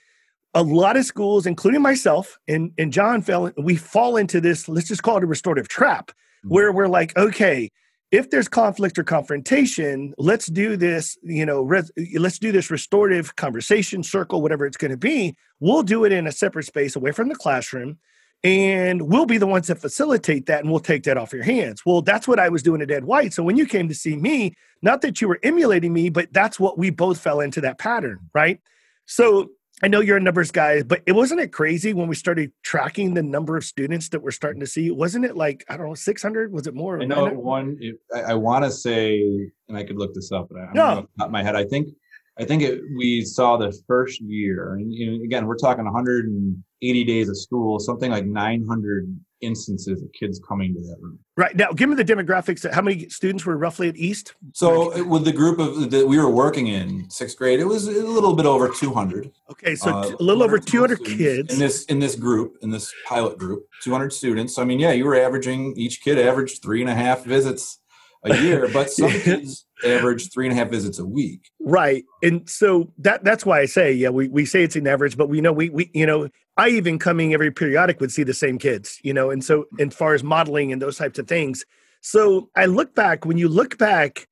a 0.53 0.63
lot 0.63 0.97
of 0.97 1.05
schools 1.05 1.45
including 1.45 1.81
myself 1.81 2.39
and 2.47 2.71
and 2.77 2.91
john 2.91 3.21
fell 3.21 3.51
we 3.57 3.75
fall 3.75 4.17
into 4.17 4.41
this 4.41 4.67
let's 4.67 4.87
just 4.87 5.03
call 5.03 5.17
it 5.17 5.23
a 5.23 5.27
restorative 5.27 5.67
trap 5.67 6.07
mm-hmm. 6.07 6.49
where 6.49 6.71
we're 6.71 6.87
like 6.87 7.15
okay 7.17 7.69
if 8.11 8.29
there's 8.29 8.47
conflict 8.47 8.97
or 8.97 9.03
confrontation, 9.03 10.13
let's 10.17 10.47
do 10.47 10.75
this, 10.75 11.17
you 11.21 11.45
know, 11.45 11.61
res- 11.61 11.91
let's 12.17 12.39
do 12.39 12.51
this 12.51 12.71
restorative 12.71 13.35
conversation 13.35 14.01
circle, 14.01 14.41
whatever 14.41 14.65
it's 14.65 14.77
going 14.77 14.91
to 14.91 14.97
be. 14.97 15.35
We'll 15.59 15.83
do 15.83 16.05
it 16.05 16.11
in 16.11 16.25
a 16.25 16.31
separate 16.31 16.65
space 16.65 16.95
away 16.95 17.11
from 17.11 17.29
the 17.29 17.35
classroom. 17.35 17.99
And 18.43 19.03
we'll 19.03 19.25
be 19.25 19.37
the 19.37 19.45
ones 19.47 19.67
that 19.67 19.79
facilitate 19.79 20.45
that 20.45 20.61
and 20.61 20.71
we'll 20.71 20.79
take 20.79 21.03
that 21.03 21.17
off 21.17 21.33
your 21.33 21.43
hands. 21.43 21.81
Well, 21.85 22.01
that's 22.01 22.27
what 22.27 22.39
I 22.39 22.47
was 22.49 22.63
doing 22.63 22.81
at 22.81 22.89
Ed 22.89 23.03
White. 23.03 23.33
So 23.33 23.43
when 23.43 23.57
you 23.57 23.65
came 23.65 23.89
to 23.89 23.93
see 23.93 24.15
me, 24.15 24.53
not 24.81 25.01
that 25.01 25.19
you 25.19 25.27
were 25.27 25.39
emulating 25.43 25.91
me, 25.91 26.09
but 26.09 26.31
that's 26.31 26.59
what 26.59 26.77
we 26.77 26.89
both 26.89 27.19
fell 27.19 27.41
into 27.41 27.59
that 27.61 27.77
pattern, 27.77 28.19
right? 28.33 28.61
So 29.05 29.49
I 29.81 29.87
know 29.87 30.01
you're 30.01 30.17
a 30.17 30.21
numbers 30.21 30.51
guy, 30.51 30.83
but 30.83 31.01
it 31.05 31.13
wasn't 31.13 31.39
it 31.39 31.53
crazy 31.53 31.93
when 31.93 32.07
we 32.07 32.15
started 32.15 32.51
tracking 32.63 33.13
the 33.13 33.23
number 33.23 33.55
of 33.55 33.63
students 33.63 34.09
that 34.09 34.21
we're 34.21 34.31
starting 34.31 34.59
to 34.59 34.67
see? 34.67 34.91
Wasn't 34.91 35.23
it 35.23 35.37
like 35.37 35.65
I 35.69 35.77
don't 35.77 35.87
know, 35.87 35.95
600? 35.95 36.51
Was 36.51 36.67
it 36.67 36.73
more? 36.73 37.01
I 37.01 37.05
know 37.05 37.29
one. 37.29 37.77
It, 37.79 37.95
I, 38.13 38.31
I 38.31 38.33
want 38.33 38.65
to 38.65 38.71
say, 38.71 39.21
and 39.67 39.77
I 39.77 39.83
could 39.83 39.97
look 39.97 40.13
this 40.13 40.31
up, 40.31 40.49
but 40.49 40.59
I, 40.59 40.73
no. 40.73 41.07
not 41.17 41.31
my 41.31 41.43
head. 41.43 41.55
I 41.55 41.63
think, 41.63 41.89
I 42.37 42.45
think 42.45 42.61
it, 42.61 42.81
we 42.97 43.23
saw 43.23 43.57
the 43.57 43.77
first 43.87 44.19
year, 44.21 44.73
and 44.73 44.93
you 44.93 45.11
know, 45.11 45.23
again, 45.23 45.45
we're 45.45 45.57
talking 45.57 45.85
180 45.85 47.03
days 47.05 47.29
of 47.29 47.37
school, 47.37 47.79
something 47.79 48.11
like 48.11 48.25
900 48.25 49.19
instances 49.41 50.01
of 50.01 50.09
kids 50.13 50.39
coming 50.47 50.73
to 50.73 50.81
that 50.81 50.97
room. 51.01 51.19
Right 51.37 51.55
now, 51.55 51.71
give 51.71 51.89
me 51.89 51.95
the 51.95 52.05
demographics. 52.05 52.69
How 52.71 52.81
many 52.81 53.07
students 53.09 53.45
were 53.45 53.57
roughly 53.57 53.89
at 53.89 53.95
East? 53.95 54.35
So, 54.53 55.03
with 55.05 55.25
the 55.25 55.31
group 55.31 55.59
of 55.59 55.89
that 55.91 56.07
we 56.07 56.17
were 56.17 56.29
working 56.29 56.67
in 56.67 57.09
sixth 57.09 57.37
grade, 57.37 57.59
it 57.59 57.65
was 57.65 57.87
a 57.87 57.91
little 57.91 58.35
bit 58.35 58.45
over 58.45 58.69
200. 58.69 59.31
Okay, 59.51 59.75
so 59.75 59.89
uh, 59.89 60.15
a 60.19 60.23
little 60.23 60.43
over 60.43 60.59
200 60.59 61.03
kids 61.03 61.53
in 61.53 61.59
this 61.59 61.85
in 61.85 61.99
this 61.99 62.15
group 62.15 62.57
in 62.61 62.69
this 62.69 62.93
pilot 63.07 63.37
group, 63.37 63.67
200 63.83 64.11
students. 64.11 64.55
So, 64.55 64.61
I 64.61 64.65
mean, 64.65 64.79
yeah, 64.79 64.91
you 64.91 65.05
were 65.05 65.15
averaging 65.15 65.73
each 65.77 66.01
kid 66.01 66.19
averaged 66.19 66.61
three 66.61 66.81
and 66.81 66.89
a 66.89 66.95
half 66.95 67.23
visits 67.23 67.79
a 68.23 68.35
year, 68.37 68.69
but 68.71 68.89
some 68.91 69.09
kids 69.09 69.65
average 69.85 70.31
three 70.31 70.45
and 70.45 70.53
a 70.53 70.55
half 70.55 70.69
visits 70.69 70.99
a 70.99 71.05
week. 71.05 71.49
Right. 71.59 72.03
And 72.21 72.49
so 72.49 72.91
that 72.97 73.23
that's 73.23 73.45
why 73.45 73.59
I 73.59 73.65
say, 73.65 73.93
yeah, 73.93 74.09
we, 74.09 74.27
we 74.27 74.45
say 74.45 74.63
it's 74.63 74.75
an 74.75 74.87
average, 74.87 75.17
but 75.17 75.29
we 75.29 75.41
know 75.41 75.53
we 75.53 75.69
we 75.69 75.89
you 75.93 76.05
know, 76.05 76.29
I 76.59 76.67
even 76.69 76.99
coming 76.99 77.33
every 77.33 77.51
periodic 77.51 78.01
would 78.01 78.11
see 78.11 78.23
the 78.23 78.33
same 78.33 78.57
kids, 78.57 78.99
you 79.01 79.13
know, 79.13 79.31
and 79.31 79.43
so 79.43 79.65
as 79.79 79.95
far 79.95 80.13
as 80.13 80.23
modeling 80.23 80.73
and 80.73 80.81
those 80.81 80.97
types 80.97 81.17
of 81.17 81.25
things. 81.27 81.63
So 82.01 82.49
I 82.55 82.65
look 82.65 82.93
back, 82.95 83.25
when 83.25 83.37
you 83.37 83.47
look 83.47 83.77
back 83.77 84.27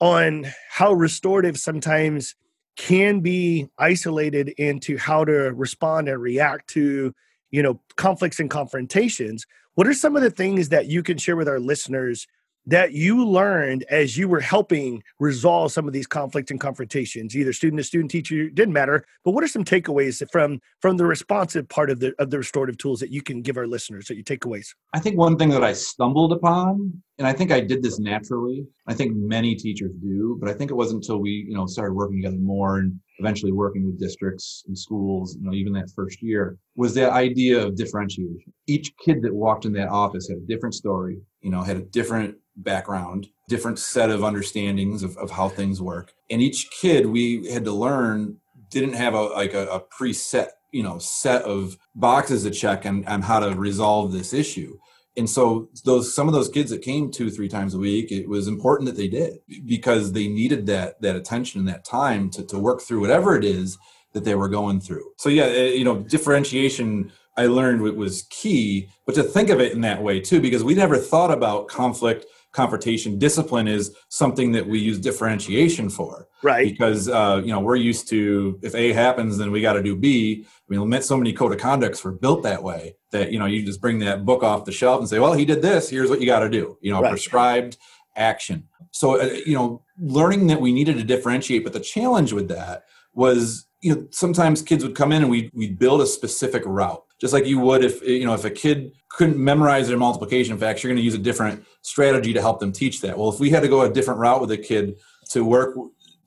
on 0.00 0.46
how 0.70 0.92
restorative 0.92 1.58
sometimes 1.58 2.36
can 2.76 3.20
be 3.20 3.68
isolated 3.78 4.50
into 4.50 4.96
how 4.96 5.24
to 5.24 5.52
respond 5.52 6.08
and 6.08 6.22
react 6.22 6.68
to, 6.70 7.12
you 7.50 7.62
know, 7.62 7.80
conflicts 7.96 8.38
and 8.38 8.50
confrontations, 8.50 9.44
what 9.74 9.88
are 9.88 9.94
some 9.94 10.14
of 10.14 10.22
the 10.22 10.30
things 10.30 10.68
that 10.68 10.86
you 10.86 11.02
can 11.02 11.18
share 11.18 11.36
with 11.36 11.48
our 11.48 11.58
listeners 11.58 12.28
that 12.66 12.92
you 12.92 13.26
learned 13.26 13.84
as 13.90 14.16
you 14.16 14.28
were 14.28 14.40
helping 14.40 15.02
resolve 15.18 15.72
some 15.72 15.86
of 15.86 15.92
these 15.92 16.06
conflicts 16.06 16.50
and 16.50 16.60
confrontations 16.60 17.36
either 17.36 17.52
student 17.52 17.78
to 17.78 17.84
student 17.84 18.10
teacher 18.10 18.48
didn't 18.50 18.72
matter 18.72 19.04
but 19.24 19.32
what 19.32 19.44
are 19.44 19.48
some 19.48 19.64
takeaways 19.64 20.22
from 20.30 20.60
from 20.80 20.96
the 20.96 21.04
responsive 21.04 21.68
part 21.68 21.90
of 21.90 22.00
the 22.00 22.14
of 22.18 22.30
the 22.30 22.38
restorative 22.38 22.78
tools 22.78 23.00
that 23.00 23.10
you 23.10 23.22
can 23.22 23.42
give 23.42 23.56
our 23.56 23.66
listeners 23.66 24.06
that 24.06 24.16
you 24.16 24.24
takeaways 24.24 24.74
i 24.92 24.98
think 24.98 25.16
one 25.16 25.36
thing 25.36 25.50
that 25.50 25.64
i 25.64 25.72
stumbled 25.72 26.32
upon 26.32 26.92
and 27.18 27.26
i 27.26 27.32
think 27.32 27.52
i 27.52 27.60
did 27.60 27.82
this 27.82 27.98
naturally 27.98 28.66
i 28.86 28.94
think 28.94 29.14
many 29.14 29.54
teachers 29.54 29.92
do 30.02 30.36
but 30.40 30.48
i 30.48 30.54
think 30.54 30.70
it 30.70 30.74
wasn't 30.74 31.02
until 31.02 31.18
we 31.18 31.46
you 31.48 31.54
know 31.54 31.66
started 31.66 31.92
working 31.92 32.16
together 32.16 32.38
more 32.38 32.78
and 32.78 32.98
eventually 33.18 33.52
working 33.52 33.86
with 33.86 33.98
districts 33.98 34.64
and 34.66 34.76
schools, 34.76 35.36
you 35.36 35.46
know, 35.46 35.54
even 35.54 35.72
that 35.72 35.90
first 35.94 36.22
year, 36.22 36.58
was 36.76 36.94
that 36.94 37.12
idea 37.12 37.64
of 37.64 37.76
differentiation. 37.76 38.52
Each 38.66 38.92
kid 39.04 39.22
that 39.22 39.34
walked 39.34 39.64
in 39.64 39.72
that 39.74 39.88
office 39.88 40.28
had 40.28 40.38
a 40.38 40.46
different 40.46 40.74
story, 40.74 41.18
you 41.40 41.50
know, 41.50 41.62
had 41.62 41.76
a 41.76 41.82
different 41.82 42.36
background, 42.56 43.28
different 43.48 43.78
set 43.78 44.10
of 44.10 44.24
understandings 44.24 45.02
of, 45.02 45.16
of 45.16 45.30
how 45.30 45.48
things 45.48 45.80
work. 45.80 46.12
And 46.30 46.40
each 46.40 46.70
kid 46.70 47.06
we 47.06 47.50
had 47.50 47.64
to 47.64 47.72
learn 47.72 48.38
didn't 48.70 48.94
have 48.94 49.14
a 49.14 49.22
like 49.22 49.54
a, 49.54 49.66
a 49.66 49.80
preset, 49.80 50.48
you 50.72 50.82
know, 50.82 50.98
set 50.98 51.42
of 51.42 51.76
boxes 51.94 52.42
to 52.42 52.50
check 52.50 52.86
on, 52.86 53.04
on 53.06 53.22
how 53.22 53.40
to 53.40 53.54
resolve 53.54 54.12
this 54.12 54.32
issue 54.32 54.76
and 55.16 55.28
so 55.28 55.68
those 55.84 56.14
some 56.14 56.28
of 56.28 56.34
those 56.34 56.48
kids 56.48 56.70
that 56.70 56.82
came 56.82 57.10
two 57.10 57.30
three 57.30 57.48
times 57.48 57.74
a 57.74 57.78
week 57.78 58.10
it 58.10 58.28
was 58.28 58.48
important 58.48 58.86
that 58.86 58.96
they 58.96 59.08
did 59.08 59.38
because 59.66 60.12
they 60.12 60.28
needed 60.28 60.66
that 60.66 61.00
that 61.00 61.16
attention 61.16 61.60
and 61.60 61.68
that 61.68 61.84
time 61.84 62.30
to, 62.30 62.44
to 62.44 62.58
work 62.58 62.80
through 62.80 63.00
whatever 63.00 63.36
it 63.36 63.44
is 63.44 63.78
that 64.12 64.24
they 64.24 64.36
were 64.36 64.48
going 64.48 64.80
through. 64.80 65.04
So 65.18 65.28
yeah 65.28 65.44
eh, 65.44 65.72
you 65.72 65.84
know 65.84 66.00
differentiation 66.00 67.12
i 67.36 67.46
learned 67.46 67.82
was 67.82 68.22
key 68.30 68.88
but 69.06 69.14
to 69.16 69.22
think 69.22 69.50
of 69.50 69.60
it 69.60 69.72
in 69.72 69.80
that 69.80 70.02
way 70.02 70.20
too 70.20 70.40
because 70.40 70.62
we 70.62 70.74
never 70.74 70.96
thought 70.96 71.32
about 71.32 71.68
conflict 71.68 72.26
confrontation 72.54 73.18
discipline 73.18 73.66
is 73.66 73.94
something 74.08 74.52
that 74.52 74.66
we 74.66 74.78
use 74.78 74.98
differentiation 74.98 75.90
for. 75.90 76.28
Right. 76.42 76.70
Because 76.70 77.08
uh, 77.08 77.42
you 77.44 77.50
know 77.50 77.60
we're 77.60 77.76
used 77.76 78.08
to 78.10 78.58
if 78.62 78.74
a 78.74 78.92
happens 78.92 79.36
then 79.36 79.50
we 79.50 79.60
got 79.60 79.74
to 79.74 79.82
do 79.82 79.96
b. 79.96 80.46
I 80.46 80.74
mean 80.74 81.02
so 81.02 81.16
many 81.16 81.32
code 81.32 81.52
of 81.52 81.58
conducts 81.58 82.02
were 82.02 82.12
built 82.12 82.44
that 82.44 82.62
way 82.62 82.96
that 83.10 83.32
you 83.32 83.38
know 83.38 83.46
you 83.46 83.64
just 83.66 83.80
bring 83.80 83.98
that 83.98 84.24
book 84.24 84.42
off 84.42 84.64
the 84.64 84.72
shelf 84.72 85.00
and 85.00 85.08
say 85.08 85.18
well 85.18 85.34
he 85.34 85.44
did 85.44 85.62
this 85.62 85.90
here's 85.90 86.08
what 86.08 86.20
you 86.20 86.26
got 86.26 86.40
to 86.40 86.48
do. 86.48 86.78
You 86.80 86.92
know 86.92 87.02
right. 87.02 87.10
prescribed 87.10 87.76
action. 88.16 88.68
So 88.92 89.20
uh, 89.20 89.36
you 89.44 89.54
know 89.54 89.82
learning 89.98 90.46
that 90.46 90.60
we 90.60 90.72
needed 90.72 90.96
to 90.96 91.04
differentiate 91.04 91.64
but 91.64 91.72
the 91.72 91.80
challenge 91.80 92.32
with 92.32 92.48
that 92.48 92.84
was 93.14 93.66
you 93.80 93.94
know 93.94 94.06
sometimes 94.10 94.62
kids 94.62 94.84
would 94.84 94.94
come 94.94 95.10
in 95.10 95.22
and 95.22 95.30
we 95.30 95.50
we'd 95.54 95.78
build 95.78 96.00
a 96.00 96.06
specific 96.06 96.62
route 96.64 97.03
just 97.20 97.32
like 97.32 97.46
you 97.46 97.58
would 97.58 97.84
if 97.84 98.02
you 98.02 98.26
know 98.26 98.34
if 98.34 98.44
a 98.44 98.50
kid 98.50 98.92
couldn't 99.08 99.38
memorize 99.38 99.88
their 99.88 99.96
multiplication 99.96 100.58
facts 100.58 100.82
you're 100.82 100.90
going 100.90 100.96
to 100.96 101.04
use 101.04 101.14
a 101.14 101.18
different 101.18 101.64
strategy 101.82 102.32
to 102.32 102.40
help 102.40 102.60
them 102.60 102.72
teach 102.72 103.00
that. 103.00 103.16
Well 103.18 103.28
if 103.28 103.40
we 103.40 103.50
had 103.50 103.62
to 103.62 103.68
go 103.68 103.82
a 103.82 103.92
different 103.92 104.20
route 104.20 104.40
with 104.40 104.50
a 104.50 104.58
kid 104.58 104.96
to 105.30 105.44
work 105.44 105.76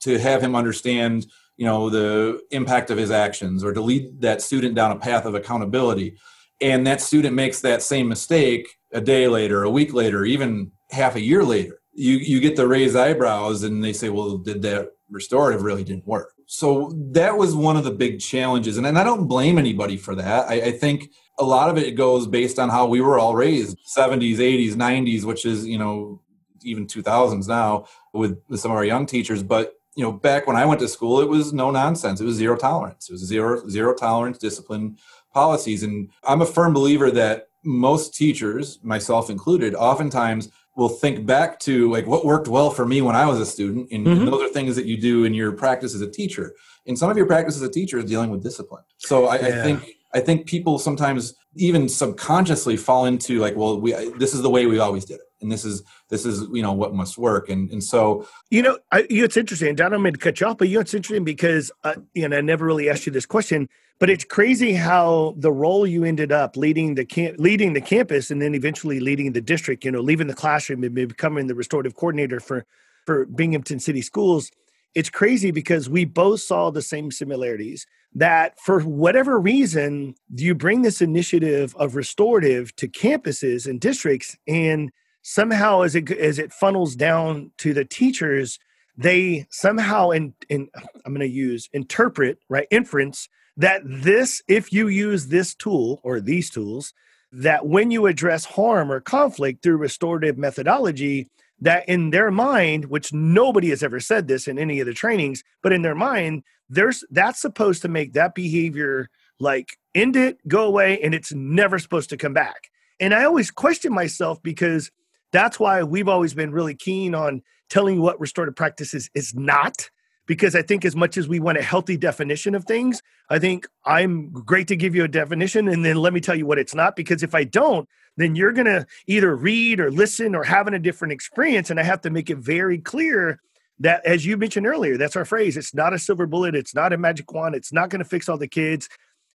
to 0.02 0.18
have 0.18 0.42
him 0.42 0.56
understand 0.56 1.28
you 1.58 1.66
know 1.66 1.90
the 1.90 2.40
impact 2.52 2.90
of 2.92 2.98
his 2.98 3.12
actions 3.12 3.64
or 3.64 3.74
to 3.74 3.82
lead 3.82 4.22
that 4.22 4.42
student 4.42 4.76
down 4.76 4.92
a 4.92 5.00
path 5.00 5.26
of 5.26 5.36
accountability 5.36 6.18
and 6.62 6.88
that 6.88 7.02
student 7.02 7.36
makes 7.36 7.62
that 7.62 7.82
same 7.82 8.08
mistake 8.08 8.68
a 8.94 9.02
day 9.02 9.28
later 9.28 9.64
a 9.64 9.70
week 9.70 9.94
later 9.94 10.24
even 10.24 10.72
half 10.92 11.16
a 11.16 11.22
year 11.22 11.44
later 11.44 11.80
you 11.94 12.16
you 12.18 12.40
get 12.40 12.56
the 12.56 12.68
raised 12.68 12.96
eyebrows 12.96 13.64
and 13.64 13.84
they 13.84 13.94
say 13.94 14.10
well 14.10 14.38
did 14.38 14.62
that 14.62 14.92
restorative 15.10 15.64
really 15.64 15.84
didn't 15.84 16.08
work 16.08 16.34
so 16.48 16.92
that 17.12 17.38
was 17.38 17.54
one 17.54 17.76
of 17.78 17.84
the 17.84 17.92
big 17.92 18.20
challenges 18.20 18.78
and, 18.78 18.88
and 18.88 18.98
i 18.98 19.04
don't 19.04 19.28
blame 19.28 19.58
anybody 19.58 19.98
for 19.98 20.16
that. 20.16 20.50
I, 20.50 20.56
I 20.56 20.72
think 20.72 21.12
a 21.38 21.44
lot 21.44 21.70
of 21.70 21.78
it 21.78 21.92
goes 21.92 22.26
based 22.26 22.58
on 22.58 22.70
how 22.70 22.88
we 22.88 23.02
were 23.02 23.20
all 23.20 23.36
raised 23.36 23.78
70s 23.86 24.38
80s 24.38 24.74
90s 24.74 25.24
which 25.24 25.46
is 25.46 25.68
you 25.68 25.78
know 25.78 26.22
even 26.64 26.88
2000s 26.88 27.48
now 27.48 27.86
with, 28.14 28.42
with 28.50 28.60
some 28.60 28.72
of 28.72 28.78
our 28.78 28.86
young 28.86 29.06
teachers. 29.06 29.44
But 29.44 29.74
you 29.96 30.04
know 30.04 30.12
back 30.12 30.46
when 30.46 30.56
i 30.56 30.66
went 30.66 30.80
to 30.82 30.88
school 30.88 31.22
it 31.22 31.30
was 31.30 31.54
no 31.54 31.72
nonsense. 31.72 32.22
It 32.22 32.26
was 32.26 32.36
zero 32.36 32.56
tolerance. 32.56 33.10
It 33.10 33.14
was 33.14 33.26
zero 33.26 33.68
zero 33.68 33.94
tolerance 33.94 34.38
discipline 34.38 34.98
policies. 35.34 35.84
And 35.84 36.10
i'm 36.24 36.42
a 36.42 36.46
firm 36.46 36.74
believer 36.74 37.12
that 37.12 37.50
most 37.64 38.16
teachers 38.16 38.80
myself 38.84 39.30
included 39.30 39.76
oftentimes 39.76 40.50
will 40.78 40.90
think 40.90 41.26
back 41.26 41.60
to 41.60 41.92
like 41.92 42.06
what 42.06 42.24
worked 42.24 42.48
well 42.48 42.70
for 42.70 42.86
me 42.86 43.02
when 43.02 43.16
I 43.16 43.26
was 43.26 43.40
a 43.40 43.46
student. 43.46 43.92
And, 43.92 44.06
mm-hmm. 44.06 44.20
and, 44.20 44.28
those 44.28 44.44
are 44.44 44.54
things 44.54 44.76
that 44.76 44.86
you 44.86 44.96
do 44.96 45.26
in 45.26 45.34
your 45.34 45.52
practice 45.52 45.96
as 45.96 46.02
a 46.02 46.10
teacher. 46.10 46.54
And 46.86 46.98
some 46.98 47.10
of 47.10 47.18
your 47.18 47.26
practice 47.26 47.56
as 47.56 47.64
a 47.64 47.70
teacher 47.70 47.98
is 47.98 48.06
dealing 48.06 48.30
with 48.30 48.44
discipline. 48.44 48.84
So 48.98 49.26
I, 49.26 49.40
yeah. 49.40 49.48
I 49.48 49.64
think 49.64 49.86
I 50.14 50.20
think 50.22 50.46
people 50.46 50.80
sometimes 50.80 51.36
even 51.56 51.90
subconsciously 51.90 52.78
fall 52.78 53.06
into 53.06 53.40
like, 53.40 53.56
well, 53.56 53.82
we 53.82 53.92
this 54.18 54.34
is 54.34 54.42
the 54.44 54.50
way 54.50 54.68
we 54.68 54.80
always 54.80 55.04
did 55.04 55.16
it, 55.16 55.27
and 55.42 55.52
this 55.52 55.66
is 55.66 55.84
this 56.10 56.26
is 56.26 56.48
you 56.52 56.62
know 56.62 56.74
what 56.74 56.94
must 56.94 57.18
work, 57.18 57.50
and 57.50 57.70
and 57.72 57.84
so 57.84 58.28
you 58.50 58.62
know, 58.62 58.78
I, 58.92 59.06
it's 59.10 59.38
interesting. 59.38 59.76
Don, 59.76 59.88
I 59.88 59.90
don't 59.92 60.02
mean 60.02 60.14
to 60.14 60.20
cut 60.20 60.40
you 60.40 60.48
off, 60.48 60.58
but 60.58 60.68
you 60.68 60.76
know 60.76 60.82
it's 60.82 60.94
interesting 60.94 61.24
because 61.24 61.72
uh, 61.84 61.96
you 62.14 62.28
know 62.28 62.38
I 62.38 62.42
never 62.42 62.66
really 62.66 62.90
asked 62.90 63.06
you 63.06 63.12
this 63.12 63.26
question 63.26 63.70
but 64.00 64.10
it's 64.10 64.24
crazy 64.24 64.74
how 64.74 65.34
the 65.38 65.52
role 65.52 65.88
you 65.88 66.04
ended 66.04 66.32
up 66.32 66.56
leading 66.56 66.96
the 66.96 67.06
camp, 67.06 67.38
leading 67.40 67.74
the 67.74 67.82
campus, 67.82 68.30
and 68.30 68.42
then 68.42 68.54
eventually 68.54 69.00
leading 69.00 69.34
the 69.34 69.42
district. 69.42 69.84
You 69.84 69.92
know, 69.92 70.02
leaving 70.02 70.28
the 70.28 70.36
classroom 70.36 70.84
and 70.84 70.94
becoming 70.94 71.48
the 71.48 71.56
restorative 71.56 71.96
coordinator 71.96 72.40
for 72.40 72.66
for 73.06 73.26
Binghamton 73.26 73.80
City 73.80 74.02
Schools. 74.02 74.52
It's 74.94 75.10
crazy 75.10 75.52
because 75.52 75.90
we 75.90 76.06
both 76.06 76.42
saw 76.42 76.70
the 76.70 76.82
same 76.82 77.12
similarities. 77.12 77.88
That 78.14 78.60
for 78.60 78.82
whatever 78.82 79.40
reason, 79.40 80.16
you 80.34 80.56
bring 80.56 80.82
this 80.82 81.02
initiative 81.02 81.76
of 81.76 81.96
restorative 81.96 82.76
to 82.78 82.88
campuses 82.88 83.68
and 83.68 83.80
districts, 83.80 84.38
and 84.48 84.92
somehow 85.28 85.82
as 85.82 85.94
it 85.94 86.10
as 86.10 86.40
it 86.40 86.54
funnels 86.54 86.96
down 86.96 87.52
to 87.58 87.74
the 87.74 87.84
teachers, 87.84 88.60
they 88.96 89.46
somehow 89.50 90.10
in, 90.12 90.34
in 90.48 90.70
I'm 91.06 91.14
going 91.14 91.20
to 91.20 91.28
use 91.28 91.70
interpret 91.74 92.40
right 92.48 92.68
inference 92.72 93.28
that 93.58 93.82
this, 93.84 94.42
if 94.48 94.72
you 94.72 94.88
use 94.88 95.28
this 95.28 95.54
tool 95.54 96.00
or 96.04 96.22
these 96.22 96.50
tools, 96.50 96.94
that 97.34 97.68
when 97.68 97.92
you 97.92 98.06
address 98.06 98.46
harm 98.46 98.90
or 98.90 99.02
conflict 99.02 99.64
through 99.64 99.76
restorative 99.78 100.38
methodology, 100.38 101.28
that 101.60 101.90
in 101.90 102.12
their 102.12 102.32
mind, 102.32 102.86
which 102.86 103.12
nobody 103.12 103.70
has 103.70 103.84
ever 103.84 104.00
said 104.00 104.30
this 104.30 104.48
in 104.48 104.58
any 104.58 104.80
of 104.80 104.86
the 104.86 104.94
trainings, 104.94 105.44
but 105.62 105.74
in 105.74 105.82
their 105.82 105.96
mind, 105.96 106.44
there's 106.70 107.04
that's 107.12 107.42
supposed 107.42 107.82
to 107.82 107.90
make 107.90 108.14
that 108.14 108.34
behavior 108.34 109.10
like 109.42 109.78
end 109.94 110.16
it, 110.16 110.38
go 110.48 110.64
away, 110.64 111.02
and 111.02 111.14
it's 111.14 111.34
never 111.34 111.80
supposed 111.80 112.10
to 112.12 112.18
come 112.18 112.34
back. 112.34 112.70
And 113.00 113.14
I 113.14 113.26
always 113.26 113.52
question 113.52 113.94
myself 113.94 114.42
because 114.42 114.90
that's 115.32 115.60
why 115.60 115.84
we've 115.84 116.08
always 116.08 116.34
been 116.34 116.52
really 116.52 116.76
keen 116.76 117.14
on 117.16 117.42
telling 117.70 117.96
you 117.96 118.02
what 118.02 118.20
restorative 118.20 118.56
practices 118.56 119.10
is 119.14 119.34
not 119.36 119.90
because 120.28 120.56
I 120.56 120.62
think 120.62 120.86
as 120.86 120.96
much 120.96 121.18
as 121.18 121.28
we 121.28 121.40
want 121.40 121.58
a 121.58 121.64
healthy 121.64 121.98
definition 121.98 122.54
of 122.54 122.66
things, 122.66 123.02
I 123.30 123.40
think 123.40 123.66
I'm 123.86 124.30
great 124.30 124.68
to 124.68 124.76
give 124.76 124.94
you 124.94 125.06
a 125.06 125.08
definition 125.08 125.68
and 125.70 125.84
then 125.84 125.96
let 125.96 126.14
me 126.14 126.20
tell 126.20 126.36
you 126.36 126.46
what 126.46 126.60
it's 126.60 126.76
not. 126.76 126.96
Because 126.96 127.24
if 127.24 127.34
I 127.34 127.46
don't, 127.46 127.88
then 128.18 128.36
you're 128.36 128.52
going 128.52 128.66
to 128.66 128.86
either 129.08 129.36
read 129.36 129.80
or 129.80 129.90
listen 129.90 130.36
or 130.36 130.44
having 130.44 130.74
a 130.74 130.80
different 130.80 131.14
experience. 131.14 131.70
And 131.70 131.80
I 131.80 131.84
have 131.84 132.02
to 132.02 132.10
make 132.10 132.30
it 132.30 132.38
very 132.38 132.78
clear 132.78 133.40
that, 133.80 134.06
as 134.06 134.26
you 134.26 134.38
mentioned 134.38 134.68
earlier, 134.68 134.98
that's 134.98 135.16
our 135.16 135.26
phrase. 135.26 135.56
It's 135.56 135.74
not 135.74 135.94
a 135.94 136.00
silver 136.00 136.26
bullet, 136.26 136.56
it's 136.56 136.76
not 136.76 136.94
a 136.94 136.98
magic 136.98 137.32
wand, 137.32 137.56
it's 137.56 137.72
not 137.72 137.90
going 137.90 138.00
to 138.00 138.10
fix 138.10 138.28
all 138.28 138.38
the 138.38 138.48
kids. 138.48 138.90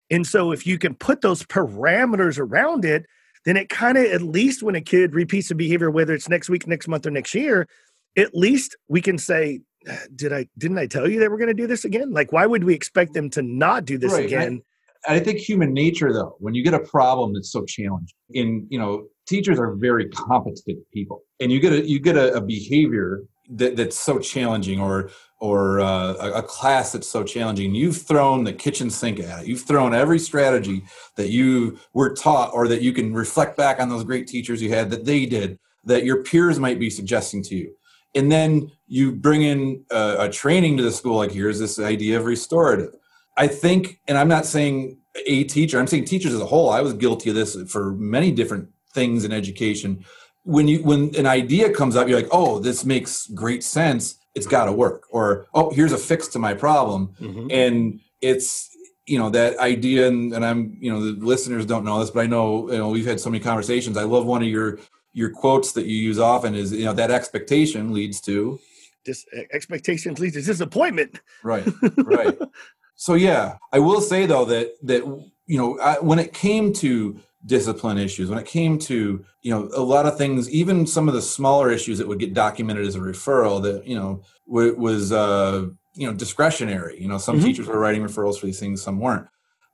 And 0.09 0.25
so 0.25 0.51
if 0.51 0.65
you 0.65 0.79
can 0.79 0.95
put 0.95 1.21
those 1.21 1.43
parameters 1.43 2.39
around 2.39 2.83
it, 2.83 3.05
then 3.45 3.57
it 3.57 3.69
kind 3.69 3.97
of, 3.97 4.05
at 4.05 4.21
least 4.21 4.63
when 4.63 4.75
a 4.75 4.81
kid 4.81 5.13
repeats 5.13 5.51
a 5.51 5.55
behavior, 5.55 5.89
whether 5.89 6.13
it's 6.13 6.29
next 6.29 6.49
week, 6.49 6.67
next 6.67 6.87
month, 6.87 7.05
or 7.05 7.11
next 7.11 7.33
year, 7.33 7.67
at 8.17 8.33
least 8.35 8.75
we 8.87 9.01
can 9.01 9.17
say, 9.17 9.61
ah, 9.89 9.97
did 10.15 10.33
I 10.33 10.47
didn't 10.57 10.77
I 10.77 10.87
tell 10.87 11.09
you 11.09 11.19
they 11.19 11.27
were 11.27 11.37
going 11.37 11.47
to 11.47 11.53
do 11.53 11.67
this 11.67 11.85
again? 11.85 12.11
Like, 12.11 12.31
why 12.31 12.45
would 12.45 12.63
we 12.63 12.73
expect 12.73 13.13
them 13.13 13.29
to 13.31 13.41
not 13.41 13.85
do 13.85 13.97
this 13.97 14.13
right. 14.13 14.25
again? 14.25 14.61
I, 15.07 15.15
I, 15.15 15.19
think 15.19 15.39
human 15.39 15.73
nature, 15.73 16.11
though, 16.11 16.35
when 16.39 16.53
you 16.53 16.63
get 16.63 16.73
a 16.73 16.79
problem 16.79 17.33
that's 17.33 17.51
so 17.51 17.63
challenging, 17.63 18.15
in 18.31 18.67
you 18.69 18.77
know, 18.77 19.05
teachers 19.27 19.57
are 19.57 19.73
very 19.75 20.09
competent 20.09 20.79
people, 20.93 21.23
and 21.39 21.51
you 21.51 21.59
get 21.59 21.73
a 21.73 21.87
you 21.87 21.99
get 21.99 22.17
a, 22.17 22.33
a 22.33 22.41
behavior 22.41 23.23
that, 23.51 23.75
that's 23.75 23.97
so 23.97 24.19
challenging, 24.19 24.79
or 24.79 25.11
or 25.39 25.79
uh, 25.79 26.13
a, 26.15 26.43
class 26.43 26.91
that's 26.91 27.07
so 27.07 27.23
challenging. 27.23 27.73
You've 27.73 27.97
thrown 27.97 28.43
the 28.43 28.51
kitchen 28.51 28.89
sink 28.89 29.19
at 29.19 29.43
it. 29.43 29.47
You've 29.47 29.61
thrown 29.61 29.93
every 29.93 30.19
strategy 30.19 30.83
that 31.15 31.29
you 31.29 31.79
were 31.93 32.13
taught, 32.13 32.53
or 32.53 32.67
that 32.67 32.81
you 32.81 32.91
can 32.91 33.13
reflect 33.13 33.55
back 33.55 33.79
on 33.79 33.87
those 33.87 34.03
great 34.03 34.27
teachers 34.27 34.61
you 34.61 34.69
had 34.69 34.89
that 34.89 35.05
they 35.05 35.25
did, 35.25 35.57
that 35.85 36.03
your 36.03 36.23
peers 36.23 36.59
might 36.59 36.77
be 36.77 36.89
suggesting 36.89 37.41
to 37.43 37.55
you 37.55 37.73
and 38.15 38.31
then 38.31 38.71
you 38.87 39.11
bring 39.11 39.43
in 39.43 39.85
a, 39.91 40.15
a 40.19 40.29
training 40.29 40.77
to 40.77 40.83
the 40.83 40.91
school 40.91 41.17
like 41.17 41.31
here's 41.31 41.59
this 41.59 41.79
idea 41.79 42.17
of 42.17 42.25
restorative 42.25 42.93
i 43.37 43.47
think 43.47 43.99
and 44.07 44.17
i'm 44.17 44.27
not 44.27 44.45
saying 44.45 44.97
a 45.27 45.43
teacher 45.45 45.79
i'm 45.79 45.87
saying 45.87 46.05
teachers 46.05 46.33
as 46.33 46.41
a 46.41 46.45
whole 46.45 46.69
i 46.69 46.81
was 46.81 46.93
guilty 46.93 47.29
of 47.29 47.35
this 47.35 47.57
for 47.71 47.91
many 47.93 48.31
different 48.31 48.67
things 48.93 49.23
in 49.23 49.31
education 49.31 50.03
when 50.43 50.67
you 50.67 50.81
when 50.83 51.13
an 51.15 51.25
idea 51.25 51.71
comes 51.71 51.95
up 51.95 52.07
you're 52.07 52.19
like 52.19 52.29
oh 52.31 52.59
this 52.59 52.85
makes 52.85 53.27
great 53.27 53.63
sense 53.63 54.18
it's 54.39 54.47
got 54.47 54.65
to 54.65 54.71
work 54.71 55.05
or 55.11 55.47
oh 55.53 55.69
here's 55.71 55.91
a 55.91 55.97
fix 55.97 56.27
to 56.27 56.39
my 56.39 56.53
problem 56.53 57.13
mm-hmm. 57.19 57.47
and 57.51 57.99
it's 58.21 58.75
you 59.05 59.17
know 59.17 59.29
that 59.29 59.57
idea 59.59 60.07
and, 60.07 60.33
and 60.33 60.45
i'm 60.45 60.77
you 60.79 60.91
know 60.91 60.99
the 61.03 61.25
listeners 61.25 61.65
don't 61.65 61.83
know 61.83 61.99
this 61.99 62.11
but 62.11 62.21
i 62.21 62.27
know 62.27 62.71
you 62.71 62.77
know 62.77 62.89
we've 62.89 63.05
had 63.05 63.19
so 63.19 63.29
many 63.29 63.43
conversations 63.43 63.97
i 63.97 64.03
love 64.03 64.25
one 64.25 64.41
of 64.41 64.47
your 64.47 64.79
your 65.13 65.29
quotes 65.29 65.73
that 65.73 65.85
you 65.85 65.97
use 65.97 66.19
often 66.19 66.55
is 66.55 66.71
you 66.71 66.85
know 66.85 66.93
that 66.93 67.11
expectation 67.11 67.93
leads 67.93 68.21
to 68.21 68.59
Dis- 69.05 69.25
expectations 69.51 70.19
leads 70.19 70.35
to 70.35 70.41
disappointment. 70.41 71.21
right 71.43 71.65
right 71.97 72.37
so 72.95 73.15
yeah 73.15 73.57
i 73.73 73.79
will 73.79 74.01
say 74.01 74.25
though 74.25 74.45
that 74.45 74.73
that 74.83 75.03
you 75.47 75.57
know 75.57 75.79
I, 75.79 75.95
when 75.99 76.19
it 76.19 76.33
came 76.33 76.73
to 76.73 77.19
discipline 77.45 77.97
issues 77.97 78.29
when 78.29 78.37
it 78.37 78.45
came 78.45 78.77
to 78.77 79.23
you 79.41 79.51
know 79.51 79.69
a 79.73 79.81
lot 79.81 80.05
of 80.05 80.17
things 80.17 80.49
even 80.49 80.85
some 80.85 81.07
of 81.07 81.13
the 81.13 81.21
smaller 81.21 81.71
issues 81.71 81.97
that 81.97 82.07
would 82.07 82.19
get 82.19 82.33
documented 82.33 82.85
as 82.85 82.95
a 82.95 82.99
referral 82.99 83.61
that 83.63 83.87
you 83.87 83.95
know 83.95 84.21
w- 84.47 84.75
was 84.77 85.11
uh 85.13 85.65
you 85.95 86.05
know 86.05 86.13
discretionary 86.13 87.01
you 87.01 87.07
know 87.07 87.17
some 87.17 87.39
Mhm. 87.39 87.43
teachers 87.45 87.67
were 87.67 87.79
writing 87.79 88.01
referrals 88.03 88.37
for 88.39 88.45
these 88.45 88.59
things 88.59 88.81
some 88.81 88.99
weren't 88.99 89.25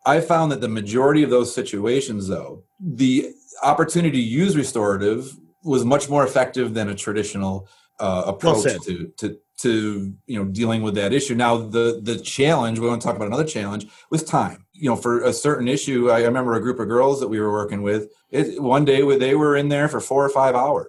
i 0.05 0.21
found 0.21 0.51
that 0.51 0.61
the 0.61 0.67
majority 0.67 1.23
of 1.23 1.31
those 1.31 1.53
situations 1.53 2.27
though 2.27 2.63
the 2.79 3.31
opportunity 3.63 4.21
to 4.21 4.27
use 4.27 4.55
restorative 4.55 5.35
was 5.63 5.83
much 5.83 6.07
more 6.07 6.23
effective 6.23 6.75
than 6.75 6.89
a 6.89 6.95
traditional 6.95 7.67
uh, 7.99 8.23
approach 8.27 8.61
said. 8.63 8.81
to 8.83 9.11
to 9.17 9.37
to 9.57 10.13
you 10.27 10.37
know 10.37 10.45
dealing 10.51 10.83
with 10.83 10.93
that 10.95 11.13
issue. 11.13 11.33
Now 11.33 11.55
the 11.57 12.01
the 12.03 12.19
challenge 12.19 12.77
we 12.77 12.87
want 12.87 13.01
to 13.01 13.07
talk 13.07 13.15
about 13.15 13.27
another 13.29 13.45
challenge 13.45 13.87
was 14.11 14.21
time. 14.21 14.64
You 14.77 14.89
know, 14.89 14.95
for 14.95 15.23
a 15.23 15.33
certain 15.33 15.67
issue, 15.67 16.11
I 16.11 16.23
remember 16.23 16.55
a 16.55 16.61
group 16.61 16.79
of 16.79 16.87
girls 16.87 17.19
that 17.19 17.27
we 17.27 17.39
were 17.39 17.51
working 17.51 17.81
with. 17.81 18.11
It, 18.29 18.61
one 18.61 18.85
day 18.85 19.01
they 19.17 19.35
were 19.35 19.55
in 19.55 19.69
there 19.69 19.87
for 19.87 20.01
four 20.01 20.25
or 20.25 20.29
five 20.29 20.53
hours, 20.53 20.87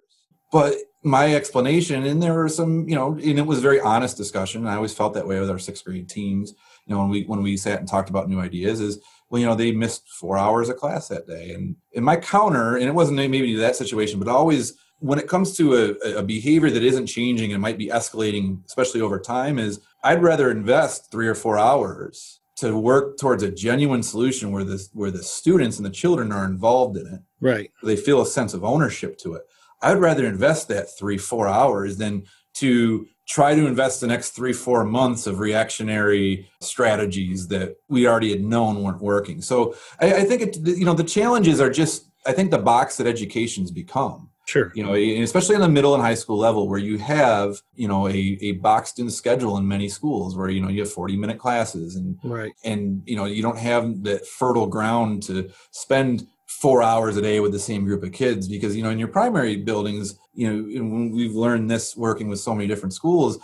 but 0.51 0.75
my 1.07 1.37
explanation 1.37 2.05
and 2.05 2.21
there 2.21 2.35
were 2.35 2.49
some 2.49 2.89
you 2.89 2.95
know 2.97 3.13
and 3.13 3.39
it 3.39 3.47
was 3.47 3.61
very 3.61 3.81
honest 3.81 4.17
discussion 4.17 4.67
i 4.67 4.75
always 4.75 4.93
felt 4.93 5.15
that 5.15 5.27
way 5.27 5.39
with 5.39 5.49
our 5.49 5.59
sixth 5.59 5.85
grade 5.85 6.09
teams 6.09 6.53
you 6.85 6.93
know 6.95 7.01
when 7.01 7.09
we 7.09 7.23
when 7.25 7.43
we 7.43 7.57
sat 7.57 7.79
and 7.79 7.87
talked 7.87 8.11
about 8.11 8.29
new 8.29 8.41
ideas 8.41 8.81
is 8.81 8.99
well 9.31 9.39
you 9.41 9.47
know 9.47 9.55
they 9.55 9.71
missed 9.71 10.09
four 10.09 10.37
hours 10.37 10.69
of 10.69 10.77
class 10.77 11.07
that 11.07 11.27
day 11.27 11.53
and 11.53 11.77
my 12.05 12.17
counter 12.17 12.77
and 12.77 12.89
it 12.89 12.95
wasn't 12.95 13.17
maybe 13.17 13.55
that 13.55 13.77
situation 13.77 14.19
but 14.19 14.27
always 14.27 14.75
when 14.99 15.19
it 15.19 15.29
comes 15.29 15.57
to 15.57 15.75
a, 15.77 16.19
a 16.19 16.23
behavior 16.25 16.71
that 16.71 16.83
isn't 16.83 17.07
changing 17.07 17.53
and 17.53 17.63
might 17.63 17.79
be 17.79 17.89
escalating 17.89 18.65
especially 18.67 19.01
over 19.01 19.21
time 19.21 19.61
is 19.61 19.79
i'd 20.03 20.23
rather 20.23 20.51
invest 20.51 21.13
three 21.13 21.29
or 21.29 21.37
four 21.37 21.57
hours 21.57 22.41
to 22.57 22.77
work 22.77 23.19
towards 23.19 23.43
a 23.43 23.51
genuine 23.51 24.03
solution 24.03 24.51
where 24.51 24.65
the 24.65 24.85
where 24.93 25.11
the 25.11 25.23
students 25.23 25.77
and 25.77 25.87
the 25.87 25.91
children 25.91 26.33
are 26.33 26.45
involved 26.45 26.97
in 26.97 27.07
it 27.07 27.21
Right. 27.41 27.71
they 27.83 27.97
feel 27.97 28.23
a 28.23 28.27
sense 28.27 28.55
of 28.55 28.65
ownership 28.65 29.19
to 29.19 29.35
it. 29.35 29.43
I'd 29.83 29.99
rather 29.99 30.27
invest 30.27 30.69
that 30.69 30.97
three, 30.99 31.19
four 31.19 31.47
hours 31.49 31.99
than 31.99 32.25
to 32.55 33.07
try 33.29 33.55
to 33.55 33.67
invest 33.67 34.01
the 34.01 34.07
next 34.07 34.31
three, 34.31 34.55
four 34.55 34.85
months 34.85 35.27
of 35.27 35.39
reactionary 35.39 36.49
strategies 36.63 37.49
that 37.49 37.77
we 37.89 38.07
already 38.09 38.31
had 38.31 38.43
known 38.43 38.83
weren't 38.83 39.03
working. 39.03 39.43
So 39.43 39.75
I, 40.01 40.15
I 40.15 40.25
think 40.25 40.43
it, 40.43 40.57
you 40.79 40.85
know 40.87 40.95
the 40.95 41.05
challenges 41.05 41.61
are 41.61 41.71
just 41.71 42.11
I 42.25 42.33
think 42.33 42.51
the 42.51 42.59
box 42.59 42.97
that 42.97 43.07
education's 43.07 43.71
become. 43.71 44.31
Sure. 44.47 44.71
You 44.75 44.85
know, 44.85 44.95
especially 44.95 45.57
in 45.57 45.61
the 45.61 45.69
middle 45.69 45.93
and 45.95 46.03
high 46.03 46.15
school 46.15 46.39
level, 46.39 46.69
where 46.69 46.79
you 46.79 46.99
have 46.99 47.61
you 47.75 47.89
know 47.89 48.07
a, 48.09 48.39
a 48.41 48.53
boxed 48.53 48.99
in 49.01 49.11
schedule 49.11 49.57
in 49.59 49.67
many 49.67 49.89
schools, 49.89 50.37
where 50.37 50.49
you 50.49 50.61
know 50.61 50.69
you 50.69 50.81
have 50.81 50.93
forty 50.93 51.17
minute 51.17 51.39
classes 51.39 51.97
and 51.97 52.17
Right. 52.23 52.53
and 52.65 53.03
you 53.07 53.17
know 53.17 53.25
you 53.25 53.43
don't 53.43 53.59
have 53.59 54.03
that 54.05 54.27
fertile 54.27 54.67
ground 54.69 55.25
to 55.25 55.51
spend 55.73 56.27
four 56.47 56.81
hours 56.83 57.17
a 57.17 57.23
day 57.23 57.41
with 57.41 57.51
the 57.53 57.59
same 57.59 57.85
group 57.85 58.05
of 58.05 58.13
kids 58.13 58.47
because 58.49 58.77
you 58.77 58.83
know 58.85 58.91
in 58.91 58.99
your 59.01 59.09
primary 59.09 59.57
buildings 59.57 60.17
you 60.33 60.49
know 60.49 60.59
and 60.79 61.13
we've 61.13 61.35
learned 61.35 61.69
this 61.69 61.97
working 61.97 62.29
with 62.29 62.39
so 62.39 62.55
many 62.55 62.69
different 62.69 62.95
schools 62.95 63.39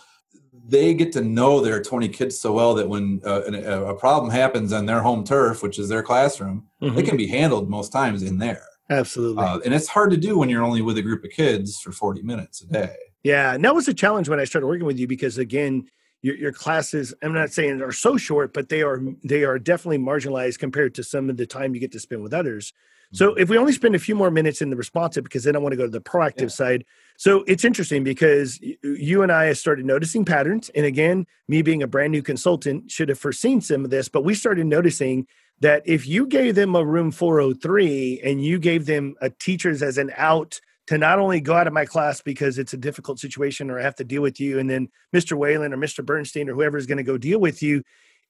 they 0.68 0.94
get 0.94 1.11
to 1.12 1.20
know 1.20 1.61
their 1.61 1.82
20 1.82 2.09
kids 2.09 2.40
so 2.40 2.53
well 2.53 2.74
that 2.74 2.88
when 2.88 3.20
uh, 3.26 3.42
a, 3.48 3.86
a 3.86 3.94
problem 3.98 4.30
happens 4.30 4.72
on 4.72 4.86
their 4.86 5.00
home 5.03 5.24
turf 5.24 5.62
which 5.64 5.78
is 5.80 5.88
their 5.88 6.03
classroom 6.03 6.64
Mhm. 6.80 6.96
it 6.98 7.05
can 7.05 7.16
be 7.16 7.26
handled 7.26 7.68
most 7.68 7.90
times 7.90 8.22
in 8.22 8.38
there 8.38 8.62
Absolutely. 8.91 9.43
uh, 9.43 9.59
and 9.64 9.72
it's 9.74 9.89
hard 9.89 10.11
to 10.11 10.16
do 10.16 10.37
when 10.39 10.49
you're 10.49 10.62
only 10.64 10.83
with 10.83 10.99
a 10.99 11.03
group 11.03 11.24
of 11.24 11.30
kids 11.30 11.80
for 11.80 11.93
40 11.93 12.22
minutes 12.22 12.61
a 12.62 12.66
day 12.66 12.95
Yeah, 13.22 13.55
and 13.55 13.64
that 13.64 13.74
was 13.74 13.89
a 13.89 13.95
challenge 13.95 14.28
when 14.28 14.41
I 14.41 14.45
started 14.45 14.66
working 14.66 14.87
with 14.87 14.99
you 14.99 15.07
because 15.07 15.39
again, 15.39 15.87
your, 16.22 16.37
your 16.37 16.53
classes 16.53 17.14
I'm 17.22 17.33
not 17.33 17.53
saying 17.53 17.80
are 17.83 17.93
so 17.93 18.16
short, 18.16 18.53
but 18.53 18.68
they 18.68 18.83
are 18.83 19.01
they 19.24 19.45
are 19.45 19.59
definitely 19.59 19.99
marginalized 19.99 20.59
compared 20.59 20.95
to 20.97 21.03
some 21.05 21.28
of 21.30 21.37
the 21.37 21.47
time 21.47 21.74
you 21.74 21.80
get 21.80 21.93
to 21.93 22.01
spend 22.01 22.22
with 22.22 22.35
others. 22.35 22.72
So 23.14 23.35
if 23.35 23.51
we 23.51 23.59
only 23.59 23.72
spend 23.72 23.95
a 23.95 23.99
few 23.99 24.14
more 24.14 24.30
minutes 24.30 24.62
in 24.62 24.70
the 24.70 24.76
responsive, 24.76 25.22
because 25.24 25.45
then 25.45 25.55
I 25.55 25.59
want 25.59 25.72
to 25.72 25.76
go 25.76 25.85
to 25.85 25.91
the 25.91 26.01
proactive 26.01 26.43
Yeah. 26.43 26.49
side. 26.49 26.85
So 27.18 27.45
it's 27.47 27.62
interesting 27.62 28.05
because 28.05 28.59
you 28.83 29.22
and 29.22 29.30
I 29.30 29.53
started 29.53 29.85
noticing 29.85 30.24
patterns, 30.24 30.70
and 30.74 30.87
again, 30.87 31.26
me 31.47 31.61
being 31.61 31.83
a 31.83 31.87
brand 31.87 32.12
new 32.12 32.22
consultant 32.22 32.91
should 32.91 33.11
have 33.11 33.18
foreseen 33.18 33.61
some 33.61 33.85
of 33.85 33.91
this, 33.91 34.09
but 34.09 34.24
we 34.24 34.35
started 34.35 34.66
noticing 34.66 35.26
that 35.63 35.83
if 35.87 36.09
you 36.09 36.27
gave 36.27 36.57
them 36.57 36.75
a 36.75 36.85
room 36.85 37.13
403 37.13 38.21
and 38.25 38.45
you 38.45 38.59
gave 38.59 38.85
them 38.85 39.15
a 39.21 39.31
teachers 39.31 39.81
as 39.81 39.97
an 39.97 40.11
out 40.17 40.61
to 40.89 40.99
not 40.99 41.21
only 41.21 41.41
go 41.41 41.55
out 41.55 41.69
of 41.69 41.73
my 41.73 41.85
class 41.85 42.21
because 42.21 42.59
it's 42.59 42.73
a 42.73 42.77
difficult 42.77 43.21
situation 43.21 43.71
or 43.71 43.79
I 43.79 43.83
have 43.83 43.95
to 43.97 44.05
deal 44.05 44.23
with 44.23 44.41
you, 44.41 44.59
and 44.59 44.69
then 44.69 44.89
Mr. 45.15 45.39
Whalen 45.39 45.73
or 45.73 45.77
Mr. 45.77 46.05
Bernstein 46.05 46.49
or 46.49 46.55
whoever 46.55 46.77
is 46.77 46.87
going 46.87 46.99
to 46.99 47.05
go 47.05 47.17
deal 47.17 47.39
with 47.39 47.63
you. 47.63 47.85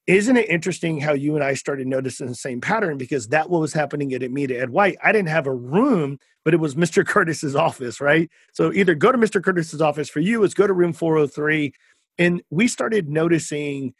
Isn't 0.05 0.37
it 0.37 0.47
interesting 0.47 0.99
how 0.99 1.13
you 1.13 1.33
and 1.33 1.43
I 1.43 1.55
started 1.55 1.87
noticing 1.87 2.27
the 2.27 2.35
same 2.35 2.61
pattern? 2.61 2.99
Because 2.99 3.29
that 3.29 3.49
what 3.49 3.61
was 3.61 3.73
happening 3.73 4.13
at 4.13 4.31
me 4.31 4.45
to 4.45 4.55
Ed 4.55 4.69
White. 4.69 4.97
I 5.03 5.11
didn't 5.11 5.29
have 5.29 5.47
a 5.47 5.53
room, 5.53 6.19
but 6.45 6.53
it 6.53 6.59
was 6.59 6.75
Mr. 6.75 7.03
Curtis's 7.07 7.55
office, 7.55 7.99
right? 7.99 8.29
So 8.51 8.71
either 8.71 8.93
go 8.93 9.11
to 9.11 9.17
Mr. 9.17 9.43
Curtis's 9.43 9.81
office 9.81 10.09
for 10.09 10.19
you, 10.19 10.43
is 10.43 10.53
go 10.53 10.67
to 10.67 10.73
room 10.73 10.93
403. 10.93 11.73
And 12.19 12.43
we 12.51 12.67
started 12.67 13.09
noticing 13.09 13.95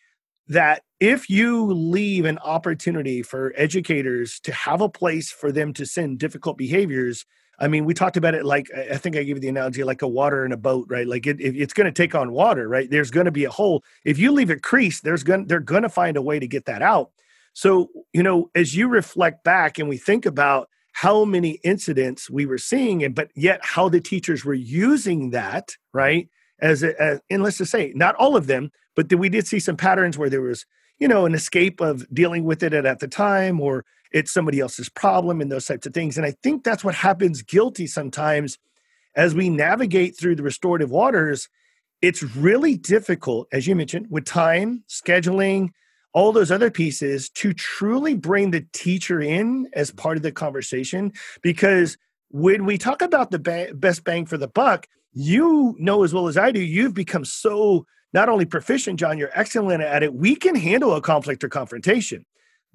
that 0.50 0.84
if 1.04 1.30
you 1.30 1.66
leave 1.66 2.24
an 2.24 2.38
opportunity 2.39 3.22
for 3.22 3.51
educators 3.58 4.39
to 4.39 4.54
have 4.54 4.80
a 4.80 4.88
place 4.88 5.30
for 5.30 5.51
them 5.51 5.74
to 5.74 5.86
send 5.86 6.18
difficult 6.18 6.58
behaviors, 6.58 7.26
I 7.60 7.68
mean, 7.68 7.84
we 7.84 7.93
talked 7.93 8.16
about 8.16 8.36
it 8.36 8.45
like 8.45 8.68
I 8.74 8.95
think 8.95 9.18
I 9.18 9.24
gave 9.24 9.36
you 9.36 9.41
the 9.41 9.49
analogy 9.49 9.84
like 9.84 10.01
a 10.01 10.08
water 10.08 10.45
in 10.45 10.54
a 10.54 10.58
boat, 10.58 10.88
right? 10.89 11.06
Like 11.06 11.28
it, 11.28 11.41
it- 11.41 11.58
it's 11.58 11.74
going 11.74 11.88
to 11.88 11.91
take 11.91 12.16
on 12.16 12.32
water, 12.32 12.70
right? 12.70 12.89
There's 12.89 13.12
going 13.12 13.26
to 13.26 13.34
be 13.34 13.43
a 13.43 13.49
hole. 13.49 13.84
If 14.06 14.18
you 14.18 14.32
leave 14.32 14.49
it 14.49 14.64
creased, 14.64 15.04
there's 15.04 15.24
going 15.24 15.47
they're 15.47 15.60
going 15.60 15.84
to 15.84 15.89
find 15.89 16.16
a 16.16 16.22
way 16.22 16.39
to 16.39 16.47
get 16.47 16.66
that 16.68 16.82
out. 16.82 17.12
So 17.51 17.89
you 18.14 18.24
know, 18.24 18.49
as 18.56 18.74
you 18.74 18.88
reflect 18.88 19.43
back 19.43 19.80
and 19.80 19.89
we 19.89 19.97
think 19.97 20.26
about 20.26 20.70
how 20.93 21.26
many 21.26 21.60
incidents 21.66 22.30
we 22.30 22.45
were 22.45 22.58
seeing, 22.58 23.04
and 23.04 23.14
but 23.14 23.28
yet 23.36 23.60
how 23.62 23.89
the 23.89 23.99
teachers 23.99 24.45
were 24.45 24.54
using 24.54 25.32
that, 25.32 25.76
right? 25.91 26.30
As, 26.62 26.82
a, 26.82 26.99
as 27.01 27.20
and 27.30 27.43
let's 27.43 27.58
just 27.58 27.72
say 27.72 27.91
not 27.93 28.16
all 28.16 28.38
of 28.38 28.47
them, 28.47 28.72
but 28.95 29.14
we 29.14 29.28
did 29.28 29.47
see 29.47 29.60
some 29.60 29.76
patterns 29.76 30.18
where 30.18 30.30
there 30.30 30.41
was 30.41 30.66
you 31.04 31.10
know 31.10 31.26
an 31.26 31.36
escape 31.36 31.82
of 31.82 32.08
dealing 32.14 32.45
with 32.45 32.64
it 32.64 32.74
at, 32.74 32.99
the 32.99 33.10
time 33.10 33.60
or 33.60 33.84
it's 34.14 34.32
somebody 34.32 34.62
else's 34.62 34.88
problem 34.88 35.41
and 35.41 35.51
those 35.51 35.66
types 35.66 35.86
of 35.86 35.93
things. 35.93 36.16
And 36.16 36.26
i 36.26 36.32
think 36.41 36.64
that's 36.64 36.82
what 36.82 36.95
happens 36.95 37.41
guilty 37.41 37.88
sometimes 37.88 38.58
as 39.14 39.36
we 39.36 39.49
navigate 39.49 40.18
through 40.18 40.38
the 40.38 40.43
restorative 40.43 40.89
waters. 40.89 41.49
It's 42.01 42.24
really 42.24 42.78
difficult 42.78 43.49
as 43.51 43.68
you 43.68 43.76
mentioned 43.76 44.08
with 44.10 44.24
time 44.24 44.86
scheduling 44.88 45.72
all 46.14 46.32
those 46.32 46.51
other 46.51 46.72
pieces 46.72 47.30
to 47.32 47.54
truly 47.54 48.14
bring 48.14 48.51
the 48.51 48.66
teacher 48.72 49.20
in 49.20 49.68
as 49.74 49.91
part 49.91 50.16
of 50.16 50.24
the 50.24 50.32
conversation. 50.32 51.12
Because 51.41 51.97
when 52.30 52.64
we 52.64 52.78
talk 52.78 53.01
about 53.01 53.30
the 53.30 53.39
ba- 53.39 53.74
best 53.74 54.06
bang 54.06 54.26
for 54.26 54.38
the 54.38 54.47
buck 54.47 54.88
you 55.12 55.76
know 55.80 56.04
as 56.04 56.14
well 56.14 56.30
as 56.30 56.38
i 56.38 56.49
do 56.49 56.62
you've 56.62 56.93
become 56.93 57.26
so 57.26 57.86
not 58.14 58.30
only 58.30 58.45
proficient 58.45 58.99
john 58.99 59.18
you're 59.18 59.32
excellent 59.34 59.82
at 59.82 60.03
it. 60.03 60.14
We 60.14 60.36
can 60.36 60.55
handle 60.55 60.93
a 60.95 61.01
conflict 61.01 61.43
or 61.43 61.49
confrontation 61.49 62.26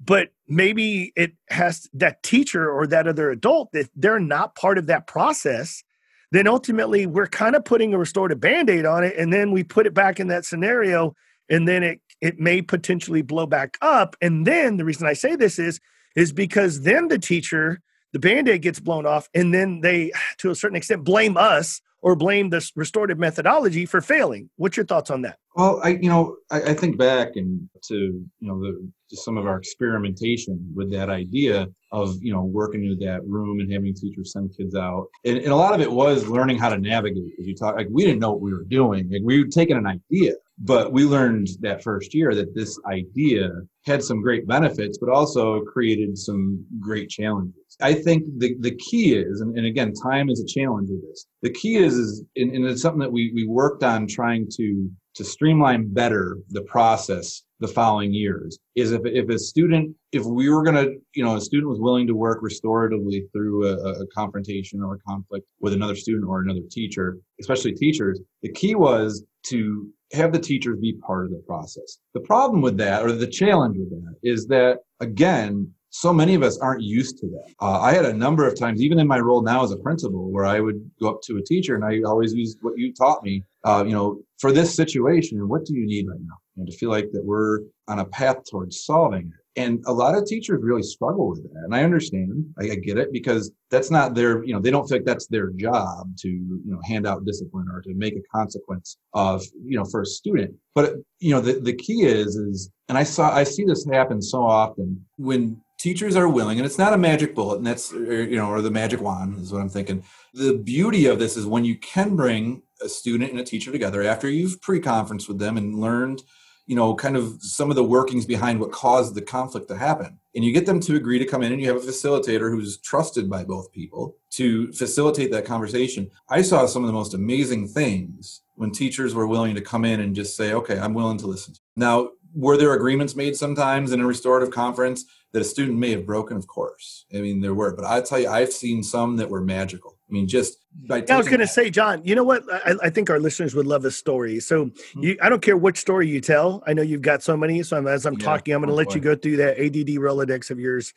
but 0.01 0.29
maybe 0.47 1.11
it 1.17 1.33
has 1.49 1.89
that 1.93 2.23
teacher 2.23 2.71
or 2.71 2.87
that 2.87 3.07
other 3.07 3.31
adult 3.31 3.69
that 3.73 3.89
they're 3.95 4.19
not 4.19 4.55
part 4.55 4.77
of 4.77 4.87
that 4.87 5.07
process 5.07 5.83
then 6.31 6.47
ultimately 6.47 7.05
we're 7.05 7.27
kind 7.27 7.55
of 7.55 7.65
putting 7.65 7.93
a 7.93 7.97
restorative 7.97 8.39
band-aid 8.39 8.85
on 8.85 9.03
it 9.03 9.15
and 9.17 9.33
then 9.33 9.51
we 9.51 9.63
put 9.63 9.87
it 9.87 9.93
back 9.93 10.19
in 10.19 10.27
that 10.27 10.45
scenario 10.45 11.15
and 11.49 11.67
then 11.67 11.83
it 11.83 12.01
it 12.21 12.39
may 12.39 12.61
potentially 12.61 13.21
blow 13.21 13.45
back 13.45 13.77
up. 13.81 14.15
And 14.21 14.45
then 14.45 14.77
the 14.77 14.85
reason 14.85 15.07
i 15.07 15.13
say 15.13 15.35
this 15.35 15.59
is 15.59 15.79
is 16.15 16.31
because 16.31 16.81
then 16.81 17.07
the 17.07 17.19
teacher 17.19 17.81
the 18.13 18.19
band-aid 18.19 18.61
gets 18.61 18.79
blown 18.79 19.05
off 19.05 19.29
and 19.33 19.53
then 19.53 19.81
they 19.81 20.11
to 20.37 20.51
a 20.51 20.55
certain 20.55 20.75
extent 20.75 21.03
blame 21.03 21.37
us 21.37 21.81
or 22.01 22.15
blame 22.15 22.49
this 22.49 22.71
restorative 22.75 23.19
methodology 23.19 23.85
for 23.85 24.01
failing 24.01 24.49
what's 24.57 24.77
your 24.77 24.85
thoughts 24.85 25.09
on 25.09 25.21
that 25.21 25.37
Well, 25.55 25.81
I 25.83 25.89
you 25.89 26.09
know 26.09 26.37
I, 26.49 26.61
I 26.61 26.73
think 26.73 26.97
back 26.97 27.35
and 27.35 27.69
to 27.83 27.95
you 27.95 28.47
know 28.47 28.59
the 28.59 28.89
to 29.09 29.17
some 29.17 29.37
of 29.37 29.47
our 29.47 29.57
experimentation 29.57 30.71
with 30.75 30.91
that 30.91 31.09
idea 31.09 31.67
of 31.91 32.15
you 32.21 32.31
know 32.31 32.43
working 32.43 32.87
with 32.87 32.99
that 33.01 33.25
room 33.25 33.59
and 33.59 33.71
having 33.71 33.93
teachers 33.93 34.31
send 34.33 34.55
kids 34.55 34.75
out, 34.75 35.07
and, 35.25 35.37
and 35.37 35.47
a 35.47 35.55
lot 35.55 35.73
of 35.73 35.81
it 35.81 35.91
was 35.91 36.27
learning 36.27 36.57
how 36.57 36.69
to 36.69 36.77
navigate. 36.77 37.33
You 37.39 37.55
talk, 37.55 37.75
like 37.75 37.87
we 37.89 38.05
didn't 38.05 38.19
know 38.19 38.31
what 38.31 38.41
we 38.41 38.53
were 38.53 38.65
doing. 38.65 39.09
Like 39.11 39.21
we 39.23 39.43
were 39.43 39.49
taking 39.49 39.77
an 39.77 39.87
idea, 39.87 40.33
But 40.59 40.93
we 40.93 41.05
learned 41.05 41.47
that 41.61 41.83
first 41.83 42.13
year 42.13 42.35
that 42.35 42.53
this 42.53 42.79
idea 42.85 43.49
had 43.85 44.03
some 44.03 44.21
great 44.21 44.47
benefits, 44.47 44.97
but 44.97 45.09
also 45.09 45.61
created 45.61 46.17
some 46.17 46.63
great 46.79 47.09
challenges. 47.09 47.58
I 47.81 47.93
think 47.93 48.23
the, 48.37 48.55
the 48.59 48.75
key 48.75 49.15
is, 49.15 49.41
and, 49.41 49.57
and 49.57 49.65
again, 49.65 49.93
time 49.93 50.29
is 50.29 50.41
a 50.41 50.45
challenge 50.45 50.89
with 50.89 51.01
this. 51.07 51.25
The 51.41 51.51
key 51.51 51.77
is, 51.77 51.95
is 51.95 52.23
and, 52.35 52.53
and 52.53 52.65
it's 52.65 52.81
something 52.81 52.99
that 52.99 53.11
we, 53.11 53.31
we 53.33 53.47
worked 53.47 53.83
on 53.83 54.07
trying 54.07 54.47
to, 54.57 54.89
to 55.15 55.23
streamline 55.23 55.93
better 55.93 56.37
the 56.49 56.63
process 56.63 57.43
the 57.59 57.67
following 57.67 58.13
years 58.13 58.57
is 58.75 58.91
if, 58.91 59.01
if 59.05 59.29
a 59.29 59.37
student 59.37 59.95
if 60.11 60.23
we 60.23 60.49
were 60.49 60.63
going 60.63 60.75
to 60.75 60.95
you 61.13 61.23
know 61.23 61.35
a 61.35 61.41
student 61.41 61.69
was 61.69 61.79
willing 61.79 62.07
to 62.07 62.15
work 62.15 62.41
restoratively 62.41 63.21
through 63.33 63.67
a, 63.67 64.01
a, 64.01 64.07
confrontation 64.15 64.81
or 64.81 64.95
a 64.95 64.99
conflict 64.99 65.45
with 65.59 65.73
another 65.73 65.95
student 65.95 66.25
or 66.25 66.41
another 66.41 66.61
teacher 66.71 67.17
especially 67.41 67.73
teachers 67.73 68.19
the 68.43 68.51
key 68.53 68.75
was 68.75 69.23
to 69.43 69.89
have 70.13 70.31
the 70.31 70.39
teachers 70.39 70.79
be 70.79 70.93
part 71.05 71.25
of 71.25 71.31
the 71.31 71.43
process 71.45 71.99
the 72.13 72.21
problem 72.21 72.61
with 72.61 72.77
that 72.77 73.03
or 73.03 73.11
the 73.11 73.27
challenge 73.27 73.77
with 73.77 73.89
that 73.89 74.15
is 74.23 74.47
that 74.47 74.79
again 75.01 75.69
so 75.89 76.13
many 76.13 76.35
of 76.35 76.43
us 76.43 76.57
aren't 76.59 76.83
used 76.83 77.17
to 77.19 77.27
that. 77.27 77.53
Uh, 77.61 77.79
I 77.79 77.93
had 77.93 78.05
a 78.05 78.13
number 78.13 78.47
of 78.47 78.57
times, 78.57 78.81
even 78.81 78.99
in 78.99 79.07
my 79.07 79.19
role 79.19 79.41
now 79.41 79.63
as 79.63 79.71
a 79.71 79.77
principal, 79.77 80.31
where 80.31 80.45
I 80.45 80.59
would 80.59 80.89
go 81.01 81.09
up 81.09 81.21
to 81.23 81.37
a 81.37 81.43
teacher 81.43 81.75
and 81.75 81.83
I 81.83 82.01
always 82.07 82.33
use 82.33 82.57
what 82.61 82.77
you 82.77 82.93
taught 82.93 83.23
me. 83.23 83.43
Uh, 83.63 83.83
you 83.85 83.93
know, 83.93 84.21
for 84.39 84.51
this 84.51 84.75
situation, 84.75 85.47
what 85.47 85.65
do 85.65 85.75
you 85.75 85.85
need 85.85 86.07
right 86.07 86.19
now? 86.21 86.37
And 86.57 86.67
to 86.67 86.77
feel 86.77 86.89
like 86.89 87.11
that 87.11 87.25
we're 87.25 87.61
on 87.87 87.99
a 87.99 88.05
path 88.05 88.37
towards 88.49 88.85
solving 88.85 89.27
it. 89.27 89.61
And 89.61 89.83
a 89.87 89.91
lot 89.91 90.15
of 90.15 90.25
teachers 90.25 90.63
really 90.63 90.83
struggle 90.83 91.29
with 91.29 91.43
that. 91.43 91.63
And 91.65 91.75
I 91.75 91.83
understand, 91.83 92.45
I, 92.59 92.65
I, 92.65 92.75
get 92.75 92.97
it 92.97 93.11
because 93.11 93.51
that's 93.69 93.91
not 93.91 94.13
their, 94.13 94.41
you 94.45 94.53
know, 94.53 94.61
they 94.61 94.71
don't 94.71 94.87
feel 94.87 94.99
like 94.99 95.05
that's 95.05 95.27
their 95.27 95.49
job 95.49 96.15
to, 96.19 96.29
you 96.29 96.61
know, 96.65 96.79
hand 96.85 97.05
out 97.05 97.25
discipline 97.25 97.67
or 97.69 97.81
to 97.81 97.93
make 97.93 98.15
a 98.15 98.21
consequence 98.33 98.97
of, 99.13 99.43
you 99.65 99.77
know, 99.77 99.83
for 99.83 100.03
a 100.03 100.05
student. 100.05 100.53
But, 100.75 100.93
you 101.19 101.31
know, 101.31 101.41
the, 101.41 101.59
the 101.59 101.73
key 101.73 102.03
is, 102.03 102.37
is, 102.37 102.69
and 102.87 102.97
I 102.97 103.03
saw, 103.03 103.35
I 103.35 103.43
see 103.43 103.65
this 103.65 103.85
happen 103.85 104.21
so 104.21 104.43
often 104.43 105.03
when 105.17 105.59
teachers 105.79 106.15
are 106.15 106.27
willing 106.27 106.59
and 106.59 106.65
it's 106.65 106.77
not 106.77 106.93
a 106.93 106.97
magic 106.97 107.33
bullet 107.33 107.57
and 107.57 107.65
that's 107.65 107.91
er, 107.93 108.23
you 108.23 108.35
know 108.35 108.49
or 108.49 108.61
the 108.61 108.69
magic 108.69 109.01
wand 109.01 109.39
is 109.39 109.51
what 109.51 109.61
i'm 109.61 109.69
thinking. 109.69 110.03
The 110.33 110.57
beauty 110.57 111.07
of 111.07 111.17
this 111.17 111.35
is 111.35 111.45
when 111.45 111.65
you 111.65 111.75
can 111.77 112.15
bring 112.15 112.61
a 112.81 112.89
student 112.89 113.31
and 113.31 113.39
a 113.39 113.43
teacher 113.43 113.71
together 113.71 114.03
after 114.03 114.29
you've 114.29 114.61
pre-conference 114.61 115.27
with 115.27 115.39
them 115.39 115.57
and 115.57 115.79
learned 115.79 116.21
you 116.67 116.75
know 116.75 116.93
kind 116.93 117.17
of 117.17 117.41
some 117.41 117.69
of 117.71 117.75
the 117.75 117.83
workings 117.83 118.25
behind 118.25 118.59
what 118.59 118.71
caused 118.71 119.15
the 119.15 119.21
conflict 119.21 119.67
to 119.69 119.77
happen. 119.77 120.19
And 120.35 120.45
you 120.45 120.53
get 120.53 120.67
them 120.67 120.79
to 120.81 120.95
agree 120.95 121.17
to 121.17 121.25
come 121.25 121.41
in 121.41 121.51
and 121.51 121.59
you 121.59 121.67
have 121.67 121.77
a 121.77 121.85
facilitator 121.85 122.51
who's 122.51 122.77
trusted 122.77 123.27
by 123.27 123.43
both 123.43 123.71
people 123.71 124.15
to 124.31 124.71
facilitate 124.73 125.31
that 125.31 125.45
conversation. 125.45 126.11
I 126.29 126.43
saw 126.43 126.67
some 126.67 126.83
of 126.83 126.87
the 126.87 126.93
most 126.93 127.15
amazing 127.15 127.67
things 127.69 128.41
when 128.53 128.71
teachers 128.71 129.15
were 129.15 129.25
willing 129.25 129.55
to 129.55 129.61
come 129.61 129.83
in 129.83 130.01
and 130.01 130.15
just 130.15 130.37
say 130.37 130.53
okay 130.53 130.77
i'm 130.77 130.93
willing 130.93 131.17
to 131.19 131.27
listen. 131.27 131.55
Now 131.75 132.09
were 132.35 132.57
there 132.57 132.73
agreements 132.73 133.15
made 133.15 133.35
sometimes 133.35 133.91
in 133.91 134.01
a 134.01 134.05
restorative 134.05 134.51
conference 134.51 135.05
that 135.31 135.41
a 135.41 135.45
student 135.45 135.77
may 135.77 135.91
have 135.91 136.05
broken, 136.05 136.37
of 136.37 136.47
course. 136.47 137.05
I 137.13 137.17
mean, 137.17 137.41
there 137.41 137.53
were, 137.53 137.75
but 137.75 137.85
I 137.85 138.01
tell 138.01 138.19
you, 138.19 138.29
I've 138.29 138.51
seen 138.51 138.81
some 138.83 139.17
that 139.17 139.29
were 139.29 139.41
magical. 139.41 139.97
I 140.09 140.11
mean, 140.11 140.27
just 140.27 140.57
by 140.87 141.03
I 141.07 141.17
was 141.17 141.27
going 141.27 141.39
to 141.39 141.47
say, 141.47 141.69
John, 141.69 142.01
you 142.03 142.15
know 142.15 142.23
what? 142.23 142.43
I, 142.51 142.75
I, 142.83 142.89
think 142.89 143.09
our 143.11 143.19
listeners 143.19 143.53
would 143.53 143.67
love 143.67 143.85
a 143.85 143.91
story. 143.91 144.39
So 144.39 144.65
mm-hmm. 144.65 145.03
you, 145.03 145.17
I 145.21 145.29
don't 145.29 145.41
care 145.41 145.55
which 145.55 145.77
story 145.77 146.07
you 146.07 146.19
tell. 146.19 146.63
I 146.65 146.73
know 146.73 146.81
you've 146.81 147.03
got 147.03 147.21
so 147.21 147.37
many. 147.37 147.61
So 147.61 147.77
I'm, 147.77 147.87
as 147.87 148.05
I'm 148.05 148.15
yeah, 148.15 148.25
talking, 148.25 148.53
I'm 148.55 148.61
going 148.61 148.69
to 148.69 148.75
let 148.75 148.95
you 148.95 149.01
go 149.01 149.15
through 149.15 149.37
that 149.37 149.59
ADD 149.59 149.97
Rolodex 149.99 150.49
of 150.49 150.59
yours. 150.59 150.93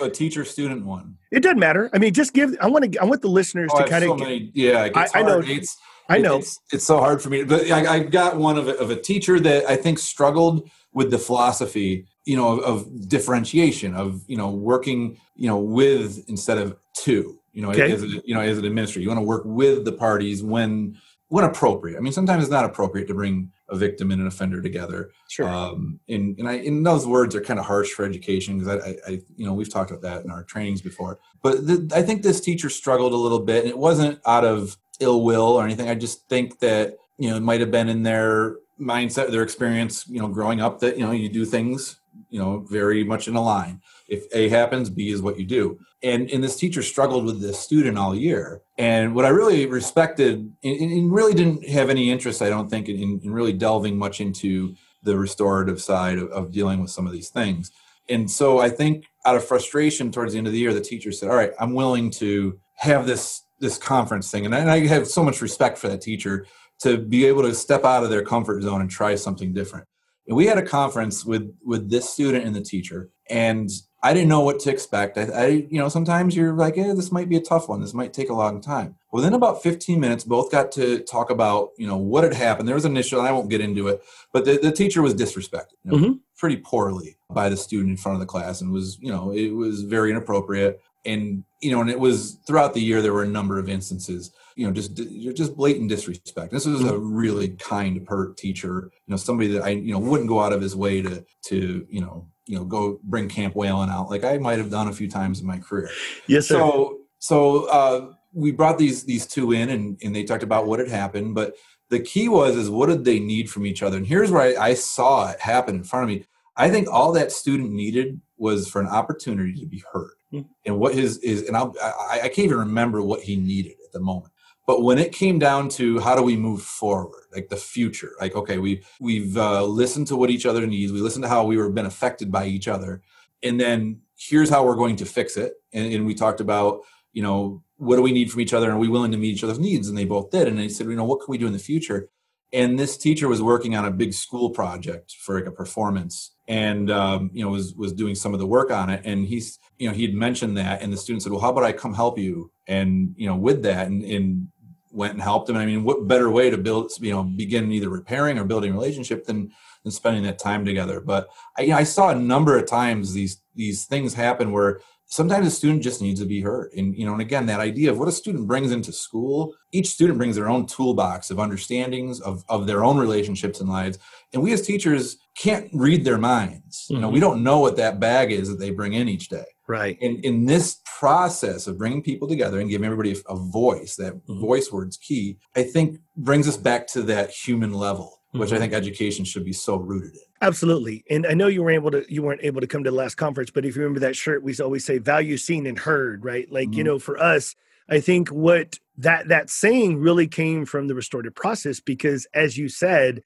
A 0.00 0.10
teacher 0.10 0.44
student 0.44 0.84
one. 0.84 1.16
It 1.30 1.42
doesn't 1.42 1.58
matter. 1.58 1.90
I 1.92 1.98
mean, 1.98 2.12
just 2.12 2.34
give. 2.34 2.54
I 2.60 2.68
want 2.68 2.92
to. 2.92 2.98
I 3.00 3.04
want 3.04 3.22
the 3.22 3.28
listeners 3.28 3.70
oh, 3.74 3.82
to 3.82 3.88
kind 3.88 4.04
so 4.04 4.12
of. 4.12 4.20
Many, 4.20 4.50
yeah, 4.54 4.88
I, 4.94 5.08
I, 5.14 5.22
know. 5.22 5.40
It's, 5.44 5.76
I 6.08 6.18
know. 6.18 6.38
It's, 6.38 6.60
it's, 6.72 6.84
so 6.84 6.98
hard 6.98 7.20
for 7.20 7.28
me, 7.28 7.42
but 7.42 7.70
I, 7.70 7.94
I 7.94 7.98
got 8.00 8.36
one 8.36 8.56
of 8.56 8.68
a, 8.68 8.78
of 8.78 8.90
a 8.90 8.96
teacher 8.96 9.40
that 9.40 9.66
I 9.66 9.76
think 9.76 9.98
struggled 9.98 10.70
with 10.92 11.10
the 11.10 11.18
philosophy 11.18 12.06
you 12.24 12.36
know 12.36 12.60
of, 12.60 12.60
of, 12.60 13.08
differentiation 13.08 13.94
of 13.94 14.22
you 14.26 14.36
know 14.36 14.50
working 14.50 15.18
you 15.36 15.46
know 15.46 15.58
with 15.58 16.28
instead 16.28 16.58
of 16.58 16.76
to 16.94 17.38
you 17.52 17.62
know 17.62 17.70
okay. 17.70 17.92
as 17.92 18.02
a, 18.02 18.06
you 18.06 18.34
know 18.34 18.40
as 18.40 18.58
an 18.58 18.64
administrator 18.64 19.00
you 19.00 19.08
want 19.08 19.18
to 19.18 19.26
work 19.26 19.42
with 19.44 19.84
the 19.84 19.92
parties 19.92 20.42
when 20.42 20.96
when 21.28 21.44
appropriate. 21.44 21.96
I 21.96 22.00
mean 22.00 22.12
sometimes 22.12 22.42
it's 22.42 22.50
not 22.50 22.64
appropriate 22.64 23.06
to 23.06 23.14
bring 23.14 23.52
a 23.68 23.76
victim 23.76 24.10
and 24.10 24.20
an 24.20 24.26
offender 24.26 24.60
together. 24.60 25.10
Sure. 25.28 25.48
Um 25.48 26.00
and 26.08 26.36
and 26.38 26.48
i 26.48 26.54
and 26.54 26.84
those 26.84 27.06
words 27.06 27.34
are 27.34 27.40
kind 27.40 27.58
of 27.58 27.66
harsh 27.66 27.90
for 27.90 28.04
education 28.04 28.58
because 28.58 28.82
I, 28.82 28.96
I, 29.08 29.22
you 29.36 29.46
know 29.46 29.54
we've 29.54 29.72
talked 29.72 29.90
about 29.90 30.02
that 30.02 30.24
in 30.24 30.30
our 30.30 30.44
trainings 30.44 30.82
before. 30.82 31.18
But 31.42 31.66
the, 31.66 31.92
i 31.94 32.02
think 32.02 32.22
this 32.22 32.40
teacher 32.40 32.68
struggled 32.68 33.12
a 33.12 33.16
little 33.16 33.40
bit 33.40 33.64
and 33.64 33.70
it 33.70 33.78
wasn't 33.78 34.20
out 34.26 34.44
of 34.44 34.76
ill 34.98 35.22
will 35.22 35.56
or 35.56 35.64
anything. 35.64 35.88
I 35.88 35.94
just 35.94 36.28
think 36.28 36.58
that 36.60 36.96
you 37.18 37.30
know 37.30 37.36
it 37.36 37.42
might 37.42 37.60
have 37.60 37.70
been 37.70 37.88
in 37.88 38.02
their 38.02 38.56
mindset 38.80 39.30
their 39.30 39.42
experience 39.42 40.08
you 40.08 40.18
know 40.18 40.28
growing 40.28 40.60
up 40.60 40.80
that 40.80 40.96
you 40.96 41.04
know 41.04 41.12
you 41.12 41.28
do 41.28 41.44
things 41.44 41.99
you 42.30 42.38
know 42.38 42.60
very 42.70 43.04
much 43.04 43.28
in 43.28 43.36
a 43.36 43.42
line. 43.42 43.80
If 44.08 44.24
a 44.32 44.48
happens 44.48 44.90
b 44.90 45.10
is 45.10 45.22
what 45.22 45.38
you 45.38 45.44
do. 45.44 45.78
And 46.02 46.30
and 46.30 46.42
this 46.42 46.56
teacher 46.56 46.82
struggled 46.82 47.24
with 47.24 47.40
this 47.40 47.58
student 47.58 47.98
all 47.98 48.14
year. 48.14 48.62
And 48.78 49.14
what 49.14 49.24
i 49.24 49.28
really 49.28 49.66
respected 49.66 50.52
and, 50.62 50.80
and 50.80 51.12
really 51.12 51.34
didn't 51.34 51.68
have 51.68 51.90
any 51.90 52.10
interest 52.10 52.42
i 52.42 52.48
don't 52.48 52.70
think 52.70 52.88
in, 52.88 53.20
in 53.22 53.32
really 53.32 53.52
delving 53.52 53.98
much 53.98 54.20
into 54.20 54.74
the 55.02 55.18
restorative 55.18 55.80
side 55.80 56.18
of, 56.18 56.30
of 56.30 56.52
dealing 56.52 56.80
with 56.80 56.90
some 56.90 57.06
of 57.06 57.12
these 57.12 57.28
things. 57.28 57.70
And 58.08 58.30
so 58.30 58.58
i 58.60 58.70
think 58.70 59.04
out 59.26 59.36
of 59.36 59.44
frustration 59.44 60.10
towards 60.10 60.32
the 60.32 60.38
end 60.38 60.46
of 60.46 60.52
the 60.52 60.58
year 60.58 60.72
the 60.72 60.80
teacher 60.80 61.12
said 61.12 61.28
all 61.28 61.36
right 61.36 61.52
i'm 61.60 61.74
willing 61.74 62.10
to 62.12 62.58
have 62.76 63.06
this 63.06 63.42
this 63.60 63.78
conference 63.78 64.30
thing. 64.30 64.46
And 64.46 64.54
I, 64.54 64.58
and 64.58 64.70
I 64.70 64.86
have 64.86 65.06
so 65.06 65.22
much 65.22 65.40
respect 65.40 65.78
for 65.78 65.88
that 65.88 66.00
teacher 66.00 66.46
to 66.80 66.96
be 66.98 67.26
able 67.26 67.42
to 67.42 67.54
step 67.54 67.84
out 67.84 68.02
of 68.02 68.10
their 68.10 68.24
comfort 68.24 68.62
zone 68.62 68.80
and 68.80 68.90
try 68.90 69.14
something 69.14 69.52
different 69.52 69.86
and 70.30 70.36
we 70.36 70.46
had 70.46 70.58
a 70.58 70.62
conference 70.62 71.24
with 71.24 71.52
with 71.64 71.90
this 71.90 72.08
student 72.08 72.44
and 72.44 72.54
the 72.54 72.60
teacher, 72.60 73.10
and 73.28 73.68
I 74.00 74.14
didn't 74.14 74.28
know 74.28 74.40
what 74.40 74.60
to 74.60 74.70
expect. 74.70 75.18
I, 75.18 75.22
I 75.22 75.46
you 75.68 75.78
know, 75.78 75.88
sometimes 75.88 76.36
you're 76.36 76.54
like, 76.54 76.76
"Yeah, 76.76 76.94
this 76.94 77.10
might 77.10 77.28
be 77.28 77.36
a 77.36 77.40
tough 77.40 77.68
one. 77.68 77.80
This 77.80 77.92
might 77.92 78.12
take 78.12 78.30
a 78.30 78.34
long 78.34 78.60
time." 78.60 78.94
Within 79.12 79.34
about 79.34 79.60
15 79.60 79.98
minutes, 79.98 80.22
both 80.22 80.52
got 80.52 80.70
to 80.72 81.00
talk 81.00 81.30
about, 81.30 81.70
you 81.76 81.86
know, 81.88 81.96
what 81.96 82.22
had 82.22 82.32
happened. 82.32 82.68
There 82.68 82.76
was 82.76 82.84
an 82.84 82.92
initial, 82.92 83.18
and 83.18 83.26
I 83.26 83.32
won't 83.32 83.50
get 83.50 83.60
into 83.60 83.88
it, 83.88 84.02
but 84.32 84.44
the, 84.44 84.56
the 84.56 84.70
teacher 84.70 85.02
was 85.02 85.16
disrespected 85.16 85.72
you 85.84 85.90
know, 85.90 85.96
mm-hmm. 85.96 86.12
pretty 86.38 86.58
poorly 86.58 87.16
by 87.28 87.48
the 87.48 87.56
student 87.56 87.90
in 87.90 87.96
front 87.96 88.14
of 88.14 88.20
the 88.20 88.26
class, 88.26 88.60
and 88.60 88.70
was, 88.70 88.98
you 89.00 89.10
know, 89.10 89.32
it 89.32 89.50
was 89.50 89.82
very 89.82 90.12
inappropriate. 90.12 90.80
And 91.04 91.44
you 91.60 91.70
know, 91.70 91.80
and 91.80 91.90
it 91.90 92.00
was 92.00 92.38
throughout 92.46 92.74
the 92.74 92.80
year 92.80 93.00
there 93.02 93.12
were 93.12 93.22
a 93.22 93.28
number 93.28 93.58
of 93.58 93.68
instances 93.68 94.32
you 94.56 94.66
know 94.66 94.72
just 94.72 94.94
just 95.34 95.56
blatant 95.56 95.88
disrespect. 95.88 96.52
This 96.52 96.66
was 96.66 96.84
a 96.84 96.98
really 96.98 97.48
kind 97.48 98.04
pert 98.06 98.36
teacher 98.36 98.90
you 99.06 99.10
know 99.10 99.16
somebody 99.16 99.48
that 99.52 99.62
i 99.62 99.70
you 99.70 99.92
know 99.92 99.98
wouldn't 99.98 100.28
go 100.28 100.40
out 100.40 100.52
of 100.52 100.60
his 100.60 100.76
way 100.76 101.00
to 101.00 101.24
to 101.46 101.86
you 101.88 102.00
know 102.02 102.28
you 102.46 102.58
know 102.58 102.64
go 102.64 103.00
bring 103.04 103.28
camp 103.28 103.54
whalen 103.56 103.88
out 103.88 104.10
like 104.10 104.24
i 104.24 104.36
might 104.36 104.58
have 104.58 104.70
done 104.70 104.88
a 104.88 104.92
few 104.92 105.08
times 105.08 105.40
in 105.40 105.46
my 105.46 105.58
career. 105.58 105.88
Yes 106.26 106.48
sir. 106.48 106.56
so 106.56 106.98
so 107.18 107.64
uh, 107.70 108.12
we 108.34 108.50
brought 108.52 108.76
these 108.76 109.04
these 109.04 109.26
two 109.26 109.52
in 109.52 109.70
and, 109.70 109.98
and 110.02 110.14
they 110.14 110.24
talked 110.24 110.42
about 110.42 110.66
what 110.66 110.78
had 110.78 110.88
happened 110.88 111.34
but 111.34 111.54
the 111.90 112.00
key 112.00 112.28
was 112.28 112.56
is 112.56 112.70
what 112.70 112.88
did 112.88 113.04
they 113.04 113.18
need 113.18 113.50
from 113.50 113.66
each 113.66 113.82
other? 113.82 113.96
And 113.96 114.06
here's 114.06 114.30
where 114.30 114.56
I, 114.56 114.68
I 114.68 114.74
saw 114.74 115.28
it 115.30 115.40
happen 115.40 115.74
in 115.74 115.84
front 115.84 116.04
of 116.04 116.16
me. 116.16 116.24
I 116.56 116.70
think 116.70 116.88
all 116.88 117.12
that 117.12 117.32
student 117.32 117.72
needed 117.72 118.20
was 118.36 118.68
for 118.68 118.80
an 118.80 118.86
opportunity 118.86 119.54
to 119.60 119.66
be 119.66 119.82
heard 119.92 120.12
mm-hmm. 120.32 120.48
and 120.66 120.78
what 120.78 120.94
his 120.94 121.18
is 121.18 121.46
and 121.46 121.56
I'll, 121.56 121.74
I, 121.82 122.20
I 122.24 122.28
can't 122.28 122.46
even 122.46 122.58
remember 122.58 123.02
what 123.02 123.22
he 123.22 123.36
needed 123.36 123.76
at 123.84 123.92
the 123.92 124.00
moment 124.00 124.32
but 124.70 124.82
when 124.82 125.00
it 125.00 125.10
came 125.10 125.40
down 125.40 125.68
to 125.70 125.98
how 125.98 126.14
do 126.14 126.22
we 126.22 126.36
move 126.36 126.62
forward, 126.62 127.24
like 127.32 127.48
the 127.48 127.56
future, 127.56 128.12
like 128.20 128.36
okay, 128.36 128.58
we 128.58 128.84
we've 129.00 129.36
uh, 129.36 129.64
listened 129.64 130.06
to 130.06 130.16
what 130.16 130.30
each 130.30 130.46
other 130.46 130.64
needs, 130.64 130.92
we 130.92 131.00
listened 131.00 131.24
to 131.24 131.28
how 131.28 131.44
we 131.44 131.56
were 131.56 131.70
been 131.70 131.86
affected 131.86 132.30
by 132.30 132.46
each 132.46 132.68
other, 132.68 133.02
and 133.42 133.58
then 133.58 134.00
here's 134.16 134.48
how 134.48 134.64
we're 134.64 134.76
going 134.76 134.94
to 134.94 135.04
fix 135.04 135.36
it. 135.36 135.54
And, 135.72 135.92
and 135.92 136.06
we 136.06 136.14
talked 136.14 136.40
about 136.40 136.82
you 137.12 137.20
know 137.20 137.64
what 137.78 137.96
do 137.96 138.02
we 138.02 138.12
need 138.12 138.30
from 138.30 138.42
each 138.42 138.54
other, 138.54 138.66
and 138.66 138.76
are 138.76 138.78
we 138.78 138.86
willing 138.86 139.10
to 139.10 139.18
meet 139.18 139.34
each 139.34 139.42
other's 139.42 139.58
needs? 139.58 139.88
And 139.88 139.98
they 139.98 140.04
both 140.04 140.30
did. 140.30 140.46
And 140.46 140.56
they 140.56 140.68
said, 140.68 140.86
you 140.86 140.94
know, 140.94 141.02
what 141.02 141.18
can 141.18 141.32
we 141.32 141.38
do 141.38 141.48
in 141.48 141.52
the 141.52 141.58
future? 141.58 142.08
And 142.52 142.78
this 142.78 142.96
teacher 142.96 143.28
was 143.28 143.40
working 143.40 143.76
on 143.76 143.84
a 143.84 143.90
big 143.90 144.12
school 144.12 144.50
project 144.50 145.14
for 145.20 145.38
like 145.38 145.46
a 145.46 145.52
performance, 145.52 146.34
and 146.48 146.90
um, 146.90 147.30
you 147.32 147.44
know 147.44 147.50
was 147.50 147.74
was 147.74 147.92
doing 147.92 148.14
some 148.14 148.34
of 148.34 148.40
the 148.40 148.46
work 148.46 148.70
on 148.70 148.90
it. 148.90 149.02
And 149.04 149.26
he's 149.26 149.58
you 149.78 149.88
know 149.88 149.94
he'd 149.94 150.14
mentioned 150.14 150.56
that, 150.56 150.82
and 150.82 150.92
the 150.92 150.96
student 150.96 151.22
said, 151.22 151.32
well, 151.32 151.40
how 151.40 151.50
about 151.50 151.64
I 151.64 151.72
come 151.72 151.94
help 151.94 152.18
you? 152.18 152.50
And 152.66 153.14
you 153.16 153.26
know 153.26 153.36
with 153.36 153.62
that, 153.62 153.86
and, 153.86 154.02
and 154.02 154.48
went 154.90 155.12
and 155.12 155.22
helped 155.22 155.46
them. 155.46 155.56
I 155.56 155.66
mean, 155.66 155.84
what 155.84 156.08
better 156.08 156.30
way 156.30 156.50
to 156.50 156.58
build, 156.58 156.90
you 157.00 157.12
know, 157.12 157.22
begin 157.22 157.70
either 157.70 157.88
repairing 157.88 158.38
or 158.38 158.44
building 158.44 158.72
relationship 158.72 159.24
than 159.24 159.52
than 159.84 159.92
spending 159.92 160.24
that 160.24 160.38
time 160.38 160.64
together. 160.64 161.00
But 161.00 161.28
I, 161.56 161.62
you 161.62 161.68
know, 161.68 161.76
I 161.76 161.84
saw 161.84 162.10
a 162.10 162.14
number 162.14 162.58
of 162.58 162.66
times 162.66 163.12
these 163.12 163.40
these 163.54 163.86
things 163.86 164.14
happen 164.14 164.52
where 164.52 164.80
sometimes 165.10 165.46
a 165.46 165.50
student 165.50 165.82
just 165.82 166.00
needs 166.00 166.20
to 166.20 166.26
be 166.26 166.40
heard. 166.40 166.72
And 166.72 166.96
you 166.96 167.04
know, 167.04 167.12
and 167.12 167.20
again, 167.20 167.46
that 167.46 167.60
idea 167.60 167.90
of 167.90 167.98
what 167.98 168.08
a 168.08 168.12
student 168.12 168.46
brings 168.46 168.72
into 168.72 168.92
school, 168.92 169.54
each 169.72 169.88
student 169.88 170.16
brings 170.18 170.36
their 170.36 170.48
own 170.48 170.66
toolbox 170.66 171.30
of 171.30 171.38
understandings 171.38 172.20
of 172.20 172.44
of 172.48 172.66
their 172.66 172.82
own 172.82 172.96
relationships 172.96 173.60
and 173.60 173.68
lives. 173.68 173.98
And 174.32 174.42
we 174.42 174.52
as 174.52 174.62
teachers 174.62 175.18
can't 175.36 175.68
read 175.74 176.04
their 176.04 176.18
minds. 176.18 176.84
Mm-hmm. 176.84 176.94
You 176.94 177.00
know, 177.00 177.08
we 177.08 177.20
mm-hmm. 177.20 177.28
don't 177.28 177.42
know 177.42 177.58
what 177.60 177.76
that 177.76 178.00
bag 178.00 178.32
is 178.32 178.48
that 178.48 178.58
they 178.58 178.70
bring 178.70 178.94
in 178.94 179.08
each 179.08 179.28
day. 179.28 179.44
Right. 179.68 179.96
and 180.00 180.24
in 180.24 180.46
this 180.46 180.80
process 180.98 181.68
of 181.68 181.78
bringing 181.78 182.02
people 182.02 182.26
together 182.26 182.58
and 182.58 182.68
giving 182.68 182.84
everybody 182.84 183.12
a, 183.12 183.32
a 183.32 183.36
voice, 183.36 183.94
that 183.96 184.14
mm-hmm. 184.14 184.40
voice 184.40 184.72
word's 184.72 184.96
key, 184.96 185.38
I 185.54 185.62
think 185.62 186.00
brings 186.16 186.48
us 186.48 186.56
back 186.56 186.88
to 186.88 187.02
that 187.02 187.30
human 187.30 187.72
level. 187.72 188.19
Which 188.32 188.48
mm-hmm. 188.48 188.56
I 188.56 188.58
think 188.60 188.72
education 188.72 189.24
should 189.24 189.44
be 189.44 189.52
so 189.52 189.76
rooted 189.76 190.14
in. 190.14 190.20
Absolutely. 190.42 191.04
And 191.10 191.26
I 191.26 191.34
know 191.34 191.48
you 191.48 191.62
were 191.62 191.70
able 191.70 191.90
to 191.90 192.04
you 192.08 192.22
weren't 192.22 192.42
able 192.44 192.60
to 192.60 192.66
come 192.66 192.84
to 192.84 192.90
the 192.90 192.96
last 192.96 193.16
conference, 193.16 193.50
but 193.50 193.64
if 193.64 193.74
you 193.76 193.82
remember 193.82 194.00
that 194.00 194.16
shirt, 194.16 194.42
we 194.42 194.56
always 194.58 194.84
say 194.84 194.98
value 194.98 195.36
seen 195.36 195.66
and 195.66 195.78
heard, 195.78 196.24
right? 196.24 196.50
Like, 196.50 196.68
mm-hmm. 196.68 196.78
you 196.78 196.84
know, 196.84 196.98
for 196.98 197.20
us, 197.20 197.54
I 197.88 198.00
think 198.00 198.28
what 198.28 198.78
that 198.98 199.28
that 199.28 199.50
saying 199.50 199.98
really 199.98 200.28
came 200.28 200.64
from 200.64 200.86
the 200.86 200.94
restorative 200.94 201.34
process 201.34 201.80
because 201.80 202.26
as 202.32 202.56
you 202.56 202.68
said, 202.68 203.22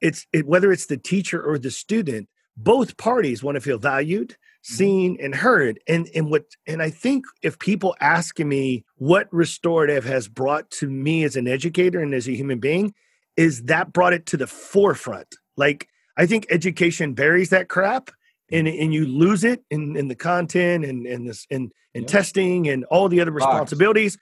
it's 0.00 0.26
it, 0.32 0.46
whether 0.46 0.72
it's 0.72 0.86
the 0.86 0.96
teacher 0.96 1.42
or 1.42 1.58
the 1.58 1.70
student, 1.70 2.28
both 2.56 2.96
parties 2.96 3.42
want 3.42 3.56
to 3.56 3.60
feel 3.60 3.78
valued, 3.78 4.30
mm-hmm. 4.30 4.74
seen 4.74 5.18
and 5.20 5.34
heard. 5.34 5.78
And 5.86 6.08
and 6.14 6.30
what 6.30 6.44
and 6.66 6.82
I 6.82 6.90
think 6.90 7.26
if 7.42 7.58
people 7.58 7.94
asking 8.00 8.48
me 8.48 8.84
what 8.96 9.28
restorative 9.30 10.04
has 10.04 10.26
brought 10.26 10.70
to 10.72 10.88
me 10.88 11.24
as 11.24 11.36
an 11.36 11.46
educator 11.46 12.00
and 12.00 12.14
as 12.14 12.28
a 12.28 12.34
human 12.34 12.60
being, 12.60 12.94
is 13.38 13.62
that 13.62 13.92
brought 13.92 14.12
it 14.12 14.26
to 14.26 14.36
the 14.36 14.48
forefront. 14.48 15.36
Like 15.56 15.88
I 16.16 16.26
think 16.26 16.46
education 16.50 17.14
buries 17.14 17.50
that 17.50 17.68
crap 17.68 18.10
and, 18.50 18.66
and 18.66 18.92
you 18.92 19.06
lose 19.06 19.44
it 19.44 19.62
in, 19.70 19.96
in 19.96 20.08
the 20.08 20.16
content 20.16 20.84
and, 20.84 21.06
and 21.06 21.28
this 21.28 21.46
and, 21.48 21.70
and 21.94 22.02
yeah. 22.02 22.08
testing 22.08 22.68
and 22.68 22.84
all 22.86 23.08
the 23.08 23.20
other 23.20 23.30
responsibilities. 23.30 24.18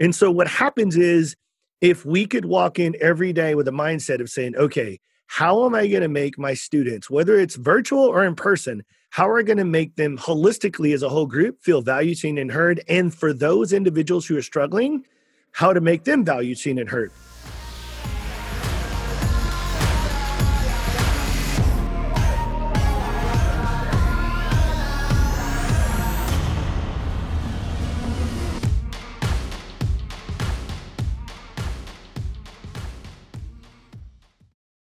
And 0.00 0.14
so 0.14 0.32
what 0.32 0.48
happens 0.48 0.96
is 0.96 1.36
if 1.80 2.04
we 2.04 2.26
could 2.26 2.44
walk 2.44 2.80
in 2.80 2.96
every 3.00 3.32
day 3.32 3.54
with 3.54 3.68
a 3.68 3.72
mindset 3.72 4.20
of 4.20 4.28
saying, 4.28 4.56
okay, 4.56 4.98
how 5.28 5.64
am 5.64 5.74
I 5.74 5.86
going 5.86 6.02
to 6.02 6.08
make 6.08 6.36
my 6.36 6.54
students, 6.54 7.08
whether 7.08 7.38
it's 7.38 7.54
virtual 7.54 8.02
or 8.02 8.24
in 8.24 8.34
person, 8.34 8.82
how 9.10 9.28
are 9.28 9.38
I 9.38 9.42
going 9.42 9.58
to 9.58 9.64
make 9.64 9.94
them 9.94 10.18
holistically 10.18 10.92
as 10.92 11.04
a 11.04 11.08
whole 11.08 11.26
group 11.26 11.62
feel 11.62 11.82
valued, 11.82 12.18
seen, 12.18 12.36
and 12.36 12.50
heard? 12.50 12.82
And 12.88 13.14
for 13.14 13.32
those 13.32 13.72
individuals 13.72 14.26
who 14.26 14.36
are 14.36 14.42
struggling, 14.42 15.04
how 15.52 15.72
to 15.72 15.80
make 15.80 16.04
them 16.04 16.24
valued, 16.24 16.58
seen, 16.58 16.78
and 16.78 16.88
heard. 16.88 17.12